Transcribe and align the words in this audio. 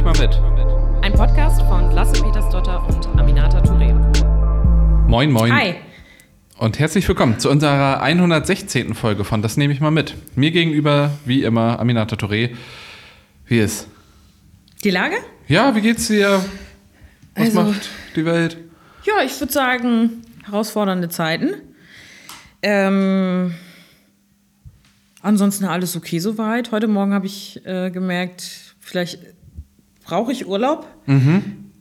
ich 0.00 0.04
mal 0.04 0.18
mit. 0.18 0.40
Ein 1.04 1.12
Podcast 1.12 1.60
von 1.62 1.90
Lasse 1.90 2.22
Petersdotter 2.22 2.86
und 2.88 3.06
Aminata 3.20 3.58
Touré. 3.60 3.92
Moin, 5.06 5.30
moin. 5.30 5.52
Hi. 5.52 5.74
Und 6.56 6.78
herzlich 6.78 7.06
willkommen 7.06 7.38
zu 7.38 7.50
unserer 7.50 8.00
116. 8.00 8.94
Folge 8.94 9.24
von 9.24 9.42
Das 9.42 9.58
nehme 9.58 9.74
ich 9.74 9.80
mal 9.80 9.90
mit. 9.90 10.14
Mir 10.36 10.52
gegenüber, 10.52 11.10
wie 11.26 11.42
immer, 11.42 11.78
Aminata 11.78 12.16
Touré. 12.16 12.56
Wie 13.44 13.58
ist? 13.58 13.88
Die 14.84 14.90
Lage? 14.90 15.16
Ja, 15.48 15.74
wie 15.76 15.82
geht's 15.82 16.06
dir? 16.08 16.42
Was 17.34 17.48
Also- 17.56 17.62
macht 17.64 17.90
die 18.16 18.24
Welt? 18.24 18.56
Ja, 19.04 19.22
ich 19.22 19.38
würde 19.38 19.52
sagen, 19.52 20.22
herausfordernde 20.44 21.10
Zeiten. 21.10 21.50
Ähm, 22.62 23.54
ansonsten 25.20 25.66
alles 25.66 25.94
okay 25.94 26.20
soweit. 26.20 26.72
Heute 26.72 26.88
Morgen 26.88 27.12
habe 27.12 27.26
ich 27.26 27.60
äh, 27.66 27.90
gemerkt, 27.90 28.74
vielleicht 28.80 29.18
brauche 30.10 30.32
ich 30.32 30.46
Urlaub. 30.48 30.88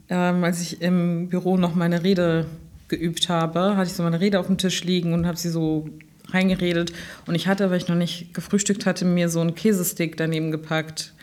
Ähm, 0.07 0.43
als 0.43 0.61
ich 0.61 0.81
im 0.81 1.29
Büro 1.29 1.57
noch 1.57 1.73
meine 1.73 2.03
Rede 2.03 2.45
geübt 2.87 3.27
habe, 3.27 3.75
hatte 3.75 3.87
ich 3.87 3.93
so 3.93 4.03
meine 4.03 4.19
Rede 4.19 4.39
auf 4.39 4.45
dem 4.45 4.57
Tisch 4.59 4.83
liegen 4.83 5.13
und 5.13 5.25
habe 5.25 5.37
sie 5.37 5.49
so 5.49 5.89
reingeredet. 6.27 6.93
Und 7.25 7.33
ich 7.33 7.47
hatte, 7.47 7.71
weil 7.71 7.77
ich 7.77 7.87
noch 7.87 7.95
nicht 7.95 8.35
gefrühstückt 8.35 8.85
hatte, 8.85 9.03
mir 9.03 9.29
so 9.29 9.41
einen 9.41 9.55
Käsestick 9.55 10.15
daneben 10.15 10.51
gepackt. 10.51 11.13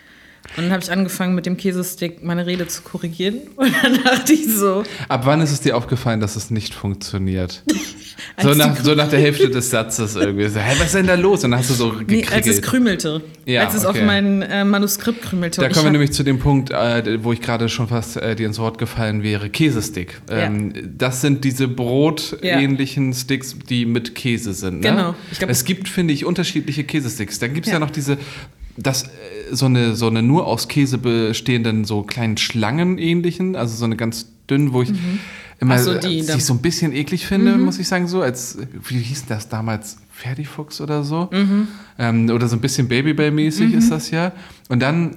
Und 0.56 0.64
dann 0.64 0.73
habe 0.73 0.82
ich 0.82 0.91
angefangen, 0.91 1.34
mit 1.34 1.46
dem 1.46 1.56
Käsestick 1.56 2.23
meine 2.24 2.46
Rede 2.46 2.66
zu 2.66 2.82
korrigieren. 2.82 3.38
Und 3.56 3.73
dann 3.82 4.02
dachte 4.02 4.32
ich 4.32 4.46
so, 4.54 4.82
Ab 5.09 5.23
wann 5.24 5.41
ist 5.41 5.52
es 5.52 5.60
dir 5.60 5.77
aufgefallen, 5.77 6.20
dass 6.20 6.37
es 6.37 6.50
nicht 6.50 6.74
funktioniert? 6.74 7.62
so, 8.42 8.54
nach, 8.54 8.77
so 8.82 8.95
nach 8.95 9.09
der 9.09 9.20
Hälfte 9.20 9.51
des 9.51 9.70
Satzes 9.70 10.16
irgendwie. 10.16 10.48
So, 10.48 10.59
hey, 10.60 10.77
was 10.78 10.87
ist 10.87 10.95
denn 10.95 11.06
da 11.06 11.14
los? 11.14 11.45
Und 11.45 11.51
dann 11.51 11.60
hast 11.60 11.70
du 11.70 11.74
so 11.74 11.92
Nee, 12.06 12.24
als 12.24 12.46
es 12.46 12.56
gekriegelt. 12.56 12.62
krümelte. 12.64 13.23
Ja, 13.45 13.64
als 13.66 13.74
es 13.74 13.84
okay. 13.84 14.01
auf 14.01 14.06
mein 14.06 14.43
äh, 14.43 14.65
Manuskript 14.65 15.23
krümelte. 15.23 15.60
Da 15.60 15.68
kommen 15.68 15.84
wir 15.87 15.90
nämlich 15.93 16.12
zu 16.12 16.23
dem 16.23 16.38
Punkt, 16.38 16.71
äh, 16.71 17.23
wo 17.23 17.32
ich 17.32 17.40
gerade 17.40 17.68
schon 17.68 17.88
fast 17.88 18.16
äh, 18.16 18.34
dir 18.34 18.46
ins 18.46 18.59
Wort 18.59 18.78
gefallen 18.78 19.23
wäre. 19.23 19.51
Käsestick. 19.51 20.21
Ähm, 20.30 20.73
Das 20.96 21.21
sind 21.21 21.45
diese 21.45 21.68
brotähnlichen 21.68 23.12
Sticks, 23.15 23.56
die 23.68 23.87
mit 23.87 24.15
Käse 24.15 24.52
sind. 24.54 24.80
Ne? 24.80 24.90
Genau. 24.90 25.15
Glaub- 25.38 25.51
es 25.51 25.65
gibt, 25.65 25.88
finde 25.88 26.15
ich, 26.15 26.24
unterschiedliche 26.24 26.84
Käsesticks. 26.84 27.38
Dann 27.38 27.54
gibt 27.54 27.66
es 27.66 27.73
ja. 27.73 27.78
Ja. 27.78 27.80
noch 27.80 27.90
diese, 27.90 28.16
das, 28.77 29.05
äh, 29.05 29.09
so, 29.52 29.66
eine, 29.66 29.95
so 29.96 30.07
eine 30.07 30.23
nur 30.23 30.46
aus 30.46 30.69
Käse 30.69 30.99
bestehenden, 30.99 31.85
so 31.85 32.02
kleinen 32.02 32.37
Schlangen 32.37 32.99
ähnlichen, 32.99 33.57
also 33.57 33.77
so 33.77 33.85
eine 33.85 33.96
ganz 33.96 34.29
dünn, 34.51 34.73
wo 34.73 34.83
ich 34.83 34.93
immer 35.59 35.74
Ach 35.74 35.79
so, 35.79 35.95
die 35.95 36.23
sich 36.23 36.45
so 36.45 36.55
ein 36.55 36.60
bisschen 36.60 36.93
eklig 36.93 37.27
finde, 37.27 37.57
muss 37.57 37.79
ich 37.79 37.88
sagen, 37.88 38.07
so 38.09 38.21
als, 38.23 38.59
wie 38.88 38.99
hieß 38.99 39.27
das 39.27 39.49
damals? 39.49 39.99
Ferdifuchs 40.13 40.80
oder 40.80 41.05
so? 41.05 41.29
Ähm, 41.99 42.30
oder 42.30 42.49
so 42.49 42.57
ein 42.57 42.60
bisschen 42.60 42.88
Babybell-mäßig 42.88 43.74
ist 43.74 43.91
das 43.91 44.10
ja. 44.10 44.33
Und 44.68 44.80
dann, 44.80 45.16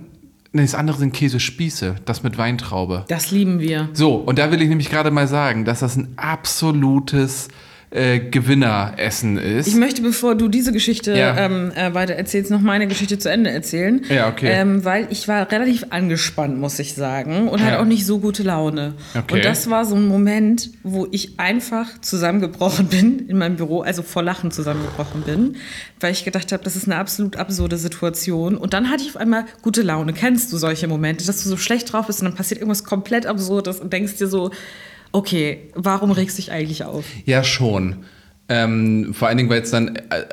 nee, 0.52 0.62
das 0.62 0.76
andere 0.76 0.98
sind 0.98 1.14
Käsespieße, 1.14 1.96
das 2.06 2.24
mit 2.24 2.38
Weintraube. 2.38 3.06
Das 3.08 3.32
lieben 3.32 3.60
wir. 3.60 3.90
So, 3.94 4.16
und 4.16 4.40
da 4.40 4.52
will 4.52 4.62
ich 4.62 4.68
nämlich 4.68 4.90
gerade 4.90 5.12
mal 5.12 5.28
sagen, 5.28 5.64
dass 5.64 5.80
das 5.80 5.96
ein 5.96 6.10
absolutes 6.18 7.48
äh, 7.92 8.20
Gewinneressen 8.20 9.38
ist. 9.38 9.68
Ich 9.68 9.76
möchte, 9.76 10.02
bevor 10.02 10.36
du 10.36 10.48
diese 10.48 10.72
Geschichte 10.72 11.18
Ja. 11.18 11.36
ähm, 11.38 11.72
äh, 11.76 11.94
weiter 11.94 12.14
erzählst, 12.14 12.52
noch 12.52 12.62
meine 12.62 12.86
Geschichte 12.88 13.18
zu 13.18 13.32
Ende 13.32 13.50
erzählen. 13.50 14.02
Ja, 14.10 14.28
okay. 14.30 14.50
Ähm, 14.52 14.86
weil 14.86 15.08
ich 15.10 15.28
war 15.28 15.52
relativ 15.52 15.86
angespannt, 15.90 16.60
muss 16.60 16.78
ich 16.78 16.94
sagen, 16.94 17.48
und 17.48 17.62
hatte 17.64 17.74
Ja. 17.76 17.82
auch 17.82 17.86
nicht 17.86 18.06
so 18.06 18.20
gute 18.20 18.44
Laune. 18.44 18.94
Okay. 19.18 19.36
Und 19.36 19.46
das 19.46 19.70
war 19.72 19.86
so 19.86 19.96
ein 19.96 20.08
Moment, 20.08 20.70
wo 20.84 21.08
ich 21.12 21.40
einfach 21.40 22.00
zusammengebrochen 22.02 22.88
bin 22.90 23.28
in 23.28 23.38
meinem 23.40 23.56
Büro, 23.56 23.82
also 23.82 24.04
vor 24.04 24.22
Lachen 24.22 24.52
zusammengebrochen 24.52 25.22
bin, 25.24 25.56
weil 26.00 26.12
ich 26.12 26.24
gedacht 26.24 26.52
habe, 26.52 26.64
das 26.64 26.76
ist 26.76 26.86
eine 26.86 26.98
absolut 26.98 27.38
absurde 27.38 27.78
Situation. 27.78 28.56
Und 28.56 28.74
dann 28.74 28.90
hatte 28.92 29.02
ich 29.04 29.10
auf 29.10 29.18
einmal 29.18 29.46
gute 29.64 29.82
Laune. 29.82 30.14
Kennst 30.14 30.54
du 30.54 30.58
solche 30.58 30.88
Momente, 30.88 31.26
dass 31.26 31.42
du 31.44 31.50
so 31.50 31.58
schlecht 31.58 31.92
drauf 31.92 32.06
bist 32.08 32.20
und 32.22 32.26
dann 32.26 32.36
passiert 32.36 32.60
irgendwas 32.62 32.84
komplett 32.84 33.26
Absurdes 33.26 33.80
und 33.80 33.92
denkst 33.94 34.18
dir 34.18 34.28
so, 34.28 34.52
okay, 35.12 35.70
warum 35.76 36.12
regst 36.12 36.38
du 36.38 36.42
dich 36.42 36.52
eigentlich 36.52 36.84
auf? 36.84 37.06
Ja, 37.26 37.44
schon. 37.44 37.98
Ähm, 38.48 39.14
vor 39.14 39.28
allen 39.28 39.38
Dingen, 39.38 39.50
weil 39.50 39.62
es 39.62 39.72
dann, 39.72 39.96
äh, 39.96 40.26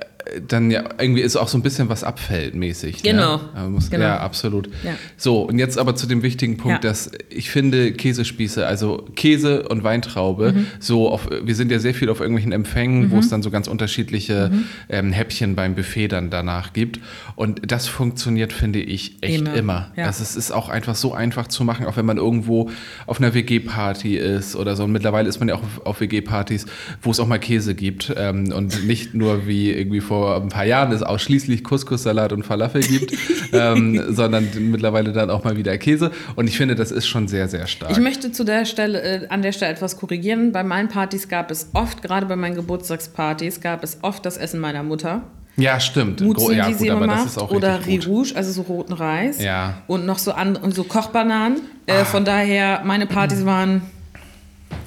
dann 0.48 0.70
ja 0.70 0.84
irgendwie 0.98 1.22
ist 1.22 1.36
auch 1.36 1.48
so 1.48 1.56
ein 1.56 1.62
bisschen 1.62 1.88
was 1.88 2.02
abfällt 2.04 2.54
mäßig. 2.54 3.02
Genau. 3.02 3.40
Ne? 3.54 3.68
Muss, 3.70 3.90
Genau. 3.90 4.04
Ja, 4.04 4.18
absolut. 4.20 4.68
Ja. 4.84 4.92
So, 5.16 5.42
und 5.42 5.58
jetzt 5.58 5.78
aber 5.78 5.94
zu 5.94 6.06
dem 6.06 6.22
wichtigen 6.22 6.56
Punkt, 6.56 6.82
Ja. 6.84 6.90
dass 6.90 7.10
ich 7.30 7.50
finde, 7.50 7.92
Käsespieße, 7.92 8.66
also 8.66 9.06
Käse 9.14 9.68
und 9.68 9.84
Weintraube, 9.84 10.52
Mhm. 10.52 10.66
so 10.80 11.10
auf, 11.10 11.28
wir 11.42 11.54
sind 11.54 11.70
ja 11.70 11.78
sehr 11.78 11.94
viel 11.94 12.08
auf 12.10 12.20
irgendwelchen 12.20 12.52
Empfängen, 12.52 13.10
wo 13.10 13.18
es 13.18 13.28
dann 13.28 13.42
so 13.42 13.50
ganz 13.50 13.68
unterschiedliche 13.68 14.50
Mhm. 14.52 14.64
ähm, 14.88 15.12
Häppchen 15.12 15.54
beim 15.54 15.74
Buffet 15.74 16.08
dann 16.08 16.30
danach 16.30 16.72
gibt. 16.72 17.00
Und 17.36 17.70
das 17.70 17.86
funktioniert, 17.86 18.52
finde 18.52 18.80
ich, 18.80 19.16
echt 19.22 19.40
immer. 19.40 19.54
Immer. 19.54 19.92
Ja. 19.96 20.06
Also 20.06 20.22
es 20.22 20.34
ist 20.36 20.50
auch 20.50 20.68
einfach 20.68 20.96
so 20.96 21.14
einfach 21.14 21.46
zu 21.46 21.64
machen, 21.64 21.86
auch 21.86 21.96
wenn 21.96 22.06
man 22.06 22.16
irgendwo 22.16 22.70
auf 23.06 23.18
einer 23.20 23.32
WG-Party 23.34 24.16
ist 24.16 24.56
oder 24.56 24.74
so. 24.76 24.84
Und 24.84 24.92
mittlerweile 24.92 25.28
ist 25.28 25.38
man 25.38 25.48
ja 25.48 25.54
auch 25.54 25.62
auf, 25.62 25.86
auf 25.86 26.00
WG-Partys, 26.00 26.66
wo 27.02 27.10
es 27.10 27.20
auch 27.20 27.26
mal 27.28 27.38
Käse 27.38 27.74
gibt 27.74 28.12
ähm, 28.16 28.52
und 28.52 28.86
nicht 28.86 29.14
nur 29.14 29.46
wie 29.46 29.70
irgendwie 29.70 30.00
vor 30.00 30.15
ein 30.24 30.48
paar 30.48 30.64
Jahren 30.64 30.92
es 30.92 31.02
ausschließlich 31.02 31.62
Couscous-Salat 31.64 32.32
und 32.32 32.44
Falafel 32.44 32.82
gibt, 32.82 33.12
ähm, 33.52 34.02
sondern 34.14 34.48
mittlerweile 34.70 35.12
dann 35.12 35.30
auch 35.30 35.44
mal 35.44 35.56
wieder 35.56 35.76
Käse. 35.78 36.10
Und 36.34 36.48
ich 36.48 36.56
finde, 36.56 36.74
das 36.74 36.90
ist 36.90 37.06
schon 37.06 37.28
sehr, 37.28 37.48
sehr 37.48 37.66
stark. 37.66 37.90
Ich 37.90 37.98
möchte 37.98 38.32
zu 38.32 38.44
der 38.44 38.64
Stelle, 38.64 39.02
äh, 39.02 39.28
an 39.28 39.42
der 39.42 39.52
Stelle 39.52 39.72
etwas 39.72 39.96
korrigieren. 39.96 40.52
Bei 40.52 40.62
meinen 40.64 40.88
Partys 40.88 41.28
gab 41.28 41.50
es 41.50 41.70
oft, 41.74 42.02
gerade 42.02 42.26
bei 42.26 42.36
meinen 42.36 42.54
Geburtstagspartys, 42.54 43.60
gab 43.60 43.84
es 43.84 43.98
oft 44.02 44.24
das 44.26 44.36
Essen 44.36 44.60
meiner 44.60 44.82
Mutter. 44.82 45.22
ja, 45.56 45.80
stimmt. 45.80 46.20
Mutzen, 46.20 46.54
ja, 46.56 46.66
die 46.66 46.72
gut, 46.72 46.80
sie 46.80 46.86
immer 46.88 46.96
aber 46.96 47.06
das 47.06 47.16
macht. 47.16 47.26
ist 47.28 47.38
auch 47.38 47.50
oder 47.50 47.78
richtig 47.78 48.06
gut. 48.06 48.08
Rouge, 48.08 48.32
also 48.36 48.52
so 48.52 48.62
roten 48.62 48.92
Reis. 48.92 49.42
Ja. 49.42 49.82
Und 49.86 50.06
noch 50.06 50.18
so, 50.18 50.32
an, 50.32 50.56
und 50.56 50.74
so 50.74 50.84
Kochbananen. 50.84 51.60
Ah. 51.86 51.92
Äh, 52.00 52.04
von 52.04 52.24
daher, 52.24 52.82
meine 52.84 53.06
Partys 53.06 53.44
waren 53.44 53.82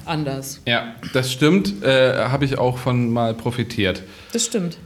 anders. 0.04 0.60
Ja, 0.66 0.94
das 1.12 1.32
stimmt. 1.32 1.82
Äh, 1.82 2.24
Habe 2.26 2.44
ich 2.44 2.58
auch 2.58 2.78
von 2.78 3.10
mal 3.10 3.34
profitiert. 3.34 4.02
Das 4.32 4.44
stimmt. 4.44 4.78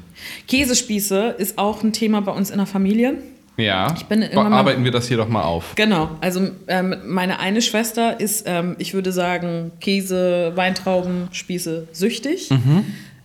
Käsespieße 0.48 1.34
ist 1.38 1.58
auch 1.58 1.82
ein 1.82 1.92
Thema 1.92 2.20
bei 2.22 2.32
uns 2.32 2.50
in 2.50 2.58
der 2.58 2.66
Familie. 2.66 3.14
Ja. 3.56 3.92
bin 4.06 4.22
immer 4.22 4.48
mal- 4.50 4.58
Arbeiten 4.58 4.82
wir 4.84 4.90
das 4.90 5.06
hier 5.06 5.16
doch 5.16 5.28
mal 5.28 5.42
auf. 5.42 5.74
Genau, 5.76 6.10
also 6.20 6.48
ähm, 6.66 6.96
meine 7.06 7.38
eine 7.38 7.62
Schwester 7.62 8.18
ist, 8.18 8.44
ähm, 8.46 8.74
ich 8.78 8.94
würde 8.94 9.12
sagen, 9.12 9.70
Käse, 9.80 10.52
Weintrauben, 10.56 11.28
Spieße 11.30 11.86
süchtig, 11.92 12.50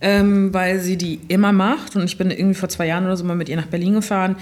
ähm, 0.00 0.54
weil 0.54 0.78
sie 0.80 0.96
die 0.96 1.18
immer 1.28 1.52
macht. 1.52 1.96
Und 1.96 2.04
ich 2.04 2.16
bin 2.16 2.30
irgendwie 2.30 2.54
vor 2.54 2.68
zwei 2.68 2.86
Jahren 2.86 3.04
oder 3.06 3.16
so 3.16 3.24
mal 3.24 3.34
mit 3.34 3.48
ihr 3.48 3.56
nach 3.56 3.66
Berlin 3.66 3.94
gefahren. 3.94 4.36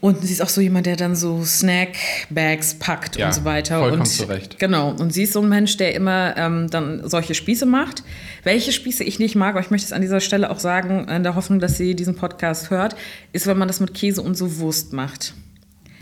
Und 0.00 0.22
sie 0.22 0.32
ist 0.32 0.42
auch 0.42 0.48
so 0.48 0.60
jemand, 0.60 0.86
der 0.86 0.96
dann 0.96 1.14
so 1.14 1.44
Snackbags 1.44 2.74
packt 2.74 3.16
Ja, 3.16 3.26
und 3.26 3.34
so 3.34 3.44
weiter. 3.44 3.78
vollkommen 3.78 4.02
und, 4.02 4.06
zu 4.06 4.24
Recht. 4.24 4.58
Genau. 4.58 4.90
Und 4.90 5.12
sie 5.12 5.24
ist 5.24 5.32
so 5.32 5.40
ein 5.42 5.48
Mensch, 5.48 5.76
der 5.76 5.94
immer 5.94 6.36
ähm, 6.36 6.68
dann 6.70 7.08
solche 7.08 7.34
Spieße 7.34 7.66
macht. 7.66 8.02
Welche 8.42 8.72
Spieße 8.72 9.04
ich 9.04 9.18
nicht 9.18 9.34
mag, 9.34 9.50
aber 9.50 9.60
ich 9.60 9.70
möchte 9.70 9.86
es 9.86 9.92
an 9.92 10.02
dieser 10.02 10.20
Stelle 10.20 10.50
auch 10.50 10.58
sagen, 10.58 11.08
in 11.08 11.22
der 11.22 11.34
Hoffnung, 11.34 11.60
dass 11.60 11.76
sie 11.76 11.94
diesen 11.94 12.16
Podcast 12.16 12.70
hört, 12.70 12.96
ist, 13.32 13.46
wenn 13.46 13.58
man 13.58 13.68
das 13.68 13.80
mit 13.80 13.94
Käse 13.94 14.22
und 14.22 14.36
so 14.36 14.58
Wurst 14.58 14.92
macht. 14.92 15.34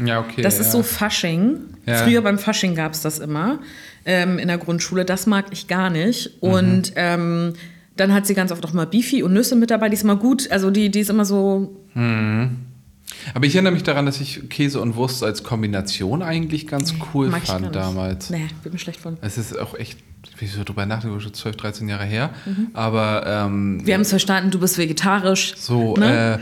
Ja, 0.05 0.21
okay. 0.21 0.43
Das 0.43 0.57
ja. 0.57 0.63
ist 0.63 0.73
so 0.73 0.83
Fasching. 0.83 1.59
Ja. 1.87 1.97
Früher 1.97 2.23
beim 2.23 2.39
Fasching 2.39 2.75
gab 2.75 2.93
es 2.93 3.03
das 3.03 3.19
immer 3.19 3.59
ähm, 4.05 4.39
in 4.39 4.49
der 4.49 4.59
Grundschule. 4.59 5.05
Das 5.05 5.27
mag 5.27 5.47
ich 5.51 5.69
gar 5.69 5.91
nicht. 5.91 6.43
Mhm. 6.43 6.49
Und 6.49 6.93
ähm, 6.97 7.53
dann 7.97 8.15
hat 8.15 8.27
sie 8.27 8.35
ganz 8.35 8.53
oft 8.53 8.65
auch 8.65 8.73
mal 8.73 8.87
Beefy 8.87 9.23
und 9.23 9.33
Nüsse 9.33 9.57
mit 9.57 9.71
dabei. 9.71 9.89
Die 9.89 9.95
ist 9.95 10.05
immer 10.05 10.17
gut. 10.17 10.51
Also 10.51 10.71
die, 10.71 10.91
die 10.91 11.01
ist 11.01 11.11
immer 11.11 11.25
so. 11.25 11.77
Aber 13.35 13.47
ich 13.47 13.55
erinnere 13.55 13.73
mich 13.73 13.83
daran, 13.83 14.07
dass 14.07 14.21
ich 14.21 14.49
Käse 14.49 14.81
und 14.81 14.97
Wurst 14.97 15.23
als 15.23 15.43
Kombination 15.43 16.23
eigentlich 16.23 16.67
ganz 16.67 16.95
cool 17.13 17.29
mag 17.29 17.43
fand 17.43 17.75
damals. 17.75 18.31
Nee, 18.31 18.47
bin 18.63 18.73
mir 18.73 18.79
schlecht 18.79 19.01
von. 19.01 19.17
Es 19.21 19.39
ist 19.39 19.59
auch 19.59 19.75
echt, 19.75 19.99
wie 20.39 20.47
ich 20.47 20.53
so 20.53 20.65
drüber 20.65 20.87
nachdenke, 20.87 21.21
schon 21.21 21.35
12, 21.35 21.57
13 21.57 21.89
Jahre 21.89 22.05
her. 22.05 22.31
Mhm. 22.47 22.69
Aber 22.73 23.25
ähm, 23.27 23.85
Wir 23.85 23.95
haben 23.95 24.03
es 24.03 24.11
verstanden, 24.11 24.51
du 24.51 24.59
bist 24.61 24.79
vegetarisch. 24.79 25.55
so 25.57 25.97
Ne? 25.97 26.41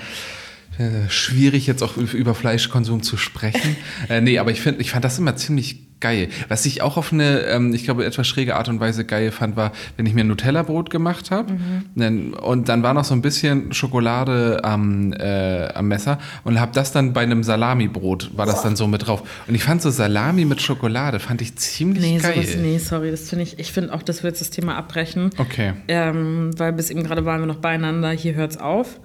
äh, 0.79 0.83
äh, 0.83 1.11
schwierig 1.11 1.67
jetzt 1.67 1.83
auch 1.83 1.97
über 1.97 2.35
Fleischkonsum 2.35 3.03
zu 3.03 3.17
sprechen. 3.17 3.77
äh, 4.09 4.21
nee, 4.21 4.39
aber 4.39 4.51
ich, 4.51 4.61
find, 4.61 4.81
ich 4.81 4.93
fand 4.93 5.05
das 5.05 5.19
immer 5.19 5.35
ziemlich 5.37 5.88
geil. 6.01 6.29
Was 6.49 6.65
ich 6.67 6.83
auch 6.83 6.97
auf 6.97 7.13
eine, 7.13 7.41
ähm, 7.43 7.75
ich 7.75 7.85
glaube, 7.85 8.05
etwas 8.05 8.27
schräge 8.27 8.57
Art 8.57 8.69
und 8.69 8.81
Weise 8.81 9.05
geil 9.05 9.31
fand, 9.31 9.57
war, 9.57 9.73
wenn 9.97 10.07
ich 10.07 10.15
mir 10.15 10.23
ein 10.23 10.29
Nutella-Brot 10.29 10.91
gemacht 10.91 11.31
habe 11.31 11.55
dann- 11.95 12.35
und 12.35 12.69
dann 12.69 12.83
war 12.83 12.95
noch 12.95 13.05
so 13.05 13.15
ein 13.15 13.23
bisschen 13.23 13.73
Schokolade 13.73 14.61
am, 14.65 15.13
äh, 15.13 15.69
am 15.75 15.89
Messer 15.89 16.19
und 16.45 16.61
habe 16.61 16.73
das 16.73 16.93
dann 16.93 17.13
bei 17.13 17.23
einem 17.23 17.43
Salami-Brot, 17.43 18.31
war 18.37 18.47
das 18.47 18.63
dann 18.63 18.77
so 18.77 18.87
mit 18.87 19.07
drauf. 19.07 19.23
Und 19.47 19.55
ich 19.55 19.65
fand 19.65 19.83
so 19.83 19.91
Salami 19.91 20.45
mit 20.45 20.63
Schokolade, 20.63 21.19
fand 21.19 21.43
ich 21.43 21.57
ziemlich 21.57 22.03
Nee, 22.03 22.19
geil. 22.19 22.35
sowas, 22.43 22.57
nee, 22.57 22.79
sorry, 22.79 23.11
das 23.11 23.29
finde 23.29 23.45
ich. 23.45 23.59
Ich 23.59 23.73
finde 23.73 23.93
auch, 23.93 24.03
dass 24.03 24.23
wir 24.23 24.29
jetzt 24.31 24.41
das 24.41 24.51
Thema 24.51 24.77
abbrechen. 24.77 25.31
Okay. 25.39 25.75
Ähm, 25.89 26.51
weil 26.59 26.73
bis 26.73 26.91
eben 26.91 27.03
gerade 27.03 27.25
waren 27.25 27.41
wir 27.41 27.47
noch 27.47 27.57
beieinander. 27.57 28.11
Hier 28.11 28.35
hört's 28.35 28.57
auf. 28.57 29.01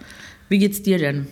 Wie 0.50 0.60
geht's 0.60 0.84
dir 0.84 0.98
denn? 1.00 1.28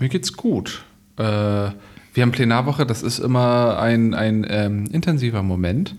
Mir 0.00 0.08
geht's 0.08 0.32
gut. 0.32 0.82
Äh, 1.18 1.68
Wir 2.14 2.22
haben 2.22 2.32
Plenarwoche, 2.32 2.84
das 2.84 3.02
ist 3.02 3.20
immer 3.20 3.78
ein, 3.78 4.12
ein 4.12 4.46
ähm, 4.48 4.84
intensiver 4.92 5.42
Moment 5.42 5.94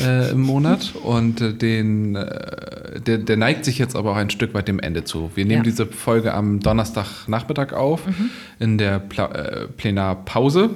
äh, 0.00 0.32
im 0.32 0.40
Monat 0.42 0.94
und 1.04 1.40
äh, 1.40 1.52
den, 1.54 2.16
äh, 2.16 3.00
der, 3.00 3.18
der 3.18 3.36
neigt 3.36 3.64
sich 3.64 3.78
jetzt 3.78 3.94
aber 3.94 4.12
auch 4.12 4.16
ein 4.16 4.30
Stück 4.30 4.54
weit 4.54 4.66
dem 4.66 4.80
Ende 4.80 5.04
zu. 5.04 5.30
Wir 5.36 5.44
nehmen 5.44 5.58
Ja. 5.58 5.62
diese 5.62 5.86
Folge 5.86 6.34
am 6.34 6.58
Donnerstagnachmittag 6.58 7.74
auf 7.74 8.02
in 8.58 8.76
der 8.76 8.98
Pla 8.98 9.26
äh, 9.26 9.68
Plenarpause 9.68 10.70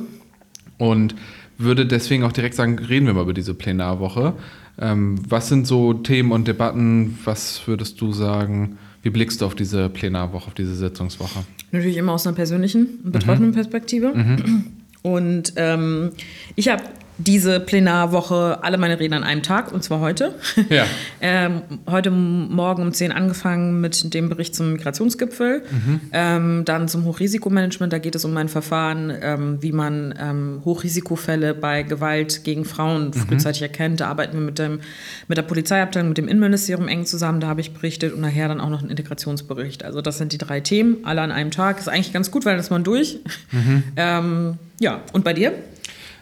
und 0.79 1.17
würde 1.59 1.87
deswegen 1.87 2.23
auch 2.23 2.33
direkt 2.33 2.55
sagen, 2.55 2.79
reden 2.79 3.07
wir 3.07 3.15
mal 3.15 3.23
über 3.23 3.35
diese 3.35 3.55
Plenarwoche. 3.55 4.35
Ähm, 4.79 5.19
was 5.29 5.49
sind 5.49 5.67
so 5.67 5.95
Themen 5.95 6.31
und 6.31 6.47
Debatten? 6.47 7.19
Was 7.25 7.67
würdest 7.67 8.01
du 8.01 8.13
sagen? 8.13 8.79
Wie 9.03 9.11
blickst 9.11 9.41
du 9.41 9.47
auf 9.47 9.55
diese 9.55 9.89
Plenarwoche, 9.89 10.49
auf 10.49 10.55
diese 10.55 10.75
Sitzungswoche? 10.75 11.41
Natürlich 11.73 11.97
immer 11.97 12.13
aus 12.13 12.27
einer 12.27 12.37
persönlichen, 12.37 13.01
betroffenen 13.05 13.51
mhm. 13.51 13.55
Perspektive. 13.55 14.13
Mhm. 14.15 14.67
Und 15.07 15.53
ähm, 15.55 16.15
ich 16.57 16.69
habe 16.69 16.83
diese 17.19 17.61
Plenarwoche 17.61 18.59
alle 18.63 18.77
meine 18.77 19.01
Reden 19.01 19.15
an 19.15 19.25
einem 19.25 19.43
Tag, 19.43 19.73
und 19.73 19.83
zwar 19.83 20.01
heute. 20.01 20.35
Ja. 20.69 20.85
ähm, 21.21 21.63
heute 21.87 22.11
Morgen 22.11 22.83
um 22.83 22.93
10 22.93 23.13
angefangen 23.13 23.81
mit 23.81 24.13
dem 24.13 24.29
Bericht 24.29 24.55
zum 24.55 24.73
Migrationsgipfel, 24.73 25.63
mhm. 25.71 26.01
ähm, 26.13 26.65
dann 26.67 26.89
zum 26.89 27.05
Hochrisikomanagement. 27.05 27.93
Da 27.93 27.99
geht 27.99 28.15
es 28.15 28.25
um 28.25 28.37
ein 28.37 28.49
Verfahren, 28.49 29.13
ähm, 29.21 29.59
wie 29.63 29.73
man 29.73 30.15
ähm, 30.21 30.61
Hochrisikofälle 30.65 31.55
bei 31.55 31.83
Gewalt 31.83 32.45
gegen 32.45 32.65
Frauen 32.65 33.07
mhm. 33.07 33.13
frühzeitig 33.15 33.63
erkennt. 33.63 34.01
Da 34.01 34.09
arbeiten 34.09 34.35
wir 34.35 34.45
mit, 34.45 34.59
dem, 34.59 34.81
mit 35.29 35.39
der 35.39 35.43
Polizeiabteilung, 35.43 36.11
mit 36.11 36.19
dem 36.19 36.29
Innenministerium 36.29 36.89
eng 36.89 37.07
zusammen. 37.07 37.41
Da 37.41 37.49
habe 37.49 37.63
ich 37.63 37.73
berichtet 37.73 38.13
und 38.13 38.21
nachher 38.21 38.49
dann 38.49 38.61
auch 38.61 38.71
noch 38.71 38.81
einen 38.81 38.91
Integrationsbericht. 38.91 39.85
Also 39.85 40.03
das 40.03 40.19
sind 40.19 40.33
die 40.33 40.39
drei 40.39 40.61
Themen, 40.61 40.99
alle 41.05 41.23
an 41.23 41.33
einem 41.33 41.51
Tag. 41.51 41.79
Ist 41.79 41.89
eigentlich 41.89 42.13
ganz 42.13 42.31
gut, 42.31 42.45
weil 42.45 42.57
das 42.57 42.71
man 42.71 42.85
durch. 42.85 43.19
Mhm. 43.53 43.83
Ähm, 43.99 44.59
ja, 44.79 45.01
und 45.13 45.25
bei 45.25 45.33
dir? 45.33 45.53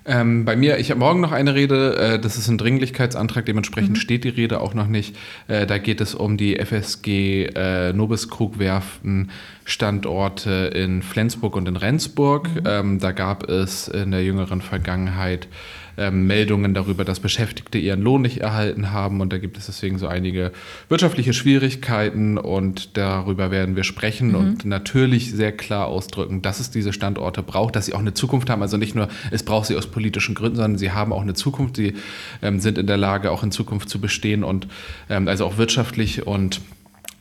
Ähm, 0.07 0.45
bei 0.45 0.55
mir, 0.55 0.79
ich 0.79 0.91
habe 0.91 1.01
morgen 1.01 1.21
noch 1.21 1.33
eine 1.33 1.55
Rede, 1.55 1.97
äh, 1.97 2.19
das 2.19 2.37
ist 2.37 2.49
ein 2.49 2.59
Dringlichkeitsantrag, 2.59 3.47
dementsprechend 3.47 3.93
mhm. 3.93 3.97
steht 3.97 4.25
die 4.25 4.29
Rede 4.29 4.61
auch 4.61 4.75
noch 4.75 4.87
nicht. 4.87 5.17
Äh, 5.49 5.67
da 5.67 5.79
geht 5.79 6.01
es 6.01 6.15
um 6.15 6.37
die 6.37 6.57
FSG 6.57 7.47
äh, 7.55 7.93
Nobiskrug-Werften 7.93 9.31
Standorte 9.65 10.71
in 10.75 11.03
Flensburg 11.03 11.57
und 11.57 11.67
in 11.69 11.77
Rendsburg. 11.77 12.49
Mhm. 12.49 12.63
Ähm, 12.67 12.99
da 12.99 13.13
gab 13.13 13.49
es 13.49 13.89
in 13.89 14.11
der 14.11 14.23
jüngeren 14.23 14.61
Vergangenheit 14.61 15.49
ähm, 15.97 16.27
Meldungen 16.27 16.75
darüber, 16.75 17.05
dass 17.05 17.21
Beschäftigte 17.21 17.79
ihren 17.79 18.01
Lohn 18.01 18.23
nicht 18.23 18.39
erhalten 18.39 18.93
haben 18.93 19.21
und 19.21 19.33
da 19.33 19.39
gibt 19.39 19.57
es 19.57 19.67
deswegen 19.67 19.99
so 19.99 20.07
einige 20.07 20.53
wirtschaftliche 20.89 21.33
Schwierigkeiten 21.33 22.39
und 22.39 22.97
darüber 22.97 23.51
werden 23.51 23.77
wir 23.77 23.85
sprechen 23.85 24.29
mhm. 24.29 24.35
und 24.35 24.65
natürlich 24.65 25.33
sehr 25.33 25.53
klar 25.53 25.87
ausdrücken, 25.87 26.43
dass 26.43 26.61
es 26.61 26.71
diese 26.71 26.93
Standorte 26.93 27.43
braucht, 27.43 27.77
dass 27.77 27.87
sie 27.87 27.95
auch 27.95 28.01
eine 28.01 28.15
Zukunft 28.15 28.51
haben. 28.51 28.63
Also 28.63 28.77
nicht 28.77 28.95
nur, 28.95 29.09
es 29.31 29.43
braucht 29.43 29.67
sie 29.67 29.77
aus 29.77 29.87
politischen 29.87 30.35
Gründen, 30.35 30.57
sondern 30.57 30.79
sie 30.79 30.93
haben 30.93 31.13
auch 31.13 31.23
eine 31.23 31.35
Zukunft. 31.35 31.77
Sie 31.77 31.95
ähm, 32.43 32.61
sind 32.61 32.79
in 32.79 32.87
der 32.87 32.97
Lage, 32.97 33.31
auch 33.31 33.43
in 33.43 33.51
Zukunft 33.51 33.89
zu 33.89 34.01
bestehen 34.01 34.45
und 34.45 34.67
ähm, 35.09 35.29
also 35.29 35.47
auch 35.47 35.57
wirtschaftlich 35.57 36.27
und 36.27 36.61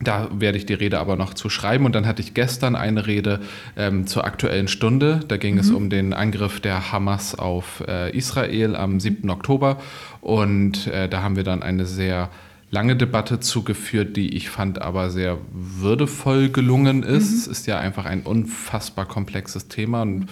da 0.04 0.30
werde 0.32 0.58
ich 0.58 0.66
die 0.66 0.74
Rede 0.74 1.00
aber 1.00 1.16
noch 1.16 1.34
zu 1.34 1.50
schreiben. 1.50 1.86
Und 1.86 1.96
dann 1.96 2.06
hatte 2.06 2.22
ich 2.22 2.34
gestern 2.34 2.76
eine 2.76 3.08
Rede 3.08 3.40
ähm, 3.76 4.08
zur 4.08 4.26
aktuellen 4.26 4.68
Stunde. 4.68 5.22
Da 5.28 5.38
ging 5.38 5.56
mhm. 5.56 5.60
es 5.60 5.72
um 5.72 5.90
den 5.90 6.14
Angriff 6.14 6.60
der 6.60 6.92
Hamas 6.92 7.36
auf 7.36 7.84
äh, 7.88 8.16
Israel 8.16 8.76
am 8.76 9.00
7. 9.00 9.30
Oktober. 9.30 9.80
Und 10.22 10.88
äh, 10.88 11.10
da 11.10 11.22
haben 11.22 11.36
wir 11.36 11.44
dann 11.44 11.64
eine 11.64 11.86
sehr 11.86 12.30
lange 12.72 12.96
Debatte 12.96 13.40
zugeführt, 13.40 14.18
die 14.18 14.36
ich 14.36 14.50
fand 14.50 14.82
aber 14.82 15.12
sehr 15.12 15.38
würdevoll 15.52 16.50
gelungen 16.50 17.04
ist. 17.04 17.32
Mhm. 17.32 17.38
Es 17.38 17.48
ist 17.48 17.68
ja 17.68 17.80
einfach 17.80 18.06
ein 18.06 18.22
unfassbar 18.22 19.06
komplexes 19.06 19.68
Thema 19.68 20.02
und 20.02 20.28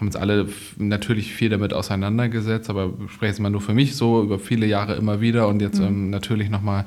haben 0.00 0.06
uns 0.06 0.16
alle 0.16 0.48
natürlich 0.78 1.34
viel 1.34 1.50
damit 1.50 1.74
auseinandergesetzt, 1.74 2.70
aber 2.70 2.92
spreche 3.08 3.32
jetzt 3.32 3.40
mal 3.40 3.50
nur 3.50 3.60
für 3.60 3.74
mich 3.74 3.96
so 3.96 4.22
über 4.22 4.38
viele 4.38 4.66
Jahre 4.66 4.94
immer 4.94 5.20
wieder 5.20 5.48
und 5.48 5.60
jetzt 5.60 5.78
mhm. 5.78 5.86
ähm, 5.86 6.10
natürlich 6.10 6.48
nochmal 6.48 6.86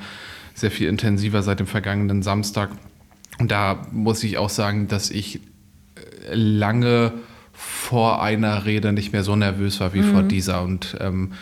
sehr 0.54 0.72
viel 0.72 0.88
intensiver 0.88 1.42
seit 1.42 1.60
dem 1.60 1.68
vergangenen 1.68 2.22
Samstag. 2.22 2.70
Und 3.40 3.52
da 3.52 3.88
muss 3.92 4.24
ich 4.24 4.38
auch 4.38 4.50
sagen, 4.50 4.88
dass 4.88 5.10
ich 5.10 5.38
äh, 5.96 6.34
lange 6.34 7.14
vor 7.54 8.22
einer 8.22 8.66
Rede 8.66 8.94
nicht 8.94 9.14
mehr 9.14 9.24
so 9.24 9.36
nervös 9.36 9.80
war 9.80 9.94
wie 9.94 10.02
mhm. 10.02 10.12
vor 10.12 10.24
dieser. 10.24 10.64
Und 10.64 10.98
ähm, 11.00 11.34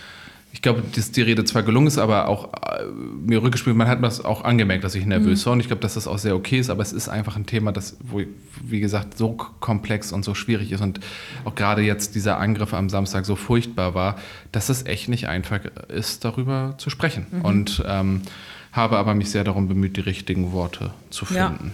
ich 0.54 0.62
glaube, 0.62 0.84
dass 0.96 1.12
die 1.12 1.22
Rede 1.22 1.46
zwar 1.46 1.64
gelungen 1.64 1.88
ist, 1.88 1.98
aber 1.98 2.28
auch 2.28 2.54
äh, 2.54 2.86
mir 2.86 3.42
rückgespielt, 3.42 3.76
man 3.76 3.88
hat 3.88 4.04
das 4.04 4.24
auch 4.24 4.44
angemerkt, 4.44 4.84
dass 4.84 4.96
ich 4.96 5.06
nervös 5.06 5.42
mhm. 5.42 5.46
war. 5.46 5.54
Und 5.54 5.60
ich 5.62 5.68
glaube, 5.68 5.82
dass 5.82 5.94
das 5.94 6.08
auch 6.08 6.18
sehr 6.18 6.36
okay 6.36 6.60
ist, 6.60 6.70
aber 6.70 6.82
es 6.82 6.92
ist 6.92 7.08
einfach 7.08 7.38
ein 7.38 7.46
Thema, 7.46 7.72
das, 7.72 7.98
wo, 8.02 8.22
wie 8.64 8.80
gesagt, 8.82 9.18
so 9.18 9.32
komplex 9.32 10.12
und 10.12 10.24
so 10.24 10.36
schwierig 10.36 10.72
ist 10.72 10.82
und 10.82 11.00
auch 11.46 11.56
gerade 11.56 11.82
jetzt 11.82 12.16
dieser 12.16 12.38
Angriff 12.38 12.74
am 12.74 12.90
Samstag 12.90 13.26
so 13.26 13.36
furchtbar 13.36 13.94
war, 13.94 14.18
dass 14.52 14.70
es 14.70 14.86
echt 14.86 15.08
nicht 15.08 15.28
einfach 15.28 15.62
ist, 15.88 16.26
darüber 16.26 16.76
zu 16.78 16.90
sprechen. 16.90 17.28
Mhm. 17.32 17.42
Und 17.42 17.84
ähm, 17.88 18.22
habe 18.72 18.98
aber 18.98 19.14
mich 19.14 19.30
sehr 19.30 19.44
darum 19.44 19.68
bemüht, 19.68 19.98
die 19.98 20.02
richtigen 20.02 20.52
Worte 20.54 20.94
zu 21.10 21.26
finden. 21.26 21.66
Ja. 21.66 21.72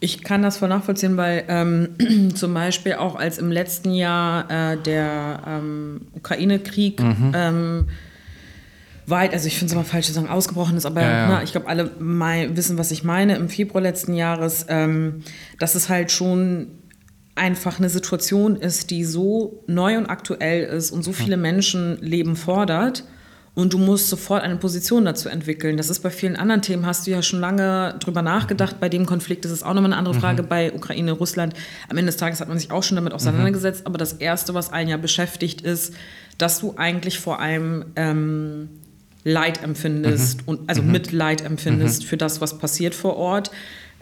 Ich 0.00 0.22
kann 0.22 0.42
das 0.42 0.58
voll 0.58 0.68
nachvollziehen, 0.68 1.16
weil 1.16 1.44
ähm, 1.48 2.32
zum 2.34 2.52
Beispiel 2.52 2.94
auch 2.94 3.16
als 3.16 3.38
im 3.38 3.50
letzten 3.50 3.92
Jahr 3.92 4.50
äh, 4.50 4.76
der 4.76 5.42
ähm, 5.46 6.02
Ukraine-Krieg 6.12 7.00
mhm. 7.00 7.32
ähm, 7.34 7.88
weit, 9.06 9.32
also 9.32 9.46
ich 9.46 9.54
finde 9.54 9.66
es 9.66 9.72
immer 9.72 9.84
falsch 9.84 10.06
zu 10.06 10.12
sagen, 10.12 10.28
ausgebrochen 10.28 10.76
ist, 10.76 10.84
aber 10.84 11.00
ja, 11.00 11.10
ja. 11.10 11.28
Na, 11.28 11.42
ich 11.42 11.52
glaube, 11.52 11.68
alle 11.68 11.92
wissen, 11.98 12.76
was 12.76 12.90
ich 12.90 13.04
meine. 13.04 13.36
Im 13.36 13.48
Februar 13.48 13.80
letzten 13.80 14.14
Jahres, 14.14 14.66
ähm, 14.68 15.22
dass 15.58 15.74
es 15.74 15.88
halt 15.88 16.10
schon 16.10 16.68
einfach 17.34 17.78
eine 17.78 17.88
Situation 17.88 18.56
ist, 18.56 18.90
die 18.90 19.04
so 19.04 19.62
neu 19.66 19.96
und 19.96 20.06
aktuell 20.06 20.64
ist 20.64 20.90
und 20.90 21.02
so 21.02 21.12
viele 21.12 21.36
Menschenleben 21.36 22.34
fordert 22.34 23.04
und 23.56 23.72
du 23.72 23.78
musst 23.78 24.10
sofort 24.10 24.42
eine 24.42 24.56
Position 24.56 25.06
dazu 25.06 25.30
entwickeln. 25.30 25.78
Das 25.78 25.88
ist 25.88 26.00
bei 26.00 26.10
vielen 26.10 26.36
anderen 26.36 26.60
Themen, 26.60 26.84
hast 26.84 27.06
du 27.06 27.10
ja 27.10 27.22
schon 27.22 27.40
lange 27.40 27.96
drüber 28.00 28.20
nachgedacht. 28.20 28.80
Bei 28.80 28.90
dem 28.90 29.06
Konflikt 29.06 29.46
ist 29.46 29.50
es 29.50 29.62
auch 29.62 29.72
nochmal 29.72 29.92
eine 29.92 29.96
andere 29.96 30.14
mhm. 30.14 30.20
Frage. 30.20 30.42
Mhm. 30.42 30.48
Bei 30.48 30.72
Ukraine, 30.74 31.12
Russland, 31.12 31.54
am 31.88 31.96
Ende 31.96 32.10
des 32.12 32.18
Tages 32.18 32.40
hat 32.40 32.48
man 32.48 32.58
sich 32.58 32.70
auch 32.70 32.82
schon 32.82 32.96
damit 32.96 33.14
auseinandergesetzt. 33.14 33.80
Mhm. 33.80 33.86
Aber 33.86 33.96
das 33.96 34.12
Erste, 34.12 34.52
was 34.52 34.74
einen 34.74 34.90
ja 34.90 34.98
beschäftigt, 34.98 35.62
ist, 35.62 35.94
dass 36.36 36.60
du 36.60 36.74
eigentlich 36.76 37.18
vor 37.18 37.40
allem 37.40 37.86
ähm, 37.96 38.68
Leid 39.24 39.64
empfindest, 39.64 40.42
mhm. 40.42 40.48
und, 40.48 40.68
also 40.68 40.82
mhm. 40.82 40.92
Mitleid 40.92 41.40
empfindest 41.40 42.02
mhm. 42.02 42.08
für 42.08 42.16
das, 42.18 42.42
was 42.42 42.58
passiert 42.58 42.94
vor 42.94 43.16
Ort. 43.16 43.50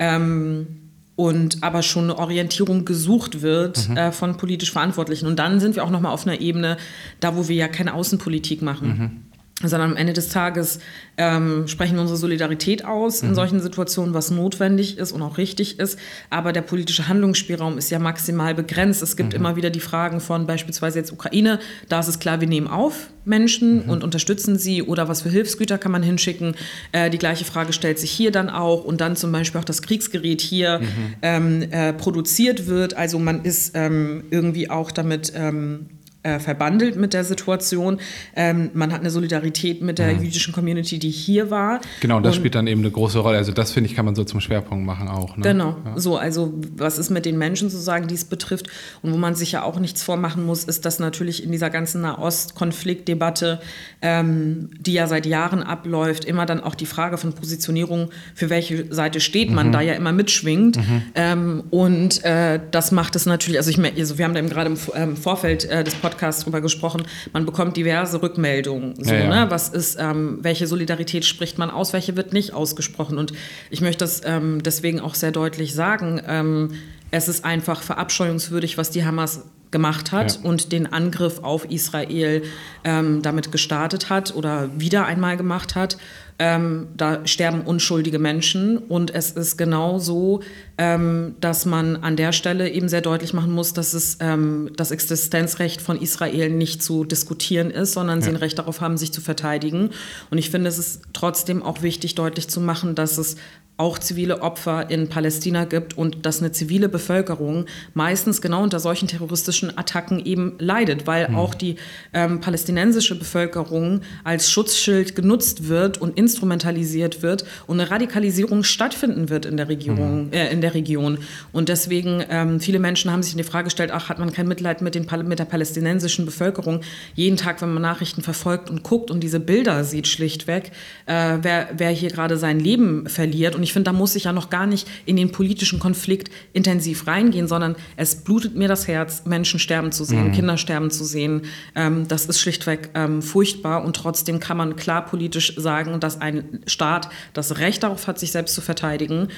Ähm, 0.00 0.66
und 1.14 1.62
aber 1.62 1.82
schon 1.82 2.10
eine 2.10 2.18
Orientierung 2.18 2.84
gesucht 2.84 3.40
wird 3.40 3.88
mhm. 3.88 3.96
äh, 3.96 4.10
von 4.10 4.36
politisch 4.36 4.72
Verantwortlichen. 4.72 5.28
Und 5.28 5.38
dann 5.38 5.60
sind 5.60 5.76
wir 5.76 5.84
auch 5.84 5.90
noch 5.90 6.00
mal 6.00 6.10
auf 6.10 6.26
einer 6.26 6.40
Ebene, 6.40 6.76
da 7.20 7.36
wo 7.36 7.46
wir 7.46 7.54
ja 7.54 7.68
keine 7.68 7.94
Außenpolitik 7.94 8.60
machen. 8.60 8.88
Mhm 8.88 9.33
sondern 9.62 9.92
am 9.92 9.96
Ende 9.96 10.12
des 10.12 10.30
Tages 10.30 10.80
ähm, 11.16 11.68
sprechen 11.68 11.94
wir 11.94 12.00
unsere 12.00 12.18
Solidarität 12.18 12.84
aus 12.84 13.22
mhm. 13.22 13.28
in 13.28 13.34
solchen 13.36 13.60
Situationen, 13.60 14.12
was 14.12 14.30
notwendig 14.32 14.98
ist 14.98 15.12
und 15.12 15.22
auch 15.22 15.38
richtig 15.38 15.78
ist. 15.78 15.98
Aber 16.28 16.52
der 16.52 16.62
politische 16.62 17.06
Handlungsspielraum 17.06 17.78
ist 17.78 17.90
ja 17.90 18.00
maximal 18.00 18.54
begrenzt. 18.54 19.00
Es 19.00 19.16
gibt 19.16 19.32
mhm. 19.32 19.36
immer 19.36 19.56
wieder 19.56 19.70
die 19.70 19.80
Fragen 19.80 20.20
von 20.20 20.46
beispielsweise 20.46 20.98
jetzt 20.98 21.12
Ukraine. 21.12 21.60
Da 21.88 22.00
ist 22.00 22.08
es 22.08 22.18
klar, 22.18 22.40
wir 22.40 22.48
nehmen 22.48 22.66
auf 22.66 23.10
Menschen 23.24 23.84
mhm. 23.84 23.90
und 23.90 24.04
unterstützen 24.04 24.58
sie 24.58 24.82
oder 24.82 25.08
was 25.08 25.22
für 25.22 25.30
Hilfsgüter 25.30 25.78
kann 25.78 25.92
man 25.92 26.02
hinschicken. 26.02 26.56
Äh, 26.90 27.10
die 27.10 27.18
gleiche 27.18 27.44
Frage 27.44 27.72
stellt 27.72 28.00
sich 28.00 28.10
hier 28.10 28.32
dann 28.32 28.50
auch 28.50 28.84
und 28.84 29.00
dann 29.00 29.14
zum 29.14 29.30
Beispiel 29.30 29.60
auch 29.60 29.64
das 29.64 29.82
Kriegsgerät 29.82 30.40
hier 30.40 30.80
mhm. 30.80 31.14
ähm, 31.22 31.62
äh, 31.70 31.92
produziert 31.92 32.66
wird. 32.66 32.94
Also 32.94 33.20
man 33.20 33.44
ist 33.44 33.72
ähm, 33.74 34.24
irgendwie 34.30 34.68
auch 34.68 34.90
damit 34.90 35.32
ähm, 35.36 35.86
äh, 36.24 36.38
verbandelt 36.38 36.96
mit 36.96 37.12
der 37.12 37.22
Situation. 37.22 38.00
Ähm, 38.34 38.70
man 38.72 38.92
hat 38.92 39.00
eine 39.00 39.10
Solidarität 39.10 39.82
mit 39.82 39.98
der 39.98 40.14
mhm. 40.14 40.22
jüdischen 40.22 40.54
Community, 40.54 40.98
die 40.98 41.10
hier 41.10 41.50
war. 41.50 41.80
Genau, 42.00 42.18
das 42.18 42.32
und 42.32 42.40
spielt 42.40 42.54
dann 42.54 42.66
eben 42.66 42.80
eine 42.80 42.90
große 42.90 43.18
Rolle. 43.18 43.36
Also 43.36 43.52
das 43.52 43.72
finde 43.72 43.90
ich, 43.90 43.94
kann 43.94 44.06
man 44.06 44.14
so 44.14 44.24
zum 44.24 44.40
Schwerpunkt 44.40 44.86
machen 44.86 45.08
auch. 45.08 45.36
Ne? 45.36 45.42
Genau, 45.42 45.76
ja. 45.84 45.98
so, 45.98 46.16
also 46.16 46.54
was 46.76 46.98
ist 46.98 47.10
mit 47.10 47.26
den 47.26 47.36
Menschen 47.36 47.68
sozusagen, 47.68 48.08
die 48.08 48.14
es 48.14 48.24
betrifft 48.24 48.68
und 49.02 49.12
wo 49.12 49.18
man 49.18 49.34
sich 49.34 49.52
ja 49.52 49.62
auch 49.64 49.78
nichts 49.78 50.02
vormachen 50.02 50.46
muss, 50.46 50.64
ist, 50.64 50.86
dass 50.86 50.98
natürlich 50.98 51.44
in 51.44 51.52
dieser 51.52 51.68
ganzen 51.68 52.00
Nahost-Konfliktdebatte, 52.00 53.60
ähm, 54.00 54.70
die 54.80 54.94
ja 54.94 55.06
seit 55.06 55.26
Jahren 55.26 55.62
abläuft, 55.62 56.24
immer 56.24 56.46
dann 56.46 56.60
auch 56.60 56.74
die 56.74 56.86
Frage 56.86 57.18
von 57.18 57.34
Positionierung, 57.34 58.08
für 58.34 58.48
welche 58.48 58.92
Seite 58.94 59.20
steht 59.20 59.50
man, 59.50 59.66
mhm. 59.66 59.72
da 59.72 59.80
ja 59.82 59.92
immer 59.92 60.12
mitschwingt. 60.12 60.78
Mhm. 60.78 61.02
Ähm, 61.14 61.64
und 61.68 62.24
äh, 62.24 62.60
das 62.70 62.92
macht 62.92 63.14
es 63.14 63.26
natürlich, 63.26 63.58
also, 63.58 63.70
ich, 63.70 63.78
also 63.78 64.16
wir 64.16 64.24
haben 64.24 64.32
da 64.32 64.40
eben 64.40 64.48
gerade 64.48 64.70
im 64.70 64.78
ähm, 64.94 65.16
Vorfeld 65.18 65.66
äh, 65.66 65.84
des 65.84 65.94
Podcasts 65.96 66.13
Podcast 66.14 66.46
drüber 66.46 66.60
gesprochen, 66.60 67.02
man 67.32 67.44
bekommt 67.44 67.76
diverse 67.76 68.22
Rückmeldungen. 68.22 68.94
So, 69.02 69.12
ja, 69.12 69.20
ja. 69.20 69.44
Ne? 69.44 69.50
Was 69.50 69.68
ist, 69.68 69.96
ähm, 69.98 70.38
welche 70.42 70.66
Solidarität 70.68 71.24
spricht 71.24 71.58
man 71.58 71.70
aus, 71.70 71.92
welche 71.92 72.16
wird 72.16 72.32
nicht 72.32 72.52
ausgesprochen? 72.52 73.18
Und 73.18 73.32
ich 73.70 73.80
möchte 73.80 74.04
das 74.04 74.22
ähm, 74.24 74.62
deswegen 74.62 75.00
auch 75.00 75.16
sehr 75.16 75.32
deutlich 75.32 75.74
sagen. 75.74 76.20
Ähm, 76.26 76.70
es 77.10 77.26
ist 77.28 77.44
einfach 77.44 77.82
verabscheuungswürdig, 77.82 78.78
was 78.78 78.90
die 78.90 79.04
Hamas 79.04 79.42
gemacht 79.72 80.12
hat 80.12 80.36
ja. 80.36 80.48
und 80.48 80.70
den 80.70 80.92
Angriff 80.92 81.40
auf 81.42 81.68
Israel 81.68 82.44
ähm, 82.84 83.22
damit 83.22 83.50
gestartet 83.50 84.08
hat 84.08 84.34
oder 84.36 84.70
wieder 84.78 85.06
einmal 85.06 85.36
gemacht 85.36 85.74
hat. 85.74 85.96
Ähm, 86.38 86.88
da 86.96 87.24
sterben 87.26 87.60
unschuldige 87.60 88.18
Menschen 88.18 88.76
und 88.78 89.14
es 89.14 89.30
ist 89.30 89.56
genau 89.56 90.00
so, 90.00 90.40
ähm, 90.78 91.36
dass 91.40 91.64
man 91.64 91.96
an 91.96 92.16
der 92.16 92.32
Stelle 92.32 92.70
eben 92.70 92.88
sehr 92.88 93.02
deutlich 93.02 93.32
machen 93.34 93.52
muss, 93.52 93.72
dass 93.72 93.94
es 93.94 94.18
ähm, 94.18 94.70
das 94.76 94.90
Existenzrecht 94.90 95.80
von 95.80 96.00
Israel 96.00 96.50
nicht 96.50 96.82
zu 96.82 97.04
diskutieren 97.04 97.70
ist, 97.70 97.92
sondern 97.92 98.18
ja. 98.18 98.24
sie 98.24 98.30
ein 98.30 98.36
Recht 98.36 98.58
darauf 98.58 98.80
haben, 98.80 98.96
sich 98.96 99.12
zu 99.12 99.20
verteidigen. 99.20 99.90
Und 100.30 100.38
ich 100.38 100.50
finde, 100.50 100.68
es 100.68 100.78
ist 100.78 101.02
trotzdem 101.12 101.62
auch 101.62 101.82
wichtig, 101.82 102.16
deutlich 102.16 102.48
zu 102.48 102.60
machen, 102.60 102.96
dass 102.96 103.16
es 103.16 103.36
auch 103.76 103.98
zivile 103.98 104.40
Opfer 104.40 104.88
in 104.88 105.08
Palästina 105.08 105.64
gibt 105.64 105.98
und 105.98 106.24
dass 106.24 106.38
eine 106.38 106.52
zivile 106.52 106.88
Bevölkerung 106.88 107.66
meistens 107.92 108.40
genau 108.40 108.62
unter 108.62 108.78
solchen 108.78 109.08
terroristischen 109.08 109.76
Attacken 109.76 110.24
eben 110.24 110.54
leidet, 110.60 111.08
weil 111.08 111.28
mhm. 111.28 111.36
auch 111.36 111.54
die 111.54 111.74
ähm, 112.12 112.40
palästinensische 112.40 113.18
Bevölkerung 113.18 114.02
als 114.22 114.48
Schutzschild 114.48 115.16
genutzt 115.16 115.68
wird 115.68 116.00
und 116.00 116.16
instrumentalisiert 116.16 117.22
wird 117.22 117.44
und 117.66 117.80
eine 117.80 117.90
Radikalisierung 117.90 118.62
stattfinden 118.62 119.28
wird 119.28 119.44
in 119.44 119.56
der 119.56 119.68
Regierung, 119.68 120.26
mhm. 120.26 120.32
äh, 120.32 120.52
in 120.52 120.60
der 120.60 120.74
Region. 120.74 121.18
Und 121.50 121.68
deswegen 121.68 122.22
ähm, 122.30 122.60
viele 122.60 122.78
Menschen 122.78 123.10
haben 123.10 123.24
sich 123.24 123.32
in 123.32 123.38
die 123.38 123.44
Frage 123.44 123.64
gestellt: 123.64 123.90
Ach, 123.92 124.08
hat 124.08 124.20
man 124.20 124.32
kein 124.32 124.46
Mitleid 124.46 124.82
mit, 124.82 124.94
den, 124.94 125.08
mit 125.24 125.40
der 125.40 125.46
palästinensischen 125.46 126.26
Bevölkerung? 126.26 126.82
Jeden 127.16 127.36
Tag, 127.36 127.60
wenn 127.60 127.72
man 127.72 127.82
Nachrichten 127.82 128.22
verfolgt 128.22 128.70
und 128.70 128.84
guckt 128.84 129.10
und 129.10 129.20
diese 129.20 129.40
Bilder 129.40 129.82
sieht, 129.82 130.06
schlichtweg, 130.06 130.70
äh, 131.06 131.38
wer, 131.42 131.70
wer 131.76 131.90
hier 131.90 132.10
gerade 132.10 132.36
sein 132.36 132.60
Leben 132.60 133.08
verliert 133.08 133.56
und 133.56 133.63
ich 133.64 133.72
finde, 133.72 133.90
da 133.90 133.92
muss 133.92 134.14
ich 134.14 134.24
ja 134.24 134.32
noch 134.32 134.50
gar 134.50 134.66
nicht 134.66 134.86
in 135.06 135.16
den 135.16 135.32
politischen 135.32 135.78
Konflikt 135.78 136.30
intensiv 136.52 137.06
reingehen, 137.06 137.48
sondern 137.48 137.76
es 137.96 138.16
blutet 138.16 138.54
mir 138.54 138.68
das 138.68 138.86
Herz, 138.86 139.24
Menschen 139.24 139.58
sterben 139.58 139.90
zu 139.90 140.04
sehen, 140.04 140.28
mhm. 140.28 140.32
Kinder 140.32 140.56
sterben 140.56 140.90
zu 140.90 141.04
sehen. 141.04 141.42
Ähm, 141.74 142.06
das 142.06 142.26
ist 142.26 142.40
schlichtweg 142.40 142.90
ähm, 142.94 143.22
furchtbar 143.22 143.84
und 143.84 143.96
trotzdem 143.96 144.38
kann 144.38 144.56
man 144.56 144.76
klar 144.76 145.04
politisch 145.04 145.54
sagen, 145.56 145.98
dass 146.00 146.20
ein 146.20 146.60
Staat 146.66 147.08
das 147.32 147.58
Recht 147.58 147.82
darauf 147.82 148.06
hat, 148.06 148.18
sich 148.18 148.30
selbst 148.30 148.54
zu 148.54 148.60
verteidigen 148.60 149.28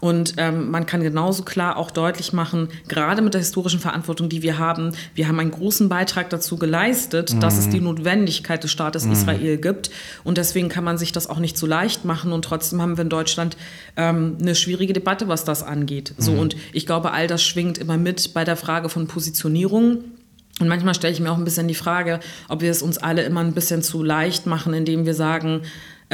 und 0.00 0.34
ähm, 0.36 0.70
man 0.70 0.86
kann 0.86 1.02
genauso 1.02 1.44
klar 1.44 1.76
auch 1.76 1.90
deutlich 1.90 2.32
machen, 2.32 2.68
gerade 2.88 3.22
mit 3.22 3.32
der 3.32 3.40
historischen 3.40 3.80
Verantwortung, 3.80 4.28
die 4.28 4.42
wir 4.42 4.58
haben, 4.58 4.92
wir 5.14 5.28
haben 5.28 5.38
einen 5.40 5.52
großen 5.52 5.88
Beitrag 5.88 6.30
dazu 6.30 6.56
geleistet, 6.58 7.32
mhm. 7.32 7.40
dass 7.40 7.56
es 7.56 7.68
die 7.70 7.80
Notwendigkeit 7.80 8.62
des 8.62 8.70
Staates 8.70 9.06
mhm. 9.06 9.12
Israel 9.12 9.56
gibt. 9.56 9.90
Und 10.24 10.36
deswegen 10.36 10.68
kann 10.68 10.84
man 10.84 10.98
sich 10.98 11.12
das 11.12 11.30
auch 11.30 11.38
nicht 11.38 11.56
so 11.56 11.66
leicht 11.66 12.04
machen. 12.04 12.32
Und 12.32 12.44
trotzdem 12.44 12.82
haben 12.82 12.96
wir 12.96 13.02
in 13.02 13.08
Deutschland 13.08 13.56
ähm, 13.96 14.36
eine 14.40 14.54
schwierige 14.54 14.92
Debatte, 14.92 15.28
was 15.28 15.44
das 15.44 15.62
angeht. 15.62 16.12
So, 16.18 16.32
mhm. 16.32 16.38
und 16.40 16.56
ich 16.72 16.86
glaube, 16.86 17.12
all 17.12 17.26
das 17.26 17.42
schwingt 17.42 17.78
immer 17.78 17.96
mit 17.96 18.34
bei 18.34 18.44
der 18.44 18.56
Frage 18.56 18.88
von 18.88 19.06
Positionierung. 19.06 20.04
Und 20.60 20.68
manchmal 20.68 20.94
stelle 20.94 21.12
ich 21.12 21.20
mir 21.20 21.32
auch 21.32 21.38
ein 21.38 21.44
bisschen 21.44 21.66
die 21.66 21.74
Frage, 21.74 22.20
ob 22.48 22.60
wir 22.60 22.70
es 22.70 22.82
uns 22.82 22.98
alle 22.98 23.22
immer 23.22 23.40
ein 23.40 23.54
bisschen 23.54 23.82
zu 23.82 24.02
leicht 24.02 24.46
machen, 24.46 24.74
indem 24.74 25.06
wir 25.06 25.14
sagen, 25.14 25.62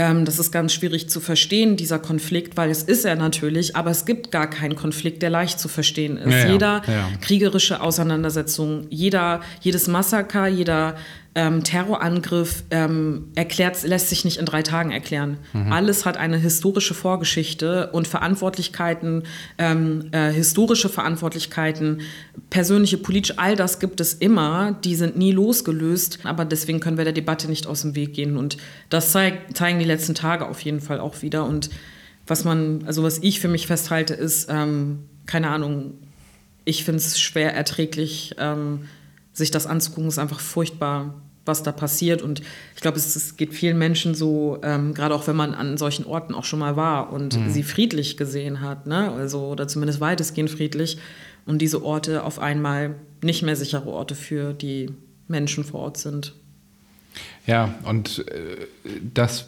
ähm, 0.01 0.25
das 0.25 0.39
ist 0.39 0.51
ganz 0.51 0.73
schwierig 0.73 1.11
zu 1.11 1.21
verstehen, 1.21 1.77
dieser 1.77 1.99
Konflikt, 1.99 2.57
weil 2.57 2.71
es 2.71 2.83
ist 2.83 3.05
er 3.05 3.17
natürlich, 3.17 3.77
aber 3.77 3.91
es 3.91 4.07
gibt 4.07 4.31
gar 4.31 4.49
keinen 4.49 4.75
Konflikt, 4.75 5.21
der 5.21 5.29
leicht 5.29 5.61
zu 5.61 5.69
verstehen 5.69 6.17
ist. 6.17 6.45
Ja, 6.45 6.49
Jeder 6.51 6.83
ja. 6.87 7.09
kriegerische 7.21 7.83
Auseinandersetzung, 7.83 8.87
jeder, 8.89 9.41
jedes 9.61 9.89
Massaker, 9.89 10.47
jeder 10.47 10.97
ähm, 11.37 11.63
Terrorangriff 11.63 12.65
ähm, 12.71 13.29
erklärt, 13.37 13.83
lässt 13.85 14.09
sich 14.09 14.25
nicht 14.25 14.39
in 14.39 14.47
drei 14.47 14.63
Tagen 14.63 14.91
erklären. 14.91 15.39
Mhm. 15.53 15.73
Alles 15.73 16.05
hat 16.05 16.17
eine 16.17 16.39
historische 16.39 16.93
Vorgeschichte 16.93 17.91
und 17.93 18.09
Verantwortlichkeiten, 18.09 19.23
ähm, 19.57 20.09
äh, 20.11 20.33
historische 20.33 20.89
Verantwortlichkeiten, 20.89 22.01
persönliche, 22.51 22.99
politische, 22.99 23.39
all 23.39 23.55
das 23.55 23.79
gibt 23.79 24.01
es 24.01 24.15
immer. 24.15 24.77
Die 24.85 24.97
sind 24.97 25.17
nie 25.17 25.31
losgelöst, 25.31 26.19
aber 26.25 26.45
deswegen 26.45 26.81
können 26.81 26.97
wir 26.97 27.05
der 27.05 27.13
Debatte 27.13 27.49
nicht 27.49 27.69
aus 27.69 27.83
dem 27.83 27.95
Weg 27.95 28.15
gehen. 28.15 28.37
Und 28.37 28.57
das 28.89 29.13
zeig, 29.13 29.57
zeigen 29.57 29.79
die 29.79 29.85
letzten 29.85 30.17
Tage 30.17 30.49
auf 30.49 30.61
jeden 30.61 30.81
Fall 30.81 30.99
auch 30.99 31.23
wieder. 31.23 31.45
Und 31.45 31.71
was 32.27 32.45
man, 32.45 32.83
also 32.87 33.05
was 33.05 33.19
ich 33.19 33.39
für 33.39 33.49
mich 33.49 33.69
festhalte, 33.69 34.15
ist, 34.15 34.49
ähm, 34.51 35.05
keine 35.27 35.51
Ahnung, 35.51 35.95
ich 36.65 36.85
finde 36.85 36.99
es 36.99 37.21
schwer 37.21 37.55
erträglich, 37.55 38.35
ähm, 38.39 38.81
sich 39.41 39.51
das 39.51 39.67
anzugucken, 39.67 40.09
ist 40.09 40.19
einfach 40.19 40.41
furchtbar, 40.41 41.15
was 41.45 41.63
da 41.63 41.73
passiert. 41.73 42.23
Und 42.23 42.41
ich 42.75 42.81
glaube, 42.81 42.97
es, 42.97 43.17
es, 43.17 43.37
geht 43.37 43.53
vielen 43.53 43.79
Menschen 43.79 44.15
so, 44.15 44.59
ähm, 44.63 44.95
gerade 44.95 45.15
auch 45.15 45.27
wenn 45.27 45.37
man 45.37 45.55
an 45.55 45.77
solchen 45.77 46.07
Orten 46.07 46.35
auch 46.35 46.45
schon 46.45 46.61
mal 46.61 46.77
war 46.77 47.13
und 47.13 47.37
mhm. 47.37 47.51
sie 47.51 47.63
friedlich 47.63 48.17
gesehen 48.17 48.61
hat, 48.61 48.87
ne? 48.87 49.11
also, 49.13 49.49
oder 49.49 49.67
zumindest 49.67 50.01
weitestgehend 50.01 50.51
friedlich, 50.51 50.99
und 51.47 51.59
diese 51.59 51.83
Orte 51.83 52.23
auf 52.23 52.39
einmal 52.39 52.95
nicht 53.23 53.43
mehr 53.43 53.57
sichere 53.57 53.89
Orte 53.89 54.15
für 54.15 54.53
die 54.53 54.91
Menschen 55.27 55.65
vor 55.65 55.81
Ort 55.81 55.97
sind. 55.97 56.35
Ja, 57.47 57.75
und 57.85 58.25
äh, 58.29 58.67
das 59.15 59.47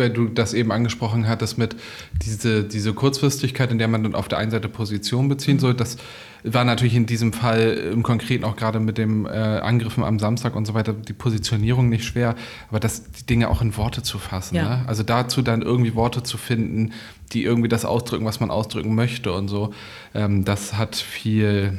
weil 0.00 0.10
du 0.10 0.26
das 0.26 0.52
eben 0.54 0.72
angesprochen 0.72 1.28
hattest 1.28 1.58
mit 1.58 1.76
diese, 2.22 2.64
diese 2.64 2.92
Kurzfristigkeit, 2.92 3.70
in 3.70 3.78
der 3.78 3.86
man 3.86 4.02
dann 4.02 4.14
auf 4.16 4.26
der 4.26 4.38
einen 4.38 4.50
Seite 4.50 4.68
Position 4.68 5.28
beziehen 5.28 5.60
soll, 5.60 5.74
das 5.74 5.96
war 6.42 6.64
natürlich 6.64 6.94
in 6.94 7.06
diesem 7.06 7.32
Fall 7.32 7.90
im 7.92 8.02
Konkreten 8.02 8.44
auch 8.44 8.56
gerade 8.56 8.80
mit 8.80 8.98
dem 8.98 9.26
äh, 9.26 9.28
Angriffen 9.28 10.02
am 10.02 10.18
Samstag 10.18 10.56
und 10.56 10.66
so 10.66 10.74
weiter 10.74 10.92
die 10.92 11.12
Positionierung 11.12 11.88
nicht 11.88 12.04
schwer, 12.04 12.34
aber 12.70 12.80
das, 12.80 13.10
die 13.12 13.26
Dinge 13.26 13.50
auch 13.50 13.60
in 13.60 13.76
Worte 13.76 14.02
zu 14.02 14.18
fassen. 14.18 14.56
Ja. 14.56 14.78
Ne? 14.78 14.84
Also 14.86 15.02
dazu 15.02 15.42
dann 15.42 15.62
irgendwie 15.62 15.94
Worte 15.94 16.22
zu 16.22 16.38
finden, 16.38 16.92
die 17.32 17.44
irgendwie 17.44 17.68
das 17.68 17.84
ausdrücken, 17.84 18.24
was 18.24 18.40
man 18.40 18.50
ausdrücken 18.50 18.94
möchte 18.94 19.32
und 19.32 19.48
so, 19.48 19.72
ähm, 20.14 20.44
das 20.44 20.78
hat 20.78 20.96
viel 20.96 21.78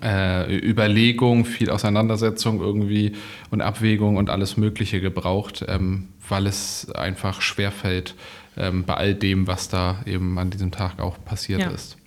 äh, 0.00 0.56
Überlegung, 0.56 1.44
viel 1.44 1.70
Auseinandersetzung 1.70 2.60
irgendwie 2.60 3.12
und 3.50 3.60
Abwägung 3.60 4.16
und 4.16 4.30
alles 4.30 4.56
Mögliche 4.56 5.00
gebraucht, 5.00 5.64
ähm, 5.68 6.08
weil 6.32 6.46
es 6.46 6.90
einfach 6.92 7.42
schwerfällt 7.42 8.16
ähm, 8.56 8.84
bei 8.84 8.94
all 8.94 9.14
dem, 9.14 9.46
was 9.46 9.68
da 9.68 10.00
eben 10.06 10.38
an 10.38 10.50
diesem 10.50 10.70
Tag 10.70 10.98
auch 10.98 11.22
passiert 11.24 11.60
ja. 11.60 11.70
ist. 11.70 11.98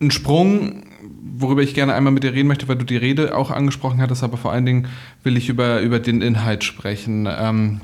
Ein 0.00 0.10
Sprung, 0.10 0.82
worüber 1.22 1.62
ich 1.62 1.74
gerne 1.74 1.94
einmal 1.94 2.12
mit 2.12 2.24
dir 2.24 2.32
reden 2.32 2.48
möchte, 2.48 2.66
weil 2.66 2.76
du 2.76 2.84
die 2.84 2.96
Rede 2.96 3.36
auch 3.36 3.52
angesprochen 3.52 4.00
hattest, 4.00 4.24
aber 4.24 4.36
vor 4.36 4.52
allen 4.52 4.66
Dingen 4.66 4.88
will 5.22 5.36
ich 5.36 5.48
über, 5.48 5.80
über 5.80 6.00
den 6.00 6.22
Inhalt 6.22 6.64
sprechen. 6.64 7.28
Ähm, 7.30 7.80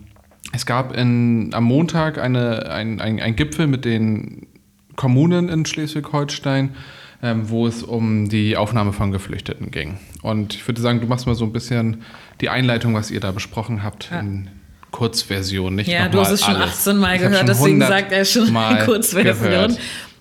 es 0.52 0.66
gab 0.66 0.96
in, 0.96 1.54
am 1.54 1.62
Montag 1.62 2.18
eine, 2.18 2.70
ein, 2.72 3.00
ein, 3.00 3.20
ein 3.20 3.36
Gipfel 3.36 3.68
mit 3.68 3.84
den 3.84 4.48
Kommunen 4.96 5.48
in 5.48 5.64
Schleswig-Holstein, 5.64 6.74
ähm, 7.22 7.50
wo 7.50 7.66
es 7.66 7.82
um 7.82 8.28
die 8.28 8.56
Aufnahme 8.56 8.92
von 8.92 9.10
Geflüchteten 9.10 9.70
ging. 9.70 9.98
Und 10.22 10.54
ich 10.54 10.66
würde 10.66 10.80
sagen, 10.80 11.00
du 11.00 11.06
machst 11.06 11.26
mal 11.26 11.34
so 11.34 11.44
ein 11.44 11.52
bisschen 11.52 12.02
die 12.40 12.48
Einleitung, 12.48 12.94
was 12.94 13.10
ihr 13.10 13.20
da 13.20 13.32
besprochen 13.32 13.82
habt, 13.82 14.10
ja. 14.10 14.20
in 14.20 14.50
Kurzversion, 14.90 15.74
nicht 15.74 15.88
Ja, 15.88 16.08
du 16.08 16.20
hast 16.20 16.30
es 16.30 16.44
schon 16.44 16.56
alles. 16.56 16.70
18 16.78 16.96
Mal 16.96 17.18
gehört, 17.18 17.48
deswegen 17.48 17.80
sagt 17.80 18.12
er 18.12 18.24
schon 18.24 18.52
mal 18.52 18.84
Kurzversion. 18.86 19.34
Gehört. 19.34 19.78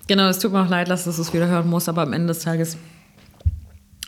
Genau, 0.08 0.27
es 0.27 0.39
tut 0.39 0.51
mir 0.51 0.63
auch 0.63 0.70
leid, 0.70 0.89
dass 0.89 1.04
du 1.04 1.10
es 1.10 1.34
wieder 1.34 1.48
hören 1.48 1.70
musst, 1.70 1.88
aber 1.88 2.01
am 2.01 2.13
Ende 2.13 2.27
des 2.27 2.39
Tages 2.39 2.77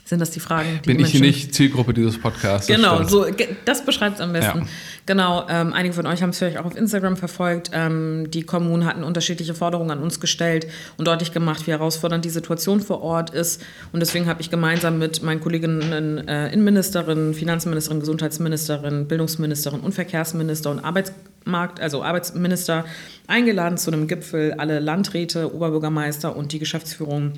sind 0.10 0.20
das 0.20 0.32
die 0.32 0.40
Fragen, 0.40 0.80
die 0.84 0.88
Bin 0.88 0.98
die 0.98 1.04
ich 1.04 1.20
nicht 1.20 1.54
Zielgruppe 1.54 1.94
dieses 1.94 2.18
Podcasts? 2.18 2.66
Genau, 2.66 3.04
so, 3.04 3.28
das 3.64 3.86
beschreibt 3.86 4.16
es 4.16 4.22
am 4.22 4.34
besten. 4.34 4.62
Ja. 4.62 4.68
Genau, 5.06 5.46
ähm, 5.48 5.72
einige 5.72 5.94
von 5.94 6.08
euch 6.08 6.24
haben 6.24 6.32
es 6.32 6.40
vielleicht 6.40 6.58
auch 6.58 6.66
auf 6.66 6.76
Instagram 6.76 7.16
verfolgt. 7.16 7.70
Ähm, 7.74 8.32
die 8.32 8.42
Kommunen 8.42 8.86
hatten 8.86 9.04
unterschiedliche 9.04 9.54
Forderungen 9.54 9.92
an 9.92 10.00
uns 10.00 10.20
gestellt 10.20 10.66
und 10.98 11.08
deutlich 11.08 11.32
gemacht, 11.32 11.68
wie 11.68 11.72
herausfordernd 11.72 12.26
die 12.26 12.32
Situation 12.32 12.82
vor 12.82 13.04
Ort 13.04 13.30
ist. 13.30 13.62
Und 13.92 14.00
deswegen 14.00 14.26
habe 14.26 14.42
ich 14.42 14.50
gemeinsam 14.50 14.98
mit 14.98 15.22
meinen 15.22 15.42
Kolleginnen 15.42 16.28
äh, 16.28 16.52
Innenministerin, 16.52 17.36
Finanzministerin, 17.36 18.00
Gesundheitsministerin, 18.00 19.08
Bildungsministerin 19.08 19.80
und 19.80 19.94
Verkehrsminister 19.94 20.72
und 20.72 20.80
Arbeitsmarkt, 20.80 21.80
also 21.80 22.02
Arbeitsminister 22.02 22.84
eingeladen 23.28 23.78
zu 23.78 23.92
einem 23.92 24.08
Gipfel, 24.08 24.54
alle 24.54 24.80
Landräte, 24.80 25.54
Oberbürgermeister 25.54 26.36
und 26.36 26.52
die 26.52 26.58
Geschäftsführung 26.58 27.34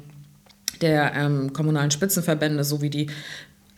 der 0.81 1.13
ähm, 1.15 1.53
kommunalen 1.53 1.91
Spitzenverbände 1.91 2.63
sowie 2.63 2.89
die 2.89 3.07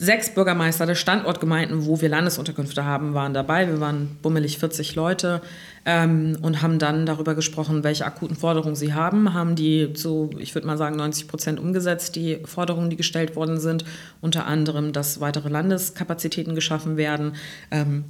sechs 0.03 0.33
Bürgermeister 0.33 0.85
der 0.85 0.95
Standortgemeinden, 0.95 1.85
wo 1.85 2.01
wir 2.01 2.09
Landesunterkünfte 2.09 2.83
haben, 2.83 3.13
waren 3.13 3.33
dabei. 3.33 3.67
Wir 3.67 3.79
waren 3.79 4.17
bummelig 4.21 4.57
40 4.57 4.95
Leute 4.95 5.41
ähm, 5.85 6.37
und 6.41 6.61
haben 6.61 6.79
dann 6.79 7.05
darüber 7.05 7.35
gesprochen, 7.35 7.83
welche 7.83 8.05
akuten 8.05 8.35
Forderungen 8.35 8.75
sie 8.75 8.93
haben. 8.93 9.33
Haben 9.33 9.55
die 9.55 9.93
zu, 9.93 10.31
ich 10.39 10.53
würde 10.55 10.67
mal 10.67 10.77
sagen, 10.77 10.97
90 10.97 11.27
Prozent 11.27 11.59
umgesetzt, 11.59 12.15
die 12.15 12.39
Forderungen, 12.45 12.89
die 12.89 12.97
gestellt 12.97 13.35
worden 13.35 13.59
sind. 13.59 13.85
Unter 14.19 14.45
anderem, 14.45 14.93
dass 14.93 15.21
weitere 15.21 15.49
Landeskapazitäten 15.49 16.55
geschaffen 16.55 16.97
werden. 16.97 17.35
Ähm, 17.71 18.05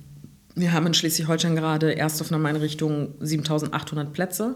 wir 0.55 0.71
haben 0.71 0.87
in 0.87 0.93
Schleswig-Holstein 0.93 1.55
gerade 1.55 1.95
Erstaufnahmeeinrichtungen 1.95 3.15
7800 3.19 4.13
Plätze 4.13 4.55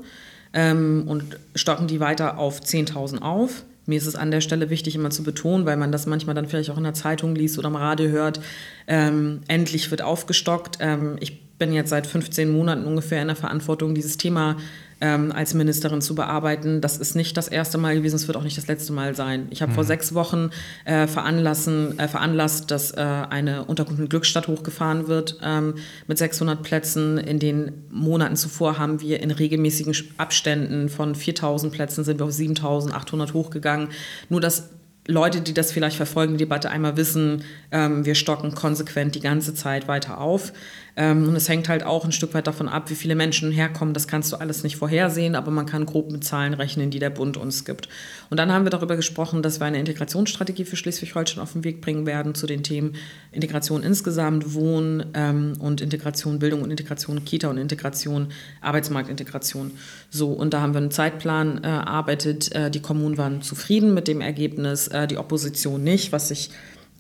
ähm, 0.54 1.04
und 1.08 1.38
stocken 1.56 1.88
die 1.88 2.00
weiter 2.00 2.38
auf 2.38 2.62
10.000 2.62 3.22
auf. 3.22 3.64
Mir 3.88 3.98
ist 3.98 4.06
es 4.06 4.16
an 4.16 4.32
der 4.32 4.42
Stelle 4.42 4.70
wichtig, 4.70 4.96
immer 4.96 5.10
zu 5.10 5.24
betonen, 5.24 5.66
weil 5.66 5.78
man 5.78 5.92
das 5.92 6.06
manchmal 6.06 6.36
dann 6.36 6.46
vielleicht 6.46 6.70
auch 6.70 6.78
in 6.78 6.84
der 6.84 6.94
Zeitung 6.94 7.36
liest 7.36 7.58
oder 7.58 7.68
am 7.68 7.76
Radio 7.76 8.10
hört, 8.10 8.42
ähm, 8.86 9.42
endlich 9.48 9.90
wird 9.90 10.02
aufgestockt. 10.02 10.78
Ähm, 10.82 11.16
ich 11.22 11.47
bin 11.58 11.74
jetzt 11.74 11.90
seit 11.90 12.08
15 12.08 12.50
Monaten 12.50 12.86
ungefähr 12.86 13.22
in 13.22 13.28
der 13.28 13.36
Verantwortung, 13.36 13.96
dieses 13.96 14.18
Thema 14.18 14.58
ähm, 15.00 15.32
als 15.32 15.54
Ministerin 15.54 16.02
zu 16.02 16.16
bearbeiten. 16.16 16.82
Das 16.82 16.98
ist 16.98 17.16
nicht 17.16 17.38
das 17.38 17.48
erste 17.48 17.78
Mal 17.78 17.96
gewesen, 17.96 18.16
es 18.16 18.28
wird 18.28 18.38
auch 18.38 18.44
nicht 18.44 18.58
das 18.58 18.68
letzte 18.68 18.94
Mal 18.94 19.16
sein. 19.16 19.48
Ich 19.52 19.62
habe 19.62 19.72
mhm. 19.72 19.76
vor 19.76 19.84
sechs 19.84 20.14
Wochen 20.14 20.50
äh, 20.86 21.08
veranlassen, 21.08 22.00
äh, 22.00 22.08
veranlasst, 22.08 22.72
dass 22.72 22.92
äh, 22.92 23.02
eine 23.02 23.66
Unterkunft 23.66 24.02
in 24.02 24.10
Glückstadt 24.10 24.48
hochgefahren 24.48 25.08
wird 25.08 25.40
ähm, 25.44 25.76
mit 26.08 26.18
600 26.18 26.64
Plätzen. 26.64 27.18
In 27.18 27.40
den 27.40 27.74
Monaten 27.92 28.36
zuvor 28.36 28.80
haben 28.80 29.02
wir 29.02 29.22
in 29.22 29.32
regelmäßigen 29.32 29.96
Abständen 30.18 30.90
von 30.90 31.16
4000 31.16 31.72
Plätzen 31.72 32.04
sind 32.04 32.20
wir 32.20 32.26
auf 32.26 32.32
7800 32.32 33.34
hochgegangen. 33.34 33.90
Nur 34.30 34.42
das 34.42 34.70
Leute, 35.08 35.40
die 35.40 35.54
das 35.54 35.72
vielleicht 35.72 35.96
verfolgen, 35.96 36.34
die 36.34 36.44
Debatte 36.44 36.70
einmal 36.70 36.98
wissen, 36.98 37.44
ähm, 37.72 38.06
wir 38.06 38.14
stocken 38.14 38.54
konsequent 38.54 39.16
die 39.16 39.22
ganze 39.22 39.54
Zeit 39.54 39.88
weiter 39.88 40.20
auf. 40.20 40.52
Ähm, 41.00 41.30
und 41.30 41.36
es 41.36 41.48
hängt 41.48 41.70
halt 41.70 41.84
auch 41.84 42.04
ein 42.06 42.12
Stück 42.12 42.34
weit 42.34 42.48
davon 42.48 42.68
ab, 42.68 42.90
wie 42.90 42.96
viele 42.96 43.14
Menschen 43.14 43.52
herkommen. 43.52 43.94
Das 43.94 44.08
kannst 44.08 44.32
du 44.32 44.38
alles 44.38 44.64
nicht 44.64 44.78
vorhersehen, 44.78 45.36
aber 45.36 45.52
man 45.52 45.68
kann 45.68 45.86
grob 45.86 46.12
mit 46.12 46.24
Zahlen 46.24 46.56
rechnen, 46.56 46.90
die 46.90 46.98
der 46.98 47.12
Bund 47.12 47.38
uns 47.38 47.66
gibt. 47.66 47.88
Und 48.32 48.38
dann 48.38 48.52
haben 48.52 48.66
wir 48.66 48.72
darüber 48.72 48.96
gesprochen, 48.96 49.44
dass 49.44 49.60
wir 49.60 49.68
eine 49.68 49.80
Integrationsstrategie 49.80 50.66
für 50.66 50.76
Schleswig-Holstein 50.76 51.42
auf 51.42 51.54
den 51.54 51.64
Weg 51.64 51.82
bringen 51.82 52.08
werden 52.08 52.34
zu 52.34 52.48
den 52.48 52.64
Themen 52.64 52.96
Integration 53.32 53.84
insgesamt, 53.84 54.56
Wohnen 54.56 55.06
ähm, 55.14 55.54
und 55.60 55.82
Integration, 55.82 56.40
Bildung 56.40 56.64
und 56.64 56.72
Integration, 56.72 57.24
Kita 57.24 57.48
und 57.48 57.60
Integration, 57.60 58.30
Arbeitsmarktintegration. 58.62 59.72
So, 60.10 60.30
und 60.32 60.56
da 60.56 60.62
haben 60.62 60.74
wir 60.74 60.82
einen 60.82 60.90
Zeitplan 60.90 61.64
äh, 61.64 61.68
erarbeitet. 61.68 62.52
Äh, 62.56 62.72
die 62.72 62.82
Kommunen 62.82 63.20
waren 63.20 63.44
zufrieden 63.44 63.94
mit 63.94 64.08
dem 64.08 64.20
Ergebnis, 64.20 64.88
äh, 64.88 65.06
die 65.06 65.18
Opposition 65.18 65.84
nicht, 65.84 66.12
was 66.12 66.32
ich 66.32 66.50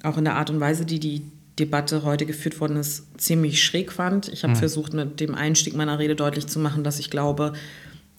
auch 0.03 0.19
in 0.19 0.25
der 0.25 0.35
Art 0.35 0.51
und 0.51 0.59
Weise, 0.59 0.85
die 0.85 0.99
die 0.99 1.23
Debatte 1.59 2.03
heute 2.03 2.25
geführt 2.25 2.59
worden 2.59 2.77
ist, 2.77 3.05
ziemlich 3.19 3.63
schräg 3.63 3.91
fand. 3.91 4.27
Ich 4.29 4.43
habe 4.43 4.53
mhm. 4.53 4.57
versucht, 4.57 4.93
mit 4.93 5.19
dem 5.19 5.33
Einstieg 5.33 5.75
meiner 5.75 5.99
Rede 5.99 6.15
deutlich 6.15 6.47
zu 6.47 6.59
machen, 6.59 6.83
dass 6.83 6.99
ich 6.99 7.09
glaube, 7.09 7.53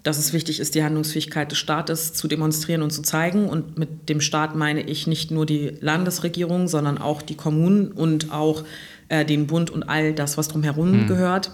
dass 0.02 0.18
es 0.18 0.33
wichtig 0.33 0.61
ist, 0.61 0.75
die 0.75 0.83
Handlungsfähigkeit 0.83 1.50
des 1.50 1.59
Staates 1.59 2.12
zu 2.12 2.28
demonstrieren 2.28 2.83
und 2.83 2.90
zu 2.90 3.02
zeigen. 3.02 3.49
Und 3.49 3.78
mit 3.78 4.09
dem 4.09 4.21
Staat 4.21 4.57
meine 4.57 4.83
ich 4.83 5.07
nicht 5.07 5.30
nur 5.30 5.47
die 5.47 5.73
Landesregierung, 5.80 6.68
sondern 6.68 6.99
auch 6.99 7.23
die 7.23 7.35
Kommunen 7.35 7.92
und 7.92 8.33
auch 8.33 8.64
äh, 9.09 9.25
den 9.25 9.47
Bund 9.47 9.71
und 9.71 9.85
all 9.85 10.14
das, 10.14 10.38
was 10.38 10.49
drumherum 10.49 11.02
mhm. 11.02 11.07
gehört. 11.07 11.50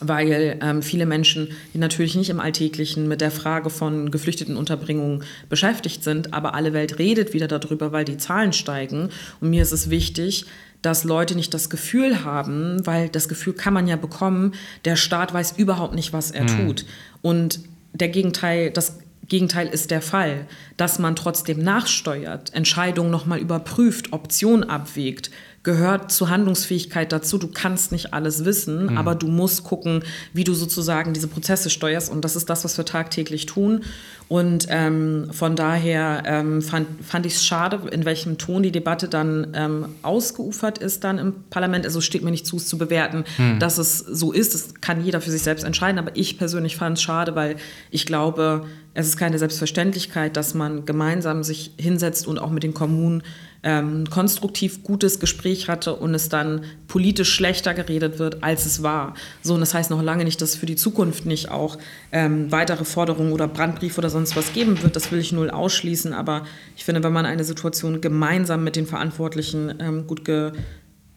Weil 0.00 0.58
ähm, 0.62 0.80
viele 0.80 1.06
Menschen, 1.06 1.48
die 1.74 1.78
natürlich 1.78 2.14
nicht 2.14 2.30
im 2.30 2.38
Alltäglichen 2.38 3.08
mit 3.08 3.20
der 3.20 3.32
Frage 3.32 3.68
von 3.68 4.12
Geflüchtetenunterbringung 4.12 5.24
beschäftigt 5.48 6.04
sind, 6.04 6.34
aber 6.34 6.54
alle 6.54 6.72
Welt 6.72 7.00
redet 7.00 7.34
wieder 7.34 7.48
darüber, 7.48 7.90
weil 7.90 8.04
die 8.04 8.16
Zahlen 8.16 8.52
steigen. 8.52 9.08
Und 9.40 9.50
mir 9.50 9.62
ist 9.62 9.72
es 9.72 9.90
wichtig, 9.90 10.46
dass 10.82 11.04
Leute 11.04 11.34
nicht 11.34 11.52
das 11.54 11.70
Gefühl 11.70 12.24
haben, 12.24 12.86
weil 12.86 13.08
das 13.08 13.28
Gefühl 13.28 13.52
kann 13.52 13.74
man 13.74 13.88
ja 13.88 13.96
bekommen, 13.96 14.54
der 14.84 14.96
Staat 14.96 15.34
weiß 15.34 15.54
überhaupt 15.56 15.94
nicht, 15.94 16.12
was 16.12 16.30
er 16.30 16.44
mhm. 16.44 16.66
tut. 16.66 16.86
Und 17.22 17.60
der 17.92 18.08
Gegenteil, 18.08 18.70
das 18.70 18.98
Gegenteil 19.28 19.68
ist 19.68 19.90
der 19.90 20.00
Fall, 20.00 20.46
dass 20.76 20.98
man 20.98 21.14
trotzdem 21.14 21.62
nachsteuert, 21.62 22.54
Entscheidungen 22.54 23.10
nochmal 23.10 23.38
überprüft, 23.38 24.12
Optionen 24.12 24.68
abwägt, 24.68 25.30
gehört 25.64 26.10
zur 26.10 26.30
Handlungsfähigkeit 26.30 27.12
dazu. 27.12 27.36
Du 27.36 27.48
kannst 27.48 27.92
nicht 27.92 28.14
alles 28.14 28.46
wissen, 28.46 28.86
mhm. 28.86 28.96
aber 28.96 29.14
du 29.14 29.28
musst 29.28 29.64
gucken, 29.64 30.02
wie 30.32 30.44
du 30.44 30.54
sozusagen 30.54 31.12
diese 31.12 31.28
Prozesse 31.28 31.68
steuerst. 31.68 32.10
Und 32.10 32.24
das 32.24 32.36
ist 32.36 32.48
das, 32.48 32.64
was 32.64 32.78
wir 32.78 32.86
tagtäglich 32.86 33.44
tun. 33.44 33.82
Und 34.28 34.66
ähm, 34.68 35.28
von 35.32 35.56
daher 35.56 36.22
ähm, 36.26 36.60
fand, 36.60 36.86
fand 37.02 37.24
ich 37.24 37.36
es 37.36 37.46
schade, 37.46 37.80
in 37.90 38.04
welchem 38.04 38.36
Ton 38.36 38.62
die 38.62 38.70
Debatte 38.70 39.08
dann 39.08 39.52
ähm, 39.54 39.86
ausgeufert 40.02 40.76
ist 40.76 41.02
dann 41.02 41.18
im 41.18 41.34
Parlament. 41.48 41.86
Also 41.86 42.02
steht 42.02 42.22
mir 42.22 42.30
nicht 42.30 42.46
zu, 42.46 42.56
es 42.56 42.68
zu 42.68 42.76
bewerten, 42.76 43.24
hm. 43.36 43.58
dass 43.58 43.78
es 43.78 43.98
so 43.98 44.32
ist. 44.32 44.52
Das 44.52 44.74
kann 44.82 45.02
jeder 45.02 45.22
für 45.22 45.30
sich 45.30 45.42
selbst 45.42 45.64
entscheiden. 45.64 45.98
Aber 45.98 46.10
ich 46.14 46.36
persönlich 46.36 46.76
fand 46.76 46.98
es 46.98 47.02
schade, 47.02 47.34
weil 47.34 47.56
ich 47.90 48.04
glaube, 48.04 48.66
es 48.92 49.06
ist 49.06 49.16
keine 49.16 49.38
Selbstverständlichkeit, 49.38 50.36
dass 50.36 50.54
man 50.54 50.84
gemeinsam 50.84 51.42
sich 51.42 51.72
hinsetzt 51.78 52.26
und 52.26 52.38
auch 52.38 52.50
mit 52.50 52.64
den 52.64 52.74
Kommunen 52.74 53.22
ähm, 53.62 54.08
konstruktiv 54.08 54.82
gutes 54.82 55.20
Gespräch 55.20 55.68
hatte 55.68 55.94
und 55.94 56.14
es 56.14 56.28
dann 56.28 56.62
politisch 56.86 57.32
schlechter 57.32 57.74
geredet 57.74 58.18
wird, 58.18 58.42
als 58.42 58.66
es 58.66 58.82
war. 58.82 59.14
So, 59.42 59.54
und 59.54 59.60
das 59.60 59.74
heißt 59.74 59.90
noch 59.90 60.02
lange 60.02 60.24
nicht, 60.24 60.40
dass 60.40 60.54
für 60.54 60.66
die 60.66 60.76
Zukunft 60.76 61.26
nicht 61.26 61.50
auch 61.50 61.76
ähm, 62.12 62.50
weitere 62.52 62.84
Forderungen 62.84 63.32
oder 63.32 63.48
Brandbriefe 63.48 63.98
oder 63.98 64.10
sonst 64.18 64.36
was 64.36 64.52
geben 64.52 64.82
wird. 64.82 64.96
Das 64.96 65.10
will 65.12 65.20
ich 65.20 65.32
null 65.32 65.50
ausschließen. 65.50 66.12
Aber 66.12 66.44
ich 66.76 66.84
finde, 66.84 67.02
wenn 67.02 67.12
man 67.12 67.26
eine 67.26 67.44
Situation 67.44 68.00
gemeinsam 68.00 68.64
mit 68.64 68.76
den 68.76 68.86
Verantwortlichen 68.86 69.74
ähm, 69.80 70.06
gut 70.06 70.24
ge 70.24 70.52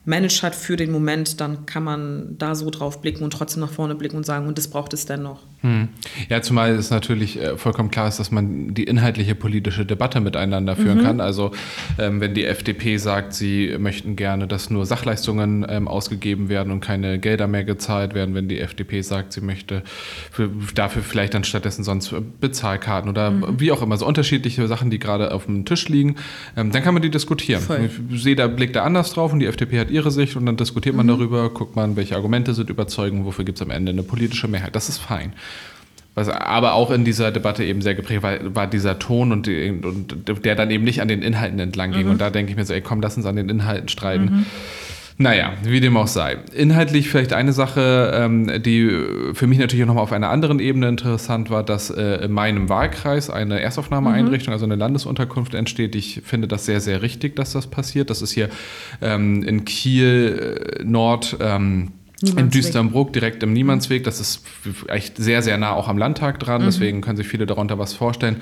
managed 0.04 0.42
hat 0.42 0.54
für 0.56 0.76
den 0.76 0.90
Moment, 0.90 1.40
dann 1.40 1.64
kann 1.66 1.84
man 1.84 2.36
da 2.38 2.56
so 2.56 2.70
drauf 2.70 3.00
blicken 3.00 3.22
und 3.22 3.32
trotzdem 3.32 3.60
nach 3.60 3.70
vorne 3.70 3.94
blicken 3.94 4.16
und 4.16 4.26
sagen, 4.26 4.48
und 4.48 4.58
das 4.58 4.66
braucht 4.66 4.92
es 4.94 5.06
dennoch. 5.06 5.40
Hm. 5.62 5.88
Ja, 6.28 6.42
zumal 6.42 6.72
es 6.72 6.90
natürlich 6.90 7.40
äh, 7.40 7.56
vollkommen 7.56 7.90
klar 7.90 8.08
ist, 8.08 8.18
dass 8.18 8.32
man 8.32 8.74
die 8.74 8.82
inhaltliche 8.82 9.36
politische 9.36 9.86
Debatte 9.86 10.20
miteinander 10.20 10.74
führen 10.74 10.98
mhm. 10.98 11.02
kann. 11.02 11.20
Also 11.20 11.52
ähm, 11.98 12.20
wenn 12.20 12.34
die 12.34 12.44
FDP 12.44 12.96
sagt, 12.96 13.32
sie 13.32 13.76
möchten 13.78 14.16
gerne, 14.16 14.48
dass 14.48 14.70
nur 14.70 14.86
Sachleistungen 14.86 15.64
ähm, 15.68 15.86
ausgegeben 15.86 16.48
werden 16.48 16.72
und 16.72 16.80
keine 16.80 17.20
Gelder 17.20 17.46
mehr 17.46 17.62
gezahlt 17.62 18.12
werden, 18.14 18.34
wenn 18.34 18.48
die 18.48 18.58
FDP 18.58 19.02
sagt, 19.02 19.32
sie 19.32 19.40
möchte 19.40 19.84
für, 20.32 20.50
dafür 20.74 21.02
vielleicht 21.02 21.34
dann 21.34 21.44
stattdessen 21.44 21.84
sonst 21.84 22.12
Bezahlkarten 22.40 23.08
oder 23.08 23.30
mhm. 23.30 23.60
wie 23.60 23.70
auch 23.70 23.82
immer, 23.82 23.96
so 23.96 24.06
unterschiedliche 24.06 24.66
Sachen, 24.66 24.90
die 24.90 24.98
gerade 24.98 25.32
auf 25.32 25.46
dem 25.46 25.64
Tisch 25.64 25.88
liegen, 25.88 26.16
ähm, 26.56 26.72
dann 26.72 26.82
kann 26.82 26.92
man 26.92 27.04
die 27.04 27.10
diskutieren. 27.10 27.62
Voll. 27.62 27.88
Ich 28.10 28.22
sehe, 28.22 28.34
da 28.34 28.48
blickt 28.48 28.74
da 28.74 28.82
anders 28.82 29.12
drauf 29.12 29.32
und 29.32 29.38
die 29.38 29.46
FDP 29.46 29.78
hat 29.78 29.90
ihre 29.90 30.10
Sicht 30.10 30.34
und 30.34 30.44
dann 30.44 30.56
diskutiert 30.56 30.96
man 30.96 31.06
mhm. 31.06 31.10
darüber, 31.10 31.50
guckt 31.50 31.76
man, 31.76 31.94
welche 31.94 32.16
Argumente 32.16 32.52
sind 32.52 32.68
überzeugend, 32.68 33.24
wofür 33.24 33.44
gibt 33.44 33.58
es 33.58 33.62
am 33.62 33.70
Ende 33.70 33.92
eine 33.92 34.02
politische 34.02 34.48
Mehrheit. 34.48 34.74
Das 34.74 34.88
ist 34.88 34.98
fein. 34.98 35.32
Was 36.14 36.28
aber 36.28 36.74
auch 36.74 36.90
in 36.90 37.04
dieser 37.04 37.30
Debatte 37.30 37.64
eben 37.64 37.80
sehr 37.80 37.94
geprägt 37.94 38.22
war, 38.22 38.54
war 38.54 38.66
dieser 38.66 38.98
Ton 38.98 39.32
und, 39.32 39.46
die, 39.46 39.70
und 39.70 40.44
der 40.44 40.54
dann 40.54 40.70
eben 40.70 40.84
nicht 40.84 41.00
an 41.00 41.08
den 41.08 41.22
Inhalten 41.22 41.58
entlang 41.58 41.92
ging. 41.92 42.04
Mhm. 42.04 42.12
Und 42.12 42.20
da 42.20 42.28
denke 42.28 42.50
ich 42.50 42.56
mir 42.56 42.64
so, 42.64 42.74
ey, 42.74 42.82
komm, 42.82 43.00
lass 43.00 43.16
uns 43.16 43.24
an 43.24 43.36
den 43.36 43.48
Inhalten 43.48 43.88
streiten. 43.88 44.24
Mhm. 44.24 44.46
Naja, 45.18 45.52
wie 45.62 45.80
dem 45.80 45.96
auch 45.96 46.06
sei. 46.06 46.38
Inhaltlich 46.54 47.08
vielleicht 47.08 47.32
eine 47.32 47.52
Sache, 47.52 48.12
ähm, 48.14 48.62
die 48.62 48.90
für 49.34 49.46
mich 49.46 49.58
natürlich 49.58 49.86
nochmal 49.86 50.02
auf 50.02 50.12
einer 50.12 50.30
anderen 50.30 50.58
Ebene 50.58 50.88
interessant 50.88 51.48
war, 51.48 51.62
dass 51.62 51.90
äh, 51.90 52.24
in 52.24 52.32
meinem 52.32 52.68
Wahlkreis 52.68 53.30
eine 53.30 53.60
Erstaufnahmeeinrichtung, 53.60 54.50
mhm. 54.50 54.54
also 54.54 54.64
eine 54.64 54.76
Landsunterkunft 54.76 55.54
entsteht. 55.54 55.94
Ich 55.94 56.22
finde 56.24 56.48
das 56.48 56.66
sehr, 56.66 56.80
sehr 56.80 57.02
richtig, 57.02 57.36
dass 57.36 57.52
das 57.52 57.68
passiert. 57.68 58.10
Das 58.10 58.20
ist 58.20 58.32
hier 58.32 58.48
ähm, 59.00 59.42
in 59.42 59.64
Kiel 59.64 60.80
äh, 60.80 60.84
Nord. 60.84 61.36
Ähm, 61.40 61.92
in 62.22 62.50
Düsternbruck, 62.50 63.12
direkt 63.12 63.42
im 63.42 63.52
Niemandsweg. 63.52 64.04
Das 64.04 64.20
ist 64.20 64.42
echt 64.88 65.16
sehr, 65.16 65.42
sehr 65.42 65.58
nah 65.58 65.72
auch 65.72 65.88
am 65.88 65.98
Landtag 65.98 66.38
dran. 66.38 66.62
Mhm. 66.62 66.66
Deswegen 66.66 67.00
können 67.00 67.16
sich 67.16 67.28
viele 67.28 67.46
darunter 67.46 67.78
was 67.78 67.92
vorstellen. 67.92 68.36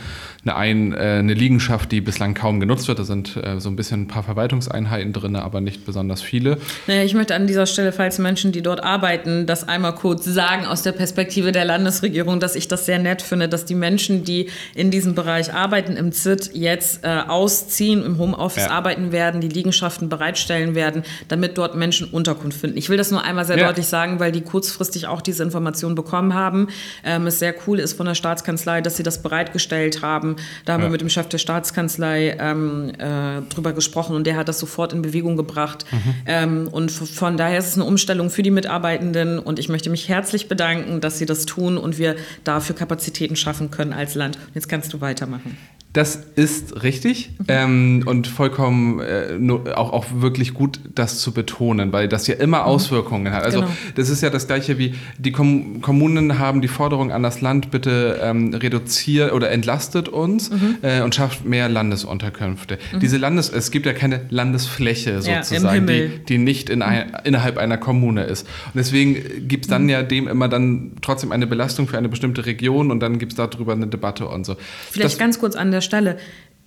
Eine, 0.45 0.57
ein, 0.57 0.93
äh, 0.93 0.97
eine 0.97 1.35
Liegenschaft, 1.35 1.91
die 1.93 2.01
bislang 2.01 2.35
kaum 2.35 2.61
genutzt 2.61 2.89
wird. 2.89 2.99
Da 2.99 3.05
sind 3.05 3.37
äh, 3.37 3.59
so 3.59 3.71
ein 3.71 3.77
bisschen 3.77 4.03
ein 4.03 4.09
paar 4.09 4.23
Verwaltungseinheiten 4.23 5.13
drin, 5.13 5.37
aber 5.37 5.61
nicht 5.61 5.87
besonders 5.87 6.21
viele. 6.23 6.59
Naja, 6.87 7.05
ich 7.05 7.15
möchte 7.15 7.35
an 7.35 7.47
dieser 7.47 7.67
Stelle, 7.67 7.93
falls 7.93 8.19
Menschen, 8.19 8.53
die 8.53 8.63
dort 8.63 8.83
arbeiten, 8.83 9.47
das 9.47 9.67
einmal 9.67 9.95
kurz 9.95 10.25
sagen 10.25 10.67
aus 10.67 10.83
der 10.83 10.93
Perspektive 10.93 11.53
der 11.53 11.65
Landesregierung, 11.65 12.41
dass 12.41 12.55
ich 12.55 12.69
das 12.69 12.87
sehr 12.87 12.99
nett 12.99 13.23
finde, 13.23 13.49
dass 13.49 13.65
die 13.65 13.75
Menschen, 13.75 14.25
die 14.25 14.51
in 14.75 14.91
diesem 14.91 15.15
Bereich 15.15 15.55
arbeiten, 15.55 15.97
im 15.97 16.13
ZIT 16.13 16.51
jetzt 16.55 17.05
äh, 17.05 17.21
ausziehen, 17.27 18.05
im 18.05 18.19
Homeoffice 18.19 18.67
ja. 18.67 18.71
arbeiten 18.71 19.13
werden, 19.13 19.41
die 19.41 19.49
Liegenschaften 19.49 20.09
bereitstellen 20.09 20.75
werden, 20.75 21.03
damit 21.29 21.57
dort 21.57 21.75
Menschen 21.75 22.09
Unterkunft 22.11 22.61
finden. 22.61 22.77
Ich 22.77 22.89
will 22.89 22.97
das 22.97 23.11
nur 23.11 23.25
einmal 23.25 23.45
sehr 23.45 23.59
ja 23.59 23.70
deutlich 23.71 23.87
sagen, 23.87 24.19
weil 24.19 24.33
die 24.33 24.41
kurzfristig 24.41 25.07
auch 25.07 25.23
diese 25.23 25.43
Information 25.43 25.95
bekommen 25.95 26.35
haben. 26.35 26.69
Ähm, 27.05 27.27
es 27.29 27.39
sehr 27.39 27.55
cool 27.67 27.79
ist 27.79 27.93
von 27.93 28.07
der 28.07 28.15
Staatskanzlei, 28.15 28.81
dass 28.81 28.97
sie 28.97 29.03
das 29.03 29.23
bereitgestellt 29.23 30.03
haben. 30.03 30.37
Da 30.65 30.73
haben 30.73 30.81
ja. 30.81 30.89
wir 30.89 30.93
mit 30.93 31.01
dem 31.01 31.09
Chef 31.09 31.29
der 31.29 31.39
Staatskanzlei 31.39 32.37
ähm, 32.39 32.91
äh, 32.99 33.43
drüber 33.49 33.73
gesprochen 33.73 34.17
und 34.17 34.27
der 34.27 34.37
hat 34.37 34.49
das 34.49 34.59
sofort 34.59 34.93
in 34.93 35.03
Bewegung 35.03 35.37
gebracht. 35.37 35.85
Mhm. 35.91 36.15
Ähm, 36.27 36.69
und 36.71 36.91
von 36.91 37.37
daher 37.37 37.59
ist 37.59 37.69
es 37.69 37.75
eine 37.75 37.85
Umstellung 37.85 38.31
für 38.31 38.43
die 38.43 38.51
Mitarbeitenden 38.51 39.39
und 39.39 39.59
ich 39.59 39.69
möchte 39.69 39.89
mich 39.89 40.09
herzlich 40.09 40.49
bedanken, 40.49 41.01
dass 41.01 41.19
sie 41.19 41.27
das 41.27 41.47
tun 41.47 41.79
und 41.79 41.99
wir 41.99 42.17
dafür 42.43 42.75
Kapazitäten 42.75 43.37
schaffen 43.37 43.71
können 43.71 43.93
als 43.93 44.17
Land. 44.17 44.39
Jetzt 44.55 44.69
kannst 44.69 44.93
du 44.93 45.01
weitermachen. 45.01 45.57
Das 45.93 46.15
ist 46.37 46.85
richtig 46.85 47.31
mhm. 47.39 47.45
ähm, 47.49 48.03
und 48.07 48.29
vollkommen 48.29 49.01
äh, 49.01 49.37
nur, 49.39 49.77
auch, 49.77 49.93
auch 49.93 50.07
wirklich 50.15 50.55
gut, 50.55 50.79
das 50.95 51.19
zu 51.19 51.33
betonen, 51.33 51.93
weil 51.93 52.07
das 52.07 52.29
ja 52.29 52.37
immer 52.37 52.61
mhm. 52.61 52.67
Auswirkungen 52.67 53.33
hat. 53.33 53.43
Also 53.43 53.61
genau. 53.61 53.73
das 53.97 54.09
ist 54.09 54.23
ja 54.23 54.31
das 54.31 54.47
gleiche 54.47 54.79
wie 54.79 54.95
die 55.19 55.33
Kom 55.33 55.81
Kommunen 55.81 56.39
haben 56.39 56.61
die 56.61 56.69
Forderung 56.69 57.11
an 57.11 57.25
das 57.25 57.41
Land, 57.41 57.73
bitte 57.73 58.21
ähm, 58.23 58.55
reduziert 58.55 59.33
oder 59.33 59.51
entlastet 59.51 60.09
uns 60.09 60.51
mhm. 60.51 60.77
äh, 60.83 61.03
und 61.03 61.15
schafft 61.17 61.45
mehr 61.45 61.69
Landesunterkünfte. 61.69 62.79
Mhm. 62.93 63.01
Diese 63.01 63.17
Landes, 63.17 63.51
es 63.51 63.73
gibt 63.73 63.87
ja 63.87 63.93
keine 63.93 64.21
Landesfläche 64.31 65.21
sozusagen, 65.23 65.89
ja, 65.89 65.95
die, 65.95 66.25
die 66.25 66.39
nicht 66.39 66.71
in 66.71 66.83
ein, 66.83 67.17
innerhalb 67.25 67.59
einer 67.59 67.79
Kommune 67.79 68.23
ist. 68.23 68.47
Und 68.67 68.77
deswegen 68.77 69.49
gibt 69.49 69.65
es 69.65 69.69
dann 69.69 69.85
mhm. 69.85 69.89
ja 69.89 70.03
dem 70.05 70.29
immer 70.29 70.49
dann 70.49 70.93
trotzdem 71.03 71.33
eine 71.33 71.49
Belastung 71.49 71.89
für 71.89 71.99
eine 71.99 72.09
bestimmte 72.09 72.47
Region 72.47 72.93
und 72.93 73.01
dann 73.01 73.19
gibt 73.19 73.33
es 73.33 73.37
darüber 73.37 73.73
eine 73.73 73.89
Debatte 73.89 74.29
und 74.29 74.47
so. 74.47 74.57
Vielleicht 74.91 75.15
das, 75.15 75.19
ganz 75.19 75.41
kurz 75.41 75.57
an 75.57 75.73
der 75.73 75.80
der 75.81 75.83
Stelle 75.83 76.17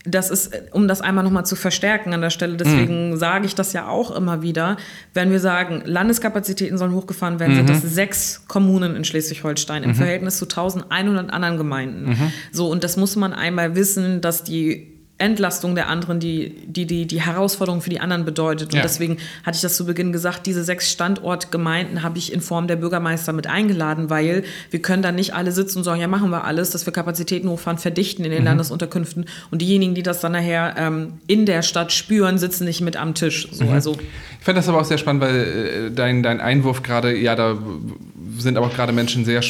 das 0.05 0.29
ist, 0.29 0.53
um 0.71 0.87
das 0.87 1.01
einmal 1.01 1.23
nochmal 1.23 1.45
zu 1.45 1.55
verstärken 1.55 2.13
an 2.13 2.21
der 2.21 2.29
Stelle, 2.29 2.57
deswegen 2.57 3.11
mhm. 3.11 3.17
sage 3.17 3.45
ich 3.45 3.55
das 3.55 3.71
ja 3.73 3.87
auch 3.87 4.11
immer 4.11 4.41
wieder, 4.41 4.75
wenn 5.13 5.31
wir 5.31 5.39
sagen, 5.39 5.81
Landeskapazitäten 5.85 6.77
sollen 6.77 6.93
hochgefahren 6.93 7.39
werden, 7.39 7.53
mhm. 7.53 7.57
sind 7.57 7.69
das 7.69 7.81
sechs 7.81 8.43
Kommunen 8.47 8.95
in 8.95 9.05
Schleswig-Holstein 9.05 9.83
im 9.83 9.91
mhm. 9.91 9.95
Verhältnis 9.95 10.37
zu 10.37 10.45
1100 10.45 11.31
anderen 11.31 11.57
Gemeinden. 11.57 12.09
Mhm. 12.09 12.31
So, 12.51 12.69
und 12.69 12.83
das 12.83 12.97
muss 12.97 13.15
man 13.15 13.33
einmal 13.33 13.75
wissen, 13.75 14.19
dass 14.19 14.43
die 14.43 14.92
Entlastung 15.23 15.73
der 15.75 15.87
anderen, 15.87 16.19
die 16.19 16.49
die, 16.65 16.85
die, 16.85 17.05
die 17.05 17.21
Herausforderung 17.21 17.81
für 17.81 17.89
die 17.89 17.99
anderen 17.99 18.25
bedeutet. 18.25 18.69
Und 18.69 18.77
ja. 18.77 18.81
deswegen 18.81 19.17
hatte 19.43 19.55
ich 19.55 19.61
das 19.61 19.77
zu 19.77 19.85
Beginn 19.85 20.11
gesagt, 20.11 20.45
diese 20.45 20.63
sechs 20.63 20.91
Standortgemeinden 20.91 22.03
habe 22.03 22.17
ich 22.17 22.33
in 22.33 22.41
Form 22.41 22.67
der 22.67 22.75
Bürgermeister 22.75 23.33
mit 23.33 23.47
eingeladen, 23.47 24.09
weil 24.09 24.43
wir 24.69 24.81
können 24.81 25.01
da 25.01 25.11
nicht 25.11 25.33
alle 25.33 25.51
sitzen 25.51 25.79
und 25.79 25.83
sagen, 25.83 26.01
ja, 26.01 26.07
machen 26.07 26.29
wir 26.29 26.43
alles, 26.43 26.71
dass 26.71 26.85
wir 26.85 26.93
Kapazitäten 26.93 27.49
hochfahren, 27.49 27.77
verdichten 27.77 28.25
in 28.25 28.31
den 28.31 28.41
mhm. 28.41 28.47
Landesunterkünften. 28.47 29.25
Und 29.51 29.61
diejenigen, 29.61 29.95
die 29.95 30.03
das 30.03 30.19
dann 30.19 30.33
nachher 30.33 30.75
ähm, 30.77 31.13
in 31.27 31.45
der 31.45 31.61
Stadt 31.61 31.91
spüren, 31.91 32.37
sitzen 32.37 32.65
nicht 32.65 32.81
mit 32.81 32.97
am 32.97 33.15
Tisch. 33.15 33.47
So, 33.51 33.63
mhm. 33.65 33.71
also. 33.71 33.95
Ich 34.39 34.45
fand 34.45 34.57
das 34.57 34.67
aber 34.67 34.81
auch 34.81 34.85
sehr 34.85 34.97
spannend, 34.97 35.21
weil 35.21 35.35
äh, 35.35 35.91
dein, 35.91 36.23
dein 36.23 36.41
Einwurf 36.41 36.83
gerade, 36.83 37.17
ja, 37.17 37.35
da 37.35 37.57
sind 38.37 38.57
aber 38.57 38.67
auch 38.67 38.73
gerade 38.73 38.91
Menschen 38.91 39.25
sehr 39.25 39.41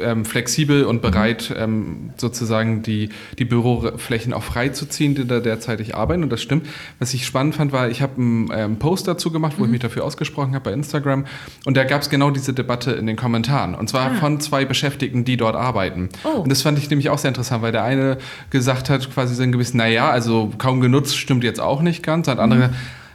ähm, 0.00 0.24
flexibel 0.24 0.84
und 0.84 1.02
bereit, 1.02 1.50
mhm. 1.50 1.62
ähm, 1.62 2.10
sozusagen 2.16 2.82
die, 2.82 3.10
die 3.38 3.44
Büroflächen 3.44 4.32
auch 4.32 4.42
freizuziehen, 4.42 5.14
die 5.14 5.26
da 5.26 5.40
derzeitig 5.40 5.94
arbeiten. 5.94 6.22
Und 6.22 6.30
das 6.30 6.42
stimmt. 6.42 6.66
Was 6.98 7.14
ich 7.14 7.26
spannend 7.26 7.54
fand, 7.54 7.72
war, 7.72 7.88
ich 7.88 8.02
habe 8.02 8.16
einen 8.16 8.48
ähm, 8.52 8.78
Post 8.78 9.08
dazu 9.08 9.30
gemacht, 9.30 9.54
wo 9.56 9.62
mhm. 9.62 9.66
ich 9.66 9.70
mich 9.72 9.80
dafür 9.80 10.04
ausgesprochen 10.04 10.54
habe 10.54 10.64
bei 10.64 10.72
Instagram. 10.72 11.26
Und 11.64 11.76
da 11.76 11.84
gab 11.84 12.02
es 12.02 12.10
genau 12.10 12.30
diese 12.30 12.52
Debatte 12.52 12.92
in 12.92 13.06
den 13.06 13.16
Kommentaren. 13.16 13.74
Und 13.74 13.88
zwar 13.88 14.12
ah. 14.12 14.14
von 14.14 14.40
zwei 14.40 14.64
Beschäftigten, 14.64 15.24
die 15.24 15.36
dort 15.36 15.56
arbeiten. 15.56 16.08
Oh. 16.24 16.40
Und 16.40 16.50
das 16.50 16.62
fand 16.62 16.78
ich 16.78 16.88
nämlich 16.90 17.10
auch 17.10 17.18
sehr 17.18 17.28
interessant, 17.28 17.62
weil 17.62 17.72
der 17.72 17.84
eine 17.84 18.18
gesagt 18.50 18.90
hat, 18.90 19.12
quasi 19.12 19.34
so 19.34 19.42
ein 19.42 19.52
gewissen, 19.52 19.76
naja, 19.76 20.10
also 20.10 20.52
kaum 20.58 20.80
genutzt 20.80 21.16
stimmt 21.16 21.44
jetzt 21.44 21.60
auch 21.60 21.82
nicht 21.82 22.02
ganz. 22.02 22.28
Und 22.28 22.38
andere, 22.38 22.68
mhm 22.68 22.74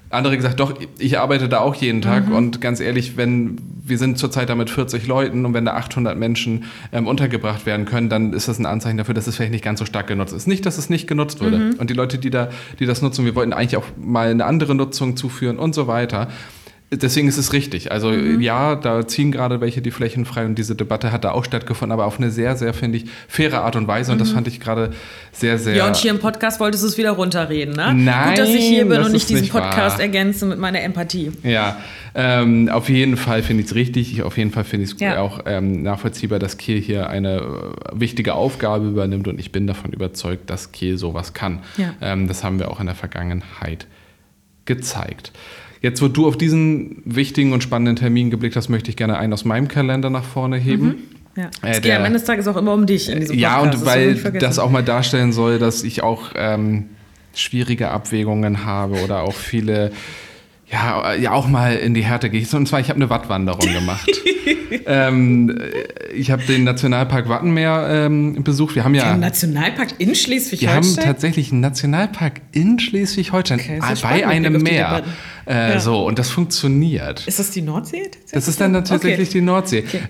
andere 0.09 0.37
gesagt, 0.37 0.59
doch, 0.59 0.73
ich 0.97 1.19
arbeite 1.19 1.49
da 1.49 1.59
auch 1.59 1.75
jeden 1.75 2.01
Tag 2.01 2.27
mhm. 2.27 2.35
und 2.35 2.61
ganz 2.61 2.79
ehrlich, 2.79 3.17
wenn 3.17 3.57
wir 3.85 3.97
sind 3.97 4.17
zurzeit 4.17 4.49
da 4.49 4.55
mit 4.55 4.69
40 4.69 5.05
Leuten 5.05 5.45
und 5.45 5.53
wenn 5.53 5.65
da 5.65 5.73
800 5.75 6.17
Menschen 6.17 6.65
ähm, 6.91 7.07
untergebracht 7.07 7.65
werden 7.65 7.85
können, 7.85 8.09
dann 8.09 8.33
ist 8.33 8.47
das 8.47 8.57
ein 8.57 8.65
Anzeichen 8.65 8.97
dafür, 8.97 9.13
dass 9.13 9.27
es 9.27 9.35
vielleicht 9.35 9.51
nicht 9.51 9.63
ganz 9.63 9.79
so 9.79 9.85
stark 9.85 10.07
genutzt 10.07 10.33
ist. 10.33 10.47
Nicht, 10.47 10.65
dass 10.65 10.77
es 10.77 10.89
nicht 10.89 11.07
genutzt 11.07 11.39
wurde. 11.41 11.57
Mhm. 11.57 11.73
Und 11.75 11.89
die 11.89 11.93
Leute, 11.93 12.17
die 12.17 12.31
da, 12.31 12.49
die 12.79 12.87
das 12.87 13.03
nutzen, 13.03 13.25
wir 13.25 13.35
wollten 13.35 13.53
eigentlich 13.53 13.77
auch 13.77 13.85
mal 13.95 14.29
eine 14.29 14.45
andere 14.45 14.73
Nutzung 14.73 15.15
zuführen 15.15 15.57
und 15.57 15.75
so 15.75 15.85
weiter. 15.85 16.29
Deswegen 16.91 17.27
ist 17.27 17.37
es 17.37 17.51
richtig. 17.51 17.91
Also 17.91 18.11
mhm. 18.11 18.39
ja, 18.41 18.75
da 18.75 19.07
ziehen 19.07 19.31
gerade 19.31 19.59
welche 19.59 19.81
die 19.81 19.89
Flächen 19.89 20.23
frei 20.23 20.45
und 20.45 20.55
diese 20.55 20.75
Debatte 20.75 21.11
hat 21.11 21.23
da 21.23 21.31
auch 21.31 21.43
stattgefunden, 21.43 21.91
aber 21.91 22.05
auf 22.05 22.19
eine 22.19 22.29
sehr, 22.29 22.55
sehr, 22.55 22.75
finde 22.75 22.99
ich, 22.99 23.05
faire 23.27 23.61
Art 23.61 23.75
und 23.75 23.87
Weise. 23.87 24.11
Und 24.11 24.21
das 24.21 24.29
mhm. 24.29 24.35
fand 24.35 24.47
ich 24.47 24.59
gerade 24.59 24.91
sehr, 25.31 25.57
sehr. 25.57 25.75
Ja, 25.75 25.87
und 25.87 25.95
hier 25.95 26.11
im 26.11 26.19
Podcast 26.19 26.59
wolltest 26.59 26.83
du 26.83 26.87
es 26.87 26.97
wieder 26.97 27.11
runterreden, 27.11 27.75
ne? 27.75 27.91
Nein. 27.93 28.29
Gut, 28.29 28.37
dass 28.37 28.49
ich 28.49 28.65
hier 28.65 28.87
bin 28.87 29.01
und 29.01 29.11
nicht 29.11 29.27
diesen 29.27 29.41
nicht 29.41 29.51
Podcast 29.51 29.97
wahr. 29.97 30.01
ergänze 30.01 30.45
mit 30.45 30.59
meiner 30.59 30.81
Empathie. 30.81 31.31
Ja, 31.41 31.77
ähm, 32.13 32.69
auf 32.69 32.87
jeden 32.87 33.17
Fall 33.17 33.41
finde 33.41 33.63
ich 33.63 33.69
es 33.69 33.75
richtig. 33.75 34.21
Auf 34.21 34.37
jeden 34.37 34.51
Fall 34.51 34.63
finde 34.63 34.85
ich 34.85 34.93
es 34.93 34.99
ja. 34.99 35.19
auch 35.19 35.39
ähm, 35.47 35.81
nachvollziehbar, 35.81 36.37
dass 36.37 36.57
Kiel 36.57 36.79
hier 36.79 37.09
eine 37.09 37.37
äh, 37.37 37.41
wichtige 37.99 38.35
Aufgabe 38.35 38.87
übernimmt 38.87 39.27
und 39.27 39.39
ich 39.39 39.51
bin 39.51 39.65
davon 39.65 39.91
überzeugt, 39.91 40.51
dass 40.51 40.71
Kiel 40.71 40.99
sowas 40.99 41.33
kann. 41.33 41.59
Ja. 41.77 41.95
Ähm, 41.99 42.27
das 42.27 42.43
haben 42.43 42.59
wir 42.59 42.69
auch 42.69 42.79
in 42.79 42.85
der 42.85 42.95
Vergangenheit 42.95 43.87
gezeigt. 44.65 45.31
Jetzt, 45.85 46.01
wo 46.01 46.07
du 46.07 46.27
auf 46.27 46.35
diesen 46.35 47.03
wichtigen 47.05 47.53
und 47.53 47.61
spannenden 47.61 47.95
Termin 47.95 48.31
geblickt 48.31 48.55
hast, 48.55 48.69
möchte 48.69 48.89
ich 48.89 48.95
gerne 48.95 49.19
einen 49.19 49.33
aus 49.33 49.45
meinem 49.45 49.67
Kalender 49.67 50.09
nach 50.09 50.23
vorne 50.23 50.57
heben. 50.57 50.87
Mhm. 50.87 50.95
Ja. 51.37 51.51
Es 51.61 51.77
äh, 51.77 51.81
geht 51.81 51.91
am 51.91 52.05
Ende 52.05 52.17
des 52.17 52.25
Tages 52.25 52.47
auch 52.47 52.57
immer 52.57 52.73
um 52.73 52.87
dich 52.87 53.07
in 53.07 53.19
diesem 53.19 53.35
Podcast. 53.35 53.39
Ja, 53.39 53.59
und 53.59 53.85
weil 53.85 54.15
das, 54.15 54.33
das 54.39 54.57
auch 54.57 54.71
mal 54.71 54.81
darstellen 54.81 55.31
soll, 55.31 55.59
dass 55.59 55.83
ich 55.83 56.01
auch 56.01 56.31
ähm, 56.33 56.85
schwierige 57.35 57.91
Abwägungen 57.91 58.65
habe 58.65 58.95
oder 59.03 59.21
auch 59.21 59.35
viele 59.35 59.91
ja, 60.75 61.13
ja 61.13 61.31
auch 61.31 61.47
mal 61.47 61.75
in 61.75 61.93
die 61.93 62.03
Härte 62.03 62.29
gehe. 62.29 62.45
Und 62.53 62.67
zwar, 62.67 62.79
ich 62.79 62.89
habe 62.89 62.97
eine 62.97 63.09
Wattwanderung 63.09 63.71
gemacht. 63.71 64.09
ähm, 64.85 65.57
ich 66.13 66.31
habe 66.31 66.43
den 66.43 66.63
Nationalpark 66.63 67.29
Wattenmeer 67.29 67.87
ähm, 67.89 68.43
besucht. 68.43 68.75
Wir 68.75 68.83
haben 68.83 68.93
ja. 68.93 69.13
Den 69.13 69.21
Nationalpark 69.21 69.95
in 69.99 70.15
Schleswig-Holstein? 70.15 70.83
Wir 70.83 71.03
haben 71.03 71.13
tatsächlich 71.13 71.51
einen 71.51 71.61
Nationalpark 71.61 72.41
in 72.51 72.79
Schleswig-Holstein 72.79 73.59
okay, 73.59 73.79
bei 73.79 73.95
spannend, 73.95 74.25
einem 74.25 74.61
Meer. 74.61 75.03
Äh, 75.47 75.73
ja. 75.73 75.79
So, 75.79 76.05
und 76.05 76.19
das 76.19 76.29
funktioniert. 76.29 77.25
Ist 77.25 77.39
das 77.39 77.51
die 77.51 77.61
Nordsee? 77.61 78.11
Das 78.31 78.47
ist 78.47 78.59
dann 78.59 78.73
tatsächlich 78.73 79.29
okay. 79.29 79.39
die 79.39 79.41
Nordsee. 79.41 79.83
Okay 79.87 80.01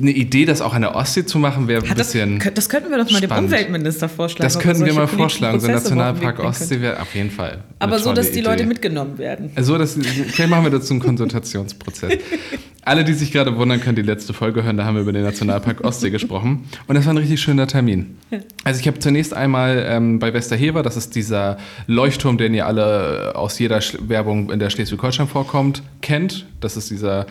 eine 0.00 0.10
Idee, 0.10 0.44
das 0.44 0.60
auch 0.60 0.74
an 0.74 0.82
der 0.82 0.94
Ostsee 0.94 1.26
zu 1.26 1.38
machen, 1.38 1.68
wäre 1.68 1.82
ein 1.82 1.88
das, 1.88 2.12
bisschen. 2.12 2.42
Das 2.54 2.68
könnten 2.68 2.90
wir 2.90 2.98
doch 2.98 3.10
mal 3.10 3.22
spannend. 3.22 3.30
dem 3.30 3.44
Umweltminister 3.44 4.08
vorschlagen. 4.08 4.42
Das 4.42 4.58
könnten 4.58 4.84
wir 4.84 4.94
mal 4.94 5.06
vorschlagen. 5.06 5.60
So 5.60 5.68
Nationalpark 5.68 6.40
Ostsee 6.40 6.80
wäre 6.80 7.00
auf 7.00 7.14
jeden 7.14 7.30
Fall. 7.30 7.64
Aber 7.78 7.98
so, 7.98 8.12
dass 8.12 8.32
die 8.32 8.40
Idee. 8.40 8.48
Leute 8.48 8.66
mitgenommen 8.66 9.18
werden. 9.18 9.50
So, 9.60 9.78
dass, 9.78 9.94
vielleicht 9.94 10.50
machen 10.50 10.64
wir 10.64 10.70
dazu 10.70 10.94
einen 10.94 11.00
Konsultationsprozess. 11.00 12.18
Alle, 12.86 13.02
die 13.02 13.14
sich 13.14 13.32
gerade 13.32 13.56
wundern, 13.56 13.80
können 13.80 13.96
die 13.96 14.02
letzte 14.02 14.32
Folge 14.32 14.62
hören. 14.62 14.76
Da 14.76 14.84
haben 14.84 14.94
wir 14.94 15.02
über 15.02 15.12
den 15.12 15.24
Nationalpark 15.24 15.82
Ostsee 15.82 16.10
gesprochen. 16.10 16.68
Und 16.86 16.94
das 16.94 17.04
war 17.04 17.14
ein 17.14 17.18
richtig 17.18 17.40
schöner 17.40 17.66
Termin. 17.66 18.16
Also, 18.62 18.78
ich 18.78 18.86
habe 18.86 19.00
zunächst 19.00 19.34
einmal 19.34 19.84
ähm, 19.88 20.20
bei 20.20 20.32
Westerhever, 20.32 20.84
das 20.84 20.96
ist 20.96 21.16
dieser 21.16 21.58
Leuchtturm, 21.88 22.38
den 22.38 22.54
ihr 22.54 22.66
alle 22.66 23.32
aus 23.34 23.58
jeder 23.58 23.80
Werbung 24.06 24.50
in 24.50 24.60
der 24.60 24.70
Schleswig-Holstein 24.70 25.26
vorkommt, 25.26 25.82
kennt. 26.00 26.46
Das 26.60 26.76
ist 26.76 26.90
dieser 26.90 27.26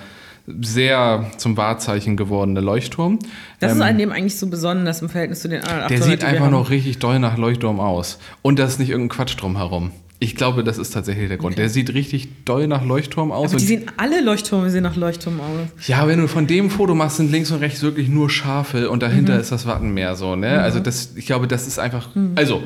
sehr 0.48 1.32
zum 1.38 1.58
Wahrzeichen 1.58 2.18
gewordene 2.18 2.62
Leuchtturm. 2.62 3.20
Das 3.60 3.72
ähm, 3.72 3.78
ist 3.78 3.84
an 3.84 3.98
dem 3.98 4.12
eigentlich 4.12 4.38
so 4.38 4.48
besonders 4.48 5.02
im 5.02 5.10
Verhältnis 5.10 5.42
zu 5.42 5.50
den 5.50 5.64
anderen 5.64 5.90
Der 5.90 6.02
sieht 6.02 6.24
einfach 6.24 6.50
noch 6.50 6.70
richtig 6.70 7.00
doll 7.00 7.20
nach 7.20 7.38
Leuchtturm 7.38 7.80
aus. 7.80 8.20
Und 8.42 8.60
da 8.60 8.66
ist 8.66 8.80
nicht 8.80 8.90
irgendein 8.90 9.18
Quatsch 9.18 9.36
drumherum. 9.40 9.92
Ich 10.20 10.36
glaube, 10.36 10.64
das 10.64 10.78
ist 10.78 10.92
tatsächlich 10.92 11.28
der 11.28 11.38
Grund. 11.38 11.54
Okay. 11.54 11.64
Der 11.64 11.70
sieht 11.70 11.94
richtig 11.94 12.46
doll 12.46 12.68
nach 12.68 12.86
Leuchtturm 12.86 13.32
aus. 13.34 13.52
Aber 13.52 13.60
die 13.60 13.66
sehen 13.66 13.92
alle 13.98 14.22
Leuchttürme 14.22 14.70
sehen 14.70 14.84
nach 14.84 14.96
Leuchtturm 14.96 15.42
aus. 15.42 15.88
Ja, 15.88 16.08
wenn 16.08 16.20
du 16.20 16.28
von 16.28 16.48
dem 16.48 16.70
Foto 16.70 16.96
machst, 16.96 17.18
sind 17.18 17.32
links 17.32 17.52
und 17.52 17.60
rechts 17.60 17.82
wirklich 17.82 18.08
nur 18.08 18.30
Schafe 18.30 18.90
und 18.90 19.04
dahinter 19.04 19.34
mhm. 19.34 19.42
ist 19.42 19.52
das 19.52 19.66
Wattenmeer 19.66 20.16
so. 20.16 20.38
Ne? 20.38 20.54
Mhm. 20.54 20.60
Also 20.60 20.80
das, 20.80 21.12
ich 21.16 21.26
glaube, 21.26 21.48
das 21.48 21.68
ist 21.68 21.80
einfach. 21.80 22.16
Mhm. 22.16 22.32
Also 22.36 22.64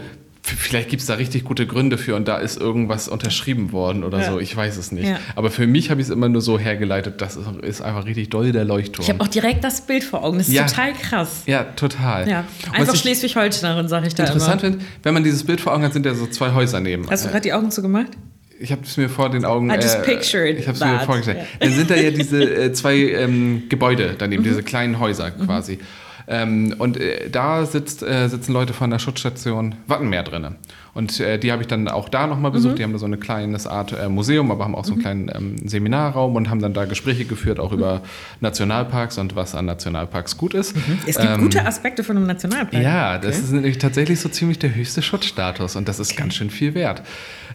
Vielleicht 0.58 0.90
gibt 0.90 1.02
es 1.02 1.08
da 1.08 1.16
richtig 1.16 1.44
gute 1.44 1.68
Gründe 1.68 1.98
für 1.98 2.16
und 2.16 2.28
da 2.28 2.38
ist 2.38 2.60
irgendwas 2.60 3.08
unterschrieben 3.08 3.72
worden 3.72 4.04
oder 4.04 4.20
ja. 4.20 4.32
so. 4.32 4.40
Ich 4.40 4.56
weiß 4.56 4.78
es 4.78 4.92
nicht. 4.92 5.08
Ja. 5.08 5.20
Aber 5.36 5.52
für 5.52 5.68
mich 5.68 5.90
habe 5.90 6.02
ich 6.02 6.08
es 6.08 6.14
immer 6.14 6.30
nur 6.30 6.42
so 6.42 6.60
hergeleitet, 6.60 7.22
das 7.22 7.38
ist 7.62 7.82
einfach 7.82 8.06
richtig 8.06 8.30
doll 8.30 8.52
der 8.52 8.66
Leuchtturm. 8.66 9.04
Ich 9.04 9.10
habe 9.10 9.22
auch 9.22 9.28
direkt 9.28 9.64
das 9.64 9.82
Bild 9.82 10.04
vor 10.04 10.24
Augen. 10.24 10.38
Das 10.38 10.48
ist 10.48 10.54
ja. 10.54 10.66
total 10.66 10.94
krass. 10.94 11.44
Ja, 11.46 11.64
total. 11.64 12.30
Ja. 12.30 12.46
Einfach 12.72 12.96
Schleswig-Holsteinerin, 12.96 13.88
sage 13.88 14.08
ich 14.08 14.16
da 14.16 14.24
Interessant 14.24 14.62
finde, 14.62 14.80
wenn 15.04 15.14
man 15.14 15.24
dieses 15.24 15.44
Bild 15.44 15.62
vor 15.62 15.74
Augen 15.74 15.84
hat, 15.84 15.94
sind 15.94 16.06
ja 16.06 16.14
so 16.14 16.28
zwei 16.28 16.54
Häuser 16.54 16.80
neben. 16.80 17.10
Hast 17.10 17.26
du 17.26 17.30
gerade 17.30 17.42
die 17.42 17.54
Augen 17.54 17.72
zugemacht? 17.72 18.10
ich 18.60 18.72
habe 18.72 18.82
es 18.84 18.98
mir 18.98 19.10
vor 19.10 19.30
den 19.30 19.46
Augen. 19.46 19.70
I 19.70 19.76
just 19.76 19.96
äh, 19.96 20.02
pictured 20.02 20.60
ich 20.60 20.68
habe 20.68 20.78
es 20.78 20.84
mir 20.84 21.00
vorgestellt. 21.00 21.38
Yeah. 21.38 21.48
Dann 21.60 21.74
sind 21.74 21.90
da 21.90 21.96
ja 21.96 22.12
diese 22.16 22.44
äh, 22.44 22.74
zwei 22.74 22.96
ähm, 22.96 23.64
Gebäude 23.70 24.16
daneben, 24.18 24.44
mhm. 24.44 24.48
diese 24.48 24.64
kleinen 24.64 25.00
Häuser 25.00 25.32
quasi. 25.32 25.76
Mhm. 25.78 26.09
Ähm, 26.32 26.76
und 26.78 26.98
äh, 26.98 27.28
da 27.30 27.66
sitzt, 27.66 28.04
äh, 28.04 28.28
sitzen 28.28 28.54
Leute 28.54 28.74
von 28.74 28.92
der 28.92 29.00
Schutzstation 29.00 29.74
Wattenmeer 29.88 30.22
drin. 30.22 30.56
Und 30.94 31.20
äh, 31.20 31.40
die 31.40 31.52
habe 31.52 31.64
ich 31.64 31.68
dann 31.68 31.88
auch 31.88 32.08
da 32.08 32.28
nochmal 32.28 32.52
besucht. 32.52 32.74
Mhm. 32.74 32.78
Die 32.78 32.84
haben 32.84 32.94
da 32.94 33.00
so 33.00 33.08
eine 33.08 33.18
kleines 33.18 33.66
Art 33.66 33.94
äh, 33.94 34.10
Museum, 34.10 34.52
aber 34.52 34.64
haben 34.64 34.76
auch 34.76 34.86
so 34.86 34.92
einen 34.94 35.00
mhm. 35.00 35.04
kleinen 35.04 35.32
ähm, 35.34 35.68
Seminarraum 35.68 36.36
und 36.36 36.52
haben 36.52 36.62
dann 36.62 36.76
da 36.76 36.86
Gespräche 36.86 37.26
geführt, 37.26 37.60
auch 37.60 37.72
mhm. 37.72 37.80
über 37.80 38.02
Nationalparks 38.42 39.18
und 39.18 39.36
was 39.36 39.56
an 39.56 39.66
Nationalparks 39.66 40.38
gut 40.38 40.54
ist. 40.54 40.76
Mhm. 40.76 41.00
Es 41.08 41.18
gibt 41.18 41.34
ähm, 41.34 41.42
gute 41.42 41.66
Aspekte 41.66 42.04
von 42.04 42.16
einem 42.16 42.28
Nationalpark. 42.28 42.84
Ja, 42.84 43.16
okay. 43.16 43.26
das 43.26 43.40
ist 43.40 43.52
nämlich 43.52 43.80
tatsächlich 43.80 44.20
so 44.20 44.30
ziemlich 44.30 44.60
der 44.60 44.76
höchste 44.76 45.02
Schutzstatus 45.02 45.76
und 45.76 45.88
das 45.88 46.00
ist 46.00 46.12
okay. 46.12 46.22
ganz 46.22 46.36
schön 46.36 46.52
viel 46.52 46.76
wert. 46.76 47.02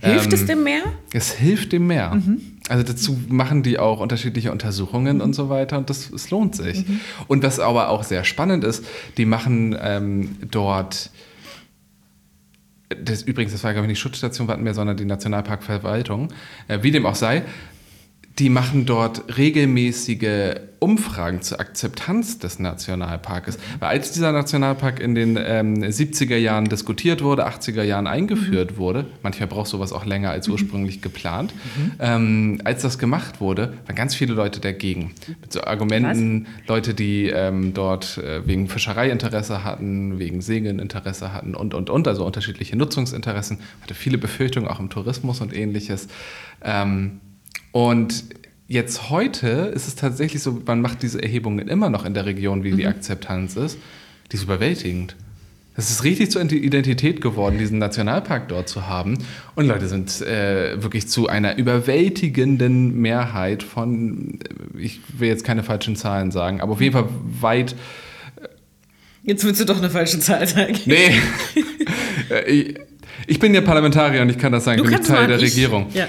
Hilft 0.01 0.33
ähm, 0.33 0.33
es 0.33 0.47
dem 0.47 0.65
Meer? 0.65 0.83
Es 1.13 1.33
hilft 1.33 1.73
dem 1.73 1.87
Meer. 1.87 2.15
Mhm. 2.15 2.54
Also 2.68 2.83
dazu 2.83 3.18
machen 3.29 3.62
die 3.62 3.79
auch 3.79 4.00
unterschiedliche 4.00 4.50
Untersuchungen 4.50 5.16
mhm. 5.16 5.22
und 5.22 5.33
so 5.35 5.50
weiter 5.50 5.77
und 5.77 5.90
das 5.90 6.11
es 6.11 6.31
lohnt 6.31 6.57
sich. 6.57 6.88
Mhm. 6.88 7.00
Und 7.27 7.42
was 7.42 7.61
aber 7.61 7.90
auch 7.90 8.05
sehr 8.05 8.24
spannend 8.24 8.64
ist, 8.64 8.85
die 9.18 9.27
machen 9.27 9.77
ähm, 9.81 10.37
dort 10.50 11.11
das, 13.03 13.22
übrigens, 13.22 13.53
das 13.53 13.64
war 13.64 13.72
glaube 13.72 13.87
ich 13.87 13.90
nicht 13.90 13.98
Schutzstation 13.98 14.48
Wattenmeer, 14.48 14.74
sondern 14.74 14.96
die 14.96 15.05
Nationalparkverwaltung, 15.05 16.29
äh, 16.68 16.79
wie 16.83 16.90
dem 16.90 17.07
auch 17.07 17.14
sei, 17.14 17.42
die 18.38 18.51
machen 18.51 18.85
dort 18.85 19.37
regelmäßige 19.38 20.57
Umfragen 20.81 21.40
zur 21.40 21.61
Akzeptanz 21.61 22.40
des 22.40 22.59
Nationalparkes. 22.59 23.59
Weil 23.79 23.90
als 23.90 24.11
dieser 24.11 24.33
Nationalpark 24.33 25.01
in 25.01 25.14
den 25.14 25.38
ähm, 25.40 25.77
70er 25.77 26.37
Jahren 26.37 26.66
diskutiert 26.66 27.23
wurde, 27.23 27.47
80er 27.47 27.85
Jahren 27.85 28.07
eingeführt 28.09 28.73
mhm. 28.73 28.77
wurde, 28.77 29.07
manchmal 29.23 29.49
braucht 29.49 29.68
sowas 29.68 29.92
auch 29.92 30.05
länger 30.05 30.31
als 30.31 30.49
mhm. 30.49 30.55
ursprünglich 30.55 30.97
mhm. 30.97 31.03
geplant, 31.03 31.55
mhm. 31.55 31.92
Ähm, 32.01 32.61
als 32.64 32.83
das 32.83 32.99
gemacht 32.99 33.40
wurde, 33.40 33.75
waren 33.87 33.94
ganz 33.94 34.14
viele 34.16 34.35
Leute 34.35 34.61
dagegen. 34.61 35.12
Mit 35.40 35.53
so 35.53 35.62
Argumenten, 35.62 36.47
Was? 36.59 36.68
Leute, 36.68 36.92
die 36.94 37.29
ähm, 37.29 37.73
dort 37.73 38.18
äh, 38.18 38.47
wegen 38.47 38.68
Fischereiinteresse 38.68 39.64
hatten, 39.64 40.18
wegen 40.18 40.42
Segeln 40.42 40.81
Interesse 40.81 41.33
hatten 41.33 41.55
und, 41.55 41.73
und, 41.73 41.88
und, 41.88 42.09
also 42.09 42.27
unterschiedliche 42.27 42.77
Nutzungsinteressen, 42.77 43.61
hatte 43.81 43.94
viele 43.94 44.18
Befürchtungen 44.18 44.68
auch 44.68 44.81
im 44.81 44.90
Tourismus 44.90 45.40
und 45.40 45.55
ähnliches. 45.55 46.09
Und 47.75 48.27
jetzt 48.69 49.11
heute 49.11 49.49
ist 49.75 49.89
es 49.89 49.97
tatsächlich 49.97 50.41
so, 50.41 50.63
man 50.65 50.81
macht 50.81 51.03
diese 51.03 51.21
Erhebungen 51.21 51.67
immer 51.67 51.91
noch 51.91 52.05
in 52.05 52.15
der 52.15 52.25
Region, 52.25 52.63
wie 52.63 52.71
mhm. 52.71 52.77
die 52.77 52.87
Akzeptanz 52.87 53.57
ist. 53.57 53.79
Die 54.31 54.37
ist 54.37 54.45
überwältigend. 54.45 55.17
Das 55.75 55.91
ist 55.91 56.05
richtig 56.05 56.31
zur 56.31 56.41
Identität 56.41 57.21
geworden, 57.21 57.59
diesen 57.59 57.81
Nationalpark 57.81 58.47
dort 58.47 58.69
zu 58.69 58.87
haben. 58.87 59.19
Und 59.57 59.67
Leute 59.67 59.89
sind 59.89 60.21
äh, 60.21 60.81
wirklich 60.81 61.09
zu 61.09 61.27
einer 61.27 61.59
überwältigenden 61.59 62.97
Mehrheit 63.01 63.65
von, 63.65 64.39
äh, 64.39 64.79
ich 64.81 65.01
will 65.19 65.27
jetzt 65.27 65.43
keine 65.43 65.65
falschen 65.65 65.97
Zahlen 65.97 66.31
sagen, 66.31 66.61
aber 66.61 66.75
auf 66.75 66.81
jeden 66.81 66.93
Fall 66.93 67.09
weit. 67.41 67.75
Jetzt 69.25 69.45
willst 69.45 69.61
du 69.61 69.65
doch 69.65 69.79
eine 69.79 69.91
falsche 69.91 70.21
Zahl 70.21 70.47
sagen. 70.47 70.79
Nee. 70.87 71.11
Äh, 72.31 72.51
ich, 72.51 72.75
ich, 73.27 73.39
bin 73.39 73.53
ja 73.53 73.61
Parlamentarier 73.61 74.23
und 74.23 74.31
ich 74.31 74.39
kann 74.39 74.51
das 74.51 74.65
sagen, 74.65 74.83
ich 74.83 74.89
bin 74.89 75.03
Teil 75.03 75.27
der 75.27 75.37
ich, 75.37 75.53
Regierung. 75.53 75.89
Ja. 75.93 76.07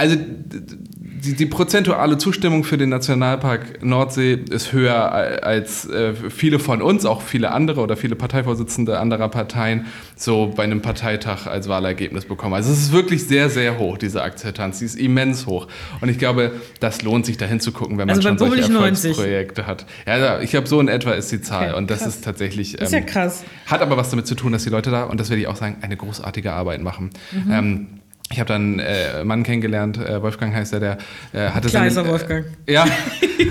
Also 0.00 0.16
die, 0.16 1.34
die, 1.34 1.44
prozentuale 1.44 2.16
Zustimmung 2.16 2.64
für 2.64 2.78
den 2.78 2.88
Nationalpark 2.88 3.84
Nordsee 3.84 4.32
ist 4.48 4.72
höher 4.72 5.12
als 5.44 5.86
äh, 5.90 6.14
viele 6.14 6.58
von 6.58 6.80
uns, 6.80 7.04
auch 7.04 7.20
viele 7.20 7.50
andere 7.50 7.82
oder 7.82 7.98
viele 7.98 8.16
Parteivorsitzende 8.16 8.98
anderer 8.98 9.28
Parteien 9.28 9.84
so 10.16 10.54
bei 10.56 10.62
einem 10.62 10.80
Parteitag 10.80 11.46
als 11.46 11.68
Wahlergebnis 11.68 12.24
bekommen. 12.24 12.54
Also 12.54 12.72
es 12.72 12.78
ist 12.78 12.92
wirklich 12.92 13.28
sehr, 13.28 13.50
sehr 13.50 13.78
hoch, 13.78 13.98
diese 13.98 14.22
Akzeptanz. 14.22 14.78
Die 14.78 14.86
ist 14.86 14.98
immens 14.98 15.44
hoch. 15.44 15.68
Und 16.00 16.08
ich 16.08 16.18
glaube, 16.18 16.52
das 16.80 17.02
lohnt 17.02 17.26
sich 17.26 17.36
da 17.36 17.44
hinzugucken, 17.44 17.98
wenn 17.98 18.06
man 18.06 18.16
also 18.16 18.26
schon 18.26 18.38
solche 18.38 18.72
Erfolgsprojekte 18.72 19.60
90. 19.60 19.66
hat. 19.66 19.86
Ja, 20.06 20.40
ich 20.40 20.48
glaube, 20.48 20.66
so 20.66 20.80
in 20.80 20.88
etwa 20.88 21.10
ist 21.10 21.30
die 21.30 21.42
Zahl. 21.42 21.68
Okay, 21.68 21.76
und 21.76 21.90
das 21.90 21.98
krass. 21.98 22.14
ist 22.14 22.24
tatsächlich... 22.24 22.78
Ähm, 22.78 22.84
ist 22.86 22.92
ja 22.94 23.00
ähm, 23.00 23.04
krass. 23.06 23.44
Hat 23.66 23.82
aber 23.82 23.98
was 23.98 24.08
damit 24.08 24.26
zu 24.26 24.34
tun, 24.34 24.52
dass 24.52 24.64
die 24.64 24.70
Leute 24.70 24.90
da, 24.90 25.04
und 25.04 25.20
das 25.20 25.28
werde 25.28 25.42
ich 25.42 25.46
auch 25.46 25.56
sagen, 25.56 25.76
eine 25.82 25.98
großartige 25.98 26.54
Arbeit 26.54 26.80
machen. 26.80 27.10
Mhm. 27.32 27.52
Ähm, 27.52 27.86
ich 28.32 28.38
habe 28.38 28.46
dann 28.46 28.78
äh, 28.78 28.82
einen 29.16 29.26
Mann 29.26 29.42
kennengelernt, 29.42 29.98
äh, 29.98 30.22
Wolfgang 30.22 30.54
heißt 30.54 30.72
er, 30.74 30.78
der 30.78 30.98
äh, 31.32 31.50
hatte 31.50 31.68
seine, 31.68 31.90
äh, 31.90 32.06
Wolfgang. 32.06 32.46
ja, 32.68 32.86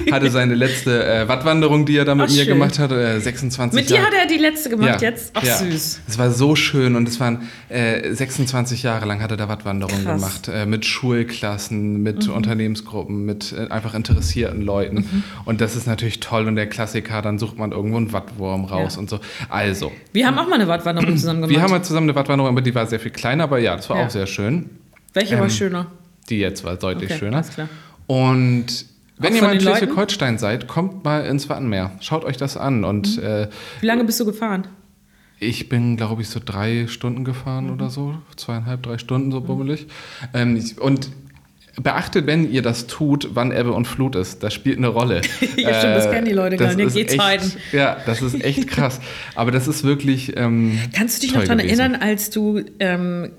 hatte 0.10 0.32
seine 0.32 0.56
letzte 0.56 1.06
äh, 1.06 1.28
Wattwanderung, 1.28 1.86
die 1.86 1.98
er 1.98 2.06
da 2.06 2.16
mit 2.16 2.28
Ach, 2.28 2.32
mir 2.32 2.46
schön. 2.46 2.54
gemacht 2.54 2.80
hat, 2.80 2.90
26 2.90 3.78
Mit 3.78 3.90
dir 3.90 4.02
hat 4.02 4.14
er 4.14 4.26
die 4.26 4.38
letzte 4.38 4.70
gemacht 4.70 5.02
ja, 5.02 5.10
jetzt? 5.10 5.32
Ach 5.34 5.44
ja. 5.44 5.58
süß. 5.58 6.02
Es 6.08 6.18
war 6.18 6.32
so 6.32 6.56
schön 6.56 6.96
und 6.96 7.10
es 7.10 7.20
waren 7.20 7.50
26 7.70 8.84
Jahre 8.84 9.06
lang 9.06 9.22
hat 9.22 9.32
er 9.32 9.38
da 9.38 9.50
Wattwanderungen 9.50 10.06
gemacht, 10.06 10.50
mit 10.66 10.86
Schulklassen, 10.86 12.02
mit 12.02 12.28
mhm. 12.28 12.34
Unternehmensgruppen, 12.34 13.26
mit 13.26 13.54
einfach 13.70 13.94
interessierten 13.94 14.62
Leuten 14.62 14.96
mhm. 14.96 15.24
und 15.46 15.60
das 15.60 15.76
ist 15.76 15.88
natürlich 15.88 16.22
toll 16.22 16.48
und 16.48 16.56
der 16.56 16.68
Klassiker, 16.68 17.22
dann 17.22 17.38
sucht 17.38 17.58
man 17.58 17.74
irgendwo 17.74 17.98
einen 17.98 18.14
Wattwurm 18.14 18.66
raus 18.66 18.96
ja. 18.96 19.00
und 19.00 19.10
so. 19.10 19.20
Also. 19.50 19.92
Wir 20.14 20.26
haben 20.26 20.38
auch 20.40 20.48
mal 20.48 20.56
eine 20.56 20.68
Wattwanderung 20.68 21.18
zusammen 21.18 21.42
gemacht. 21.42 21.56
Wir 21.56 21.62
haben 21.62 21.72
mal 21.72 21.84
zusammen 21.84 22.10
eine 22.10 22.16
Wattwanderung, 22.16 22.50
aber 22.50 22.62
die 22.62 22.74
war 22.74 22.88
sehr 22.88 23.00
viel 23.00 23.12
kleiner, 23.12 23.44
aber 23.44 23.60
ja, 23.60 23.76
das 23.76 23.90
war 23.90 23.98
auch 23.98 24.10
sehr 24.10 24.26
schön. 24.26 24.69
Welche 25.14 25.36
ähm, 25.36 25.42
war 25.42 25.50
schöner? 25.50 25.88
Die 26.30 26.40
jetzt 26.40 26.64
war 26.64 26.76
deutlich 26.76 27.10
okay, 27.10 27.20
schöner. 27.20 27.44
Und 28.08 28.86
wenn 29.18 29.36
ihr 29.36 29.42
mal 29.42 29.54
in 29.54 29.62
Schleswig-Holstein 29.62 30.38
seid, 30.38 30.68
kommt 30.68 31.04
mal 31.04 31.26
ins 31.26 31.50
Wattenmeer. 31.50 31.92
Schaut 32.00 32.24
euch 32.24 32.38
das 32.38 32.56
an. 32.56 32.84
Und, 32.84 33.18
mhm. 33.18 33.24
äh, 33.24 33.48
Wie 33.82 33.86
lange 33.86 34.04
bist 34.06 34.20
du 34.20 34.26
gefahren? 34.26 34.68
Ich 35.40 35.70
bin, 35.70 35.98
glaube 35.98 36.22
ich, 36.22 36.30
so 36.30 36.40
drei 36.44 36.88
Stunden 36.88 37.24
gefahren 37.24 37.68
mhm. 37.68 37.74
oder 37.74 37.90
so. 37.90 38.16
Zweieinhalb, 38.36 38.84
drei 38.84 38.98
Stunden 38.98 39.32
so 39.32 39.42
mhm. 39.42 39.46
bummelig. 39.46 39.88
Ähm, 40.34 40.64
und 40.80 41.10
beachtet, 41.76 42.28
wenn 42.28 42.52
ihr 42.52 42.62
das 42.62 42.88
tut, 42.88 43.30
wann 43.34 43.52
Ebbe 43.52 43.72
und 43.72 43.86
Flut 43.86 44.16
ist. 44.16 44.44
Das 44.44 44.54
spielt 44.54 44.78
eine 44.78 44.88
Rolle. 44.88 45.22
ja, 45.56 45.74
stimmt, 45.74 45.96
das 45.96 46.12
kennen 46.12 46.26
die 46.26 46.34
Leute 46.34 46.58
gar 46.58 46.74
nicht. 46.74 46.94
Geht's 46.94 47.16
Ja, 47.72 47.98
das 48.06 48.22
ist 48.22 48.42
echt 48.44 48.68
krass. 48.70 49.00
Aber 49.36 49.52
das 49.52 49.68
ist 49.68 49.84
wirklich. 49.84 50.36
Ähm, 50.38 50.80
Kannst 50.94 51.18
du 51.18 51.28
dich 51.28 51.36
noch 51.36 51.44
daran 51.44 51.60
erinnern, 51.60 51.96
als 51.96 52.30
du 52.30 52.62
ähm, 52.80 53.32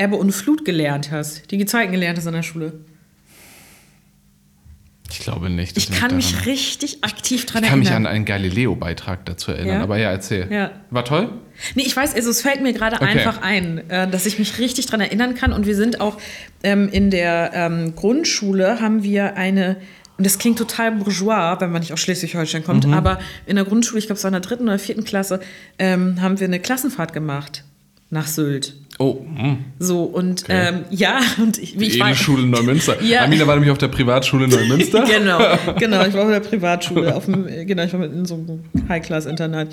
Ebbe 0.00 0.16
und 0.16 0.32
Flut 0.32 0.64
gelernt 0.64 1.10
hast, 1.10 1.50
die 1.50 1.58
Gezeiten 1.58 1.92
gelernt 1.92 2.18
hast 2.18 2.26
an 2.26 2.32
der 2.32 2.42
Schule? 2.42 2.72
Ich 5.10 5.18
glaube 5.18 5.50
nicht. 5.50 5.76
Ich 5.76 5.90
kann 5.90 6.16
mich 6.16 6.32
daran. 6.32 6.44
richtig 6.44 7.02
aktiv 7.02 7.44
dran 7.44 7.64
erinnern. 7.64 7.82
Ich 7.82 7.88
kann 7.88 8.00
mich 8.02 8.08
an 8.08 8.12
einen 8.12 8.24
Galileo-Beitrag 8.24 9.26
dazu 9.26 9.50
erinnern, 9.50 9.78
ja? 9.78 9.82
aber 9.82 9.98
ja, 9.98 10.10
erzähl. 10.10 10.50
Ja. 10.50 10.70
War 10.90 11.04
toll? 11.04 11.30
Nee, 11.74 11.82
ich 11.84 11.96
weiß, 11.96 12.14
also 12.14 12.30
es 12.30 12.42
fällt 12.42 12.62
mir 12.62 12.72
gerade 12.72 12.96
okay. 12.96 13.06
einfach 13.06 13.42
ein, 13.42 13.90
äh, 13.90 14.08
dass 14.08 14.24
ich 14.26 14.38
mich 14.38 14.58
richtig 14.58 14.86
dran 14.86 15.00
erinnern 15.00 15.34
kann. 15.34 15.52
Und 15.52 15.66
wir 15.66 15.74
sind 15.74 16.00
auch 16.00 16.18
ähm, 16.62 16.88
in 16.88 17.10
der 17.10 17.50
ähm, 17.54 17.94
Grundschule 17.96 18.80
haben 18.80 19.02
wir 19.02 19.36
eine, 19.36 19.76
und 20.16 20.24
das 20.24 20.38
klingt 20.38 20.58
total 20.58 20.92
bourgeois, 20.92 21.56
wenn 21.58 21.72
man 21.72 21.80
nicht 21.80 21.92
aus 21.92 22.00
Schleswig-Holstein 22.00 22.64
kommt, 22.64 22.86
mhm. 22.86 22.94
aber 22.94 23.18
in 23.46 23.56
der 23.56 23.64
Grundschule, 23.64 23.98
ich 23.98 24.06
glaube 24.06 24.18
es 24.18 24.24
war 24.24 24.28
in 24.28 24.34
der 24.34 24.42
dritten 24.42 24.64
oder 24.64 24.78
vierten 24.78 25.04
Klasse, 25.04 25.40
ähm, 25.78 26.20
haben 26.22 26.38
wir 26.38 26.46
eine 26.46 26.60
Klassenfahrt 26.60 27.12
gemacht 27.12 27.64
nach 28.10 28.26
Sylt. 28.26 28.74
Oh. 29.00 29.24
Mh. 29.34 29.56
So, 29.78 30.02
und 30.02 30.42
okay. 30.42 30.68
ähm, 30.68 30.84
ja, 30.90 31.20
und 31.38 31.56
ich, 31.56 31.80
wie 31.80 31.86
ich 31.86 31.98
war. 31.98 32.14
Schule 32.14 32.46
Neumünster. 32.46 33.02
ja. 33.02 33.24
Amina 33.24 33.46
war 33.46 33.54
nämlich 33.54 33.70
auf 33.70 33.78
der 33.78 33.88
Privatschule 33.88 34.46
Neumünster. 34.46 35.04
genau, 35.08 35.38
genau, 35.78 36.04
ich 36.04 36.12
war 36.12 36.24
auf 36.24 36.30
der 36.30 36.40
Privatschule, 36.40 37.14
auf 37.14 37.24
dem, 37.24 37.46
genau, 37.66 37.84
ich 37.84 37.92
war 37.94 38.04
in 38.04 38.26
so 38.26 38.34
einem 38.34 38.62
High-Class-Internat. 38.90 39.68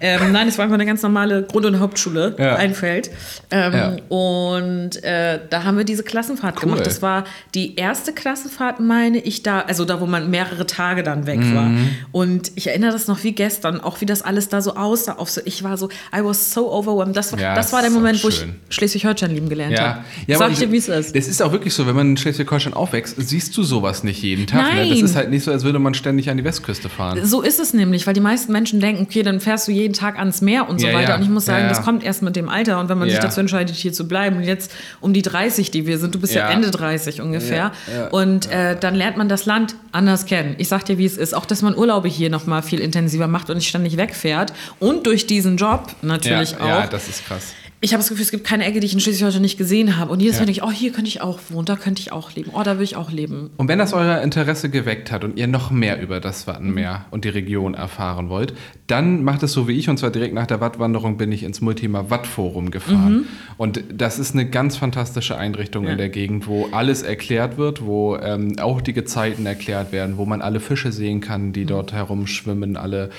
Ähm, 0.00 0.32
nein, 0.32 0.48
es 0.48 0.58
war 0.58 0.64
einfach 0.64 0.74
eine 0.74 0.84
ganz 0.84 1.00
normale 1.02 1.44
Grund- 1.44 1.64
und 1.64 1.78
Hauptschule, 1.78 2.34
ja. 2.40 2.56
Einfeld. 2.56 3.12
Ähm, 3.52 3.72
ja. 3.72 3.96
Und 4.08 5.04
äh, 5.04 5.38
da 5.48 5.62
haben 5.62 5.76
wir 5.76 5.84
diese 5.84 6.02
Klassenfahrt 6.02 6.56
cool. 6.56 6.62
gemacht. 6.62 6.84
Das 6.84 7.00
war 7.00 7.22
die 7.54 7.76
erste 7.76 8.12
Klassenfahrt, 8.12 8.80
meine 8.80 9.18
ich, 9.18 9.44
da, 9.44 9.60
also 9.60 9.84
da, 9.84 10.00
wo 10.00 10.06
man 10.06 10.28
mehrere 10.28 10.66
Tage 10.66 11.04
dann 11.04 11.28
weg 11.28 11.38
mhm. 11.38 11.54
war. 11.54 11.70
Und 12.10 12.50
ich 12.56 12.66
erinnere 12.66 12.90
das 12.90 13.06
noch 13.06 13.22
wie 13.22 13.30
gestern, 13.30 13.80
auch 13.80 14.00
wie 14.00 14.06
das 14.06 14.22
alles 14.22 14.48
da 14.48 14.60
so 14.60 14.74
aussah. 14.74 15.12
Auf 15.12 15.30
so, 15.30 15.40
ich 15.44 15.62
war 15.62 15.76
so, 15.76 15.88
I 16.12 16.24
was 16.24 16.52
so 16.52 16.72
overwhelmed. 16.72 17.16
Das, 17.16 17.30
ja, 17.38 17.54
das 17.54 17.72
war 17.72 17.82
der 17.82 17.90
Moment, 17.92 18.24
wo 18.24 18.28
ich 18.28 18.44
Schleswig-Holstein 18.72 19.30
lieben 19.30 19.48
gelernt 19.48 19.74
ja. 19.74 19.82
habe. 19.82 20.04
Ja, 20.26 20.38
Sag 20.38 20.52
ich 20.52 20.58
dir, 20.58 20.72
wie 20.72 20.78
es 20.78 20.88
ist. 20.88 21.14
Es 21.14 21.28
ist 21.28 21.42
auch 21.42 21.52
wirklich 21.52 21.74
so, 21.74 21.86
wenn 21.86 21.94
man 21.94 22.10
in 22.10 22.16
Schleswig-Holstein 22.16 22.74
aufwächst, 22.74 23.16
siehst 23.18 23.56
du 23.56 23.62
sowas 23.62 24.02
nicht 24.02 24.22
jeden 24.22 24.46
Tag. 24.46 24.62
Nein. 24.62 24.88
Ne? 24.88 24.94
Das 24.94 25.10
ist 25.10 25.16
halt 25.16 25.30
nicht 25.30 25.44
so, 25.44 25.50
als 25.50 25.64
würde 25.64 25.78
man 25.78 25.94
ständig 25.94 26.30
an 26.30 26.36
die 26.36 26.44
Westküste 26.44 26.88
fahren. 26.88 27.24
So 27.24 27.42
ist 27.42 27.60
es 27.60 27.74
nämlich, 27.74 28.06
weil 28.06 28.14
die 28.14 28.20
meisten 28.20 28.52
Menschen 28.52 28.80
denken, 28.80 29.02
okay, 29.02 29.22
dann 29.22 29.40
fährst 29.40 29.68
du 29.68 29.72
jeden 29.72 29.94
Tag 29.94 30.18
ans 30.18 30.40
Meer 30.40 30.68
und 30.68 30.80
so 30.80 30.86
ja, 30.86 30.94
weiter. 30.94 31.10
Ja. 31.10 31.16
Und 31.16 31.22
ich 31.22 31.28
muss 31.28 31.44
sagen, 31.44 31.68
das 31.68 31.82
kommt 31.82 32.02
erst 32.02 32.22
mit 32.22 32.34
dem 32.36 32.48
Alter. 32.48 32.80
Und 32.80 32.88
wenn 32.88 32.98
man 32.98 33.08
sich 33.08 33.18
dazu 33.18 33.40
entscheidet, 33.40 33.76
hier 33.76 33.92
zu 33.92 34.08
bleiben, 34.08 34.36
und 34.38 34.44
jetzt 34.44 34.72
um 35.00 35.12
die 35.12 35.22
30, 35.22 35.70
die 35.70 35.86
wir 35.86 35.98
sind, 35.98 36.14
du 36.14 36.18
bist 36.18 36.34
ja, 36.34 36.48
Ende 36.48 36.70
30 36.70 37.20
ungefähr. 37.20 37.72
Und 38.10 38.50
äh, 38.50 38.76
dann 38.78 38.94
lernt 38.94 39.16
man 39.16 39.28
das 39.28 39.46
Land 39.46 39.76
anders 39.92 40.26
kennen. 40.26 40.54
Ich 40.58 40.68
sag 40.68 40.84
dir, 40.84 40.98
wie 40.98 41.04
es 41.04 41.16
ist. 41.16 41.34
Auch, 41.34 41.46
dass 41.46 41.62
man 41.62 41.76
Urlaube 41.76 42.08
hier 42.08 42.30
nochmal 42.30 42.62
viel 42.62 42.80
intensiver 42.80 43.28
macht 43.28 43.50
und 43.50 43.56
nicht 43.56 43.68
ständig 43.68 43.96
wegfährt. 43.96 44.52
Und 44.78 45.06
durch 45.06 45.26
diesen 45.26 45.56
Job 45.56 45.94
natürlich 46.02 46.58
auch. 46.60 46.66
Ja, 46.66 46.86
das 46.86 47.08
ist 47.08 47.26
krass 47.26 47.52
ich 47.84 47.92
habe 47.92 48.00
das 48.00 48.10
Gefühl, 48.10 48.22
es 48.22 48.30
gibt 48.30 48.44
keine 48.44 48.64
Ecke, 48.64 48.78
die 48.78 48.86
ich 48.86 48.94
in 48.94 49.00
Schleswig-Holstein 49.00 49.42
nicht 49.42 49.58
gesehen 49.58 49.96
habe. 49.96 50.12
Und 50.12 50.20
jedes 50.20 50.36
Mal 50.36 50.46
denke 50.46 50.60
ich, 50.60 50.62
oh, 50.62 50.70
hier 50.70 50.92
könnte 50.92 51.08
ich 51.08 51.20
auch 51.20 51.40
wohnen, 51.48 51.64
da 51.64 51.74
könnte 51.74 52.00
ich 52.00 52.12
auch 52.12 52.32
leben, 52.32 52.52
oh, 52.54 52.62
da 52.62 52.78
will 52.78 52.84
ich 52.84 52.94
auch 52.94 53.10
leben. 53.10 53.50
Und 53.56 53.66
wenn 53.66 53.80
das 53.80 53.92
euer 53.92 54.20
Interesse 54.20 54.70
geweckt 54.70 55.10
hat 55.10 55.24
und 55.24 55.36
ihr 55.36 55.48
noch 55.48 55.72
mehr 55.72 56.00
über 56.00 56.20
das 56.20 56.46
Wattenmeer 56.46 56.98
mhm. 56.98 57.04
und 57.10 57.24
die 57.24 57.30
Region 57.30 57.74
erfahren 57.74 58.28
wollt, 58.28 58.54
dann 58.86 59.24
macht 59.24 59.42
es 59.42 59.52
so 59.52 59.66
wie 59.66 59.72
ich. 59.72 59.88
Und 59.88 59.98
zwar 59.98 60.10
direkt 60.10 60.32
nach 60.32 60.46
der 60.46 60.60
Wattwanderung 60.60 61.16
bin 61.16 61.32
ich 61.32 61.42
ins 61.42 61.60
Multima 61.60 62.08
Wattforum 62.08 62.70
gefahren. 62.70 63.12
Mhm. 63.12 63.26
Und 63.56 63.82
das 63.92 64.20
ist 64.20 64.32
eine 64.34 64.48
ganz 64.48 64.76
fantastische 64.76 65.36
Einrichtung 65.36 65.86
ja. 65.86 65.90
in 65.90 65.98
der 65.98 66.08
Gegend, 66.08 66.46
wo 66.46 66.68
alles 66.70 67.02
erklärt 67.02 67.58
wird, 67.58 67.84
wo 67.84 68.16
ähm, 68.16 68.60
auch 68.60 68.80
die 68.80 68.92
Gezeiten 68.92 69.44
erklärt 69.44 69.90
werden, 69.90 70.18
wo 70.18 70.24
man 70.24 70.40
alle 70.40 70.60
Fische 70.60 70.92
sehen 70.92 71.20
kann, 71.20 71.52
die 71.52 71.64
mhm. 71.64 71.68
dort 71.68 71.92
herumschwimmen, 71.92 72.76
alle 72.76 73.10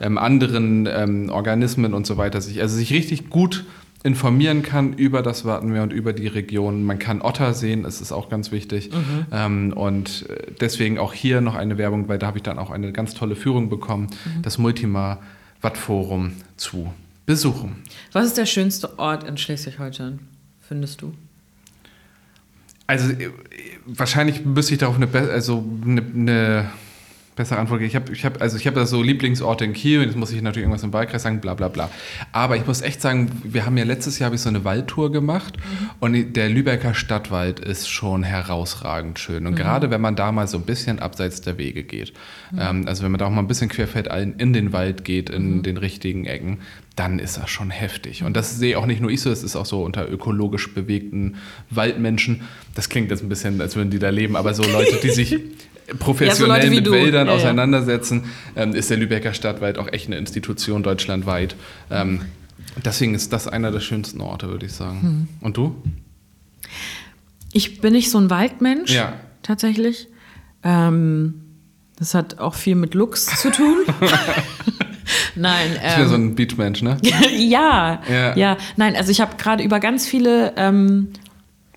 ähm, 0.00 0.16
anderen 0.16 0.86
ähm, 0.86 1.28
Organismen 1.28 1.92
und 1.92 2.06
so 2.06 2.18
weiter. 2.18 2.40
Sich, 2.40 2.60
also 2.60 2.76
sich 2.76 2.92
richtig 2.92 3.28
gut 3.28 3.64
informieren 4.04 4.62
kann 4.62 4.94
über 4.94 5.22
das 5.22 5.44
Wattenmeer 5.44 5.82
und 5.82 5.92
über 5.92 6.12
die 6.12 6.26
Region. 6.26 6.82
Man 6.84 6.98
kann 6.98 7.22
Otter 7.22 7.54
sehen, 7.54 7.84
das 7.84 8.00
ist 8.00 8.12
auch 8.12 8.28
ganz 8.28 8.50
wichtig. 8.50 8.90
Mhm. 8.90 9.26
Ähm, 9.30 9.72
und 9.72 10.28
äh, 10.28 10.52
deswegen 10.60 10.98
auch 10.98 11.12
hier 11.12 11.40
noch 11.40 11.54
eine 11.54 11.78
Werbung, 11.78 12.08
weil 12.08 12.18
da 12.18 12.26
habe 12.26 12.38
ich 12.38 12.42
dann 12.42 12.58
auch 12.58 12.70
eine 12.70 12.92
ganz 12.92 13.14
tolle 13.14 13.36
Führung 13.36 13.68
bekommen, 13.68 14.08
mhm. 14.24 14.42
das 14.42 14.58
Multima 14.58 15.20
Wattforum 15.60 16.32
zu 16.56 16.92
besuchen. 17.26 17.82
Was 18.12 18.26
ist 18.26 18.38
der 18.38 18.46
schönste 18.46 18.98
Ort 18.98 19.24
in 19.24 19.38
Schleswig-Holstein, 19.38 20.18
findest 20.60 21.00
du? 21.02 21.14
Also 22.88 23.12
äh, 23.12 23.30
wahrscheinlich 23.86 24.44
müsste 24.44 24.74
ich 24.74 24.80
darauf 24.80 24.96
eine, 24.96 25.08
also 25.30 25.64
eine, 25.84 26.02
eine 26.02 26.70
bessere 27.34 27.58
Antwort. 27.58 27.80
Ich 27.80 27.96
habe 27.96 28.12
ich 28.12 28.24
hab, 28.24 28.40
also 28.42 28.56
ich 28.56 28.66
hab 28.66 28.74
da 28.74 28.84
so 28.84 29.02
Lieblingsorte 29.02 29.64
in 29.64 29.72
Kiel, 29.72 30.02
jetzt 30.02 30.16
muss 30.16 30.32
ich 30.32 30.42
natürlich 30.42 30.64
irgendwas 30.64 30.82
im 30.82 30.92
Wahlkreis 30.92 31.22
sagen, 31.22 31.40
bla 31.40 31.54
bla 31.54 31.68
bla. 31.68 31.90
Aber 32.32 32.56
ich 32.56 32.66
muss 32.66 32.82
echt 32.82 33.00
sagen, 33.00 33.30
wir 33.44 33.64
haben 33.64 33.76
ja 33.76 33.84
letztes 33.84 34.18
Jahr 34.18 34.32
ich 34.32 34.40
so 34.40 34.48
eine 34.48 34.64
Waldtour 34.64 35.12
gemacht 35.12 35.56
mhm. 35.56 35.90
und 36.00 36.36
der 36.36 36.48
Lübecker 36.48 36.94
Stadtwald 36.94 37.60
ist 37.60 37.88
schon 37.88 38.22
herausragend 38.22 39.18
schön. 39.18 39.46
Und 39.46 39.52
mhm. 39.52 39.56
gerade 39.56 39.90
wenn 39.90 40.00
man 40.00 40.16
da 40.16 40.30
mal 40.30 40.46
so 40.46 40.58
ein 40.58 40.64
bisschen 40.64 40.98
abseits 40.98 41.40
der 41.40 41.58
Wege 41.58 41.84
geht, 41.84 42.12
mhm. 42.50 42.58
ähm, 42.60 42.84
also 42.86 43.02
wenn 43.02 43.10
man 43.10 43.18
da 43.18 43.26
auch 43.26 43.30
mal 43.30 43.40
ein 43.40 43.48
bisschen 43.48 43.68
querfeldein 43.68 44.34
in 44.36 44.52
den 44.52 44.72
Wald 44.72 45.04
geht, 45.04 45.30
in 45.30 45.56
mhm. 45.56 45.62
den 45.62 45.76
richtigen 45.78 46.26
Ecken, 46.26 46.58
dann 46.96 47.18
ist 47.18 47.38
das 47.38 47.48
schon 47.48 47.70
heftig. 47.70 48.22
Und 48.22 48.36
das 48.36 48.58
sehe 48.58 48.78
auch 48.78 48.84
nicht 48.84 49.00
nur 49.00 49.10
ich 49.10 49.22
so, 49.22 49.30
das 49.30 49.42
ist 49.42 49.56
auch 49.56 49.64
so 49.64 49.82
unter 49.82 50.10
ökologisch 50.10 50.74
bewegten 50.74 51.36
Waldmenschen. 51.70 52.42
Das 52.74 52.90
klingt 52.90 53.10
jetzt 53.10 53.22
ein 53.22 53.30
bisschen, 53.30 53.60
als 53.62 53.76
würden 53.76 53.90
die 53.90 53.98
da 53.98 54.10
leben, 54.10 54.36
aber 54.36 54.52
so 54.52 54.62
Leute, 54.62 54.98
die 55.02 55.10
sich 55.10 55.38
professionell 55.98 56.58
ja, 56.58 56.68
so 56.68 56.74
mit 56.74 56.86
du. 56.86 56.92
Wäldern 56.92 57.26
ja, 57.28 57.34
auseinandersetzen, 57.34 58.24
ähm, 58.56 58.74
ist 58.74 58.90
der 58.90 58.96
Lübecker 58.96 59.34
Stadtwald 59.34 59.78
auch 59.78 59.88
echt 59.92 60.06
eine 60.06 60.16
Institution 60.16 60.82
deutschlandweit. 60.82 61.56
Ähm, 61.90 62.22
deswegen 62.84 63.14
ist 63.14 63.32
das 63.32 63.48
einer 63.48 63.70
der 63.70 63.80
schönsten 63.80 64.20
Orte, 64.20 64.48
würde 64.48 64.66
ich 64.66 64.72
sagen. 64.72 65.02
Hm. 65.02 65.28
Und 65.40 65.56
du? 65.56 65.76
Ich 67.52 67.80
bin 67.80 67.92
nicht 67.92 68.10
so 68.10 68.18
ein 68.18 68.30
Waldmensch, 68.30 68.92
ja. 68.92 69.14
tatsächlich. 69.42 70.08
Ähm, 70.62 71.34
das 71.98 72.14
hat 72.14 72.38
auch 72.38 72.54
viel 72.54 72.74
mit 72.74 72.94
Lux 72.94 73.26
zu 73.40 73.50
tun. 73.50 73.76
Nein. 75.34 75.78
Ich 75.86 75.96
bin 75.96 76.08
so 76.08 76.14
ein 76.14 76.34
Beachmensch, 76.34 76.82
ne? 76.82 76.96
ja, 77.36 78.00
Ja. 78.10 78.36
ja, 78.36 78.56
Nein, 78.76 78.96
also 78.96 79.10
ich 79.10 79.20
habe 79.20 79.36
gerade 79.36 79.62
über 79.62 79.80
ganz 79.80 80.06
viele 80.06 80.52
ähm, 80.56 81.08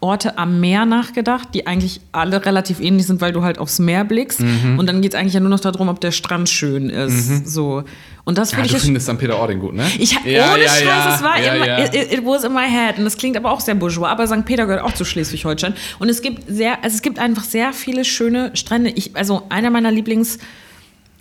Orte 0.06 0.38
am 0.38 0.60
Meer 0.60 0.86
nachgedacht, 0.86 1.50
die 1.54 1.66
eigentlich 1.66 2.00
alle 2.12 2.46
relativ 2.46 2.80
ähnlich 2.80 3.08
sind, 3.08 3.22
weil 3.22 3.34
du 3.34 3.44
halt 3.44 3.58
aufs 3.58 3.80
Meer 3.80 4.06
blickst. 4.06 4.42
Mhm. 4.42 4.78
Und 4.78 4.88
dann 4.88 5.02
geht 5.02 5.14
es 5.14 5.20
eigentlich 5.20 5.34
ja 5.34 5.40
nur 5.40 5.50
noch 5.50 5.60
darum, 5.60 5.90
ob 5.90 6.00
der 6.00 6.12
Strand 6.12 6.48
schön 6.48 6.90
ist. 6.90 7.48
So. 7.48 7.84
Und 8.24 8.38
das 8.38 8.52
Ja, 8.52 8.64
ich 8.64 8.72
du 8.72 8.80
findest 8.80 9.08
St. 9.08 9.18
Peter-Ording 9.18 9.60
gut, 9.60 9.74
ne? 9.74 9.86
Ich, 10.00 10.12
ja, 10.12 10.54
ohne 10.54 10.64
ja, 10.64 10.70
Scheiß, 10.70 10.84
ja, 10.84 11.16
es 11.16 11.24
war 11.24 11.40
ja, 11.40 11.54
immer, 11.54 11.68
ja. 11.68 11.86
It, 11.86 12.12
it 12.14 12.26
was 12.26 12.44
in 12.44 12.54
my 12.54 12.68
head. 12.68 12.98
Und 12.98 13.06
das 13.06 13.18
klingt 13.18 13.38
aber 13.38 13.52
auch 13.52 13.60
sehr 13.60 13.76
bourgeois. 13.76 14.08
Aber 14.08 14.28
St. 14.28 14.46
Peter 14.46 14.66
gehört 14.66 14.84
auch 14.84 14.94
zu 14.94 15.06
Schleswig-Holstein. 15.06 15.74
Und 16.00 16.10
es 16.10 16.22
gibt 16.22 16.44
sehr, 16.48 16.84
also 16.84 16.96
es 16.96 17.02
gibt 17.02 17.20
einfach 17.20 17.44
sehr 17.44 17.74
viele 17.74 18.06
schöne 18.06 18.52
Strände. 18.56 18.92
Ich, 18.92 19.16
also 19.16 19.44
einer 19.50 19.70
meiner 19.70 19.92
Lieblings, 19.92 20.38